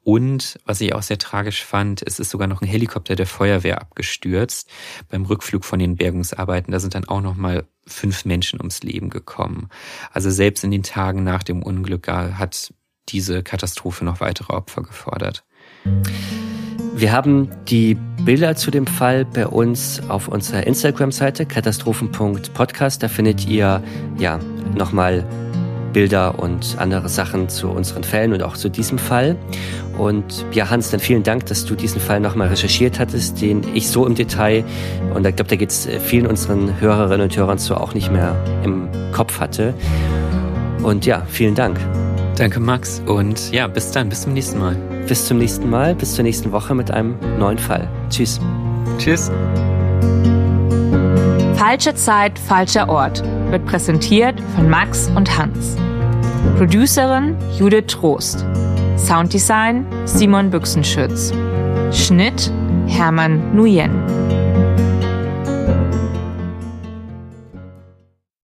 Und 0.02 0.58
was 0.64 0.80
ich 0.80 0.94
auch 0.94 1.02
sehr 1.02 1.18
tragisch 1.18 1.64
fand, 1.64 2.02
es 2.06 2.18
ist 2.18 2.30
sogar 2.30 2.48
noch 2.48 2.62
ein 2.62 2.68
Helikopter 2.68 3.16
der 3.16 3.26
Feuerwehr 3.26 3.80
abgestürzt 3.80 4.70
beim 5.10 5.24
Rückflug 5.24 5.64
von 5.64 5.78
den 5.78 5.96
Bergungsarbeiten. 5.96 6.72
Da 6.72 6.80
sind 6.80 6.94
dann 6.94 7.06
auch 7.06 7.20
noch 7.20 7.36
mal 7.36 7.66
fünf 7.86 8.24
Menschen 8.24 8.60
ums 8.60 8.82
Leben 8.82 9.10
gekommen. 9.10 9.68
Also 10.12 10.30
selbst 10.30 10.64
in 10.64 10.70
den 10.70 10.82
Tagen 10.82 11.24
nach 11.24 11.42
dem 11.42 11.62
Unglück 11.62 12.08
hat 12.08 12.72
diese 13.12 13.42
Katastrophe 13.42 14.04
noch 14.04 14.20
weitere 14.20 14.52
Opfer 14.52 14.82
gefordert. 14.82 15.44
Wir 16.94 17.12
haben 17.12 17.48
die 17.68 17.96
Bilder 18.24 18.56
zu 18.56 18.70
dem 18.70 18.86
Fall 18.86 19.24
bei 19.24 19.46
uns 19.46 20.02
auf 20.08 20.28
unserer 20.28 20.66
Instagram-Seite 20.66 21.46
katastrophen.podcast. 21.46 23.02
Da 23.02 23.08
findet 23.08 23.46
ihr 23.46 23.82
ja 24.18 24.38
nochmal 24.76 25.24
Bilder 25.92 26.38
und 26.38 26.76
andere 26.78 27.08
Sachen 27.08 27.48
zu 27.48 27.68
unseren 27.68 28.04
Fällen 28.04 28.32
und 28.32 28.42
auch 28.42 28.56
zu 28.56 28.68
diesem 28.68 28.98
Fall. 28.98 29.36
Und 29.98 30.44
ja, 30.52 30.70
Hans, 30.70 30.90
dann 30.90 31.00
vielen 31.00 31.22
Dank, 31.22 31.46
dass 31.46 31.64
du 31.64 31.74
diesen 31.74 32.00
Fall 32.00 32.20
nochmal 32.20 32.48
recherchiert 32.48 32.98
hattest, 32.98 33.40
den 33.40 33.62
ich 33.74 33.88
so 33.88 34.06
im 34.06 34.14
Detail, 34.14 34.64
und 35.14 35.26
ich 35.26 35.36
glaube, 35.36 35.50
da 35.50 35.56
geht 35.56 35.70
es 35.70 35.88
vielen 36.04 36.26
unseren 36.26 36.80
Hörerinnen 36.80 37.22
und 37.22 37.36
Hörern 37.36 37.58
so 37.58 37.76
auch 37.76 37.94
nicht 37.94 38.10
mehr 38.10 38.36
im 38.64 38.88
Kopf 39.12 39.40
hatte. 39.40 39.74
Und 40.82 41.06
ja, 41.06 41.22
vielen 41.28 41.54
Dank. 41.54 41.78
Danke, 42.40 42.58
Max. 42.58 43.02
Und 43.04 43.52
ja, 43.52 43.66
bis 43.66 43.90
dann, 43.90 44.08
bis 44.08 44.22
zum 44.22 44.32
nächsten 44.32 44.58
Mal. 44.58 44.74
Bis 45.06 45.26
zum 45.26 45.36
nächsten 45.36 45.68
Mal, 45.68 45.94
bis 45.94 46.14
zur 46.14 46.22
nächsten 46.22 46.50
Woche 46.52 46.74
mit 46.74 46.90
einem 46.90 47.16
neuen 47.38 47.58
Fall. 47.58 47.86
Tschüss. 48.08 48.40
Tschüss. 48.96 49.30
Falsche 51.54 51.94
Zeit, 51.94 52.38
falscher 52.38 52.88
Ort 52.88 53.22
wird 53.50 53.66
präsentiert 53.66 54.40
von 54.56 54.70
Max 54.70 55.10
und 55.14 55.36
Hans. 55.36 55.76
Producerin 56.56 57.36
Judith 57.58 57.88
Trost. 57.88 58.46
Sounddesign 58.96 59.84
Simon 60.06 60.48
Büchsenschütz. 60.48 61.34
Schnitt 61.92 62.50
Hermann 62.86 63.54
Nuyen. 63.54 63.90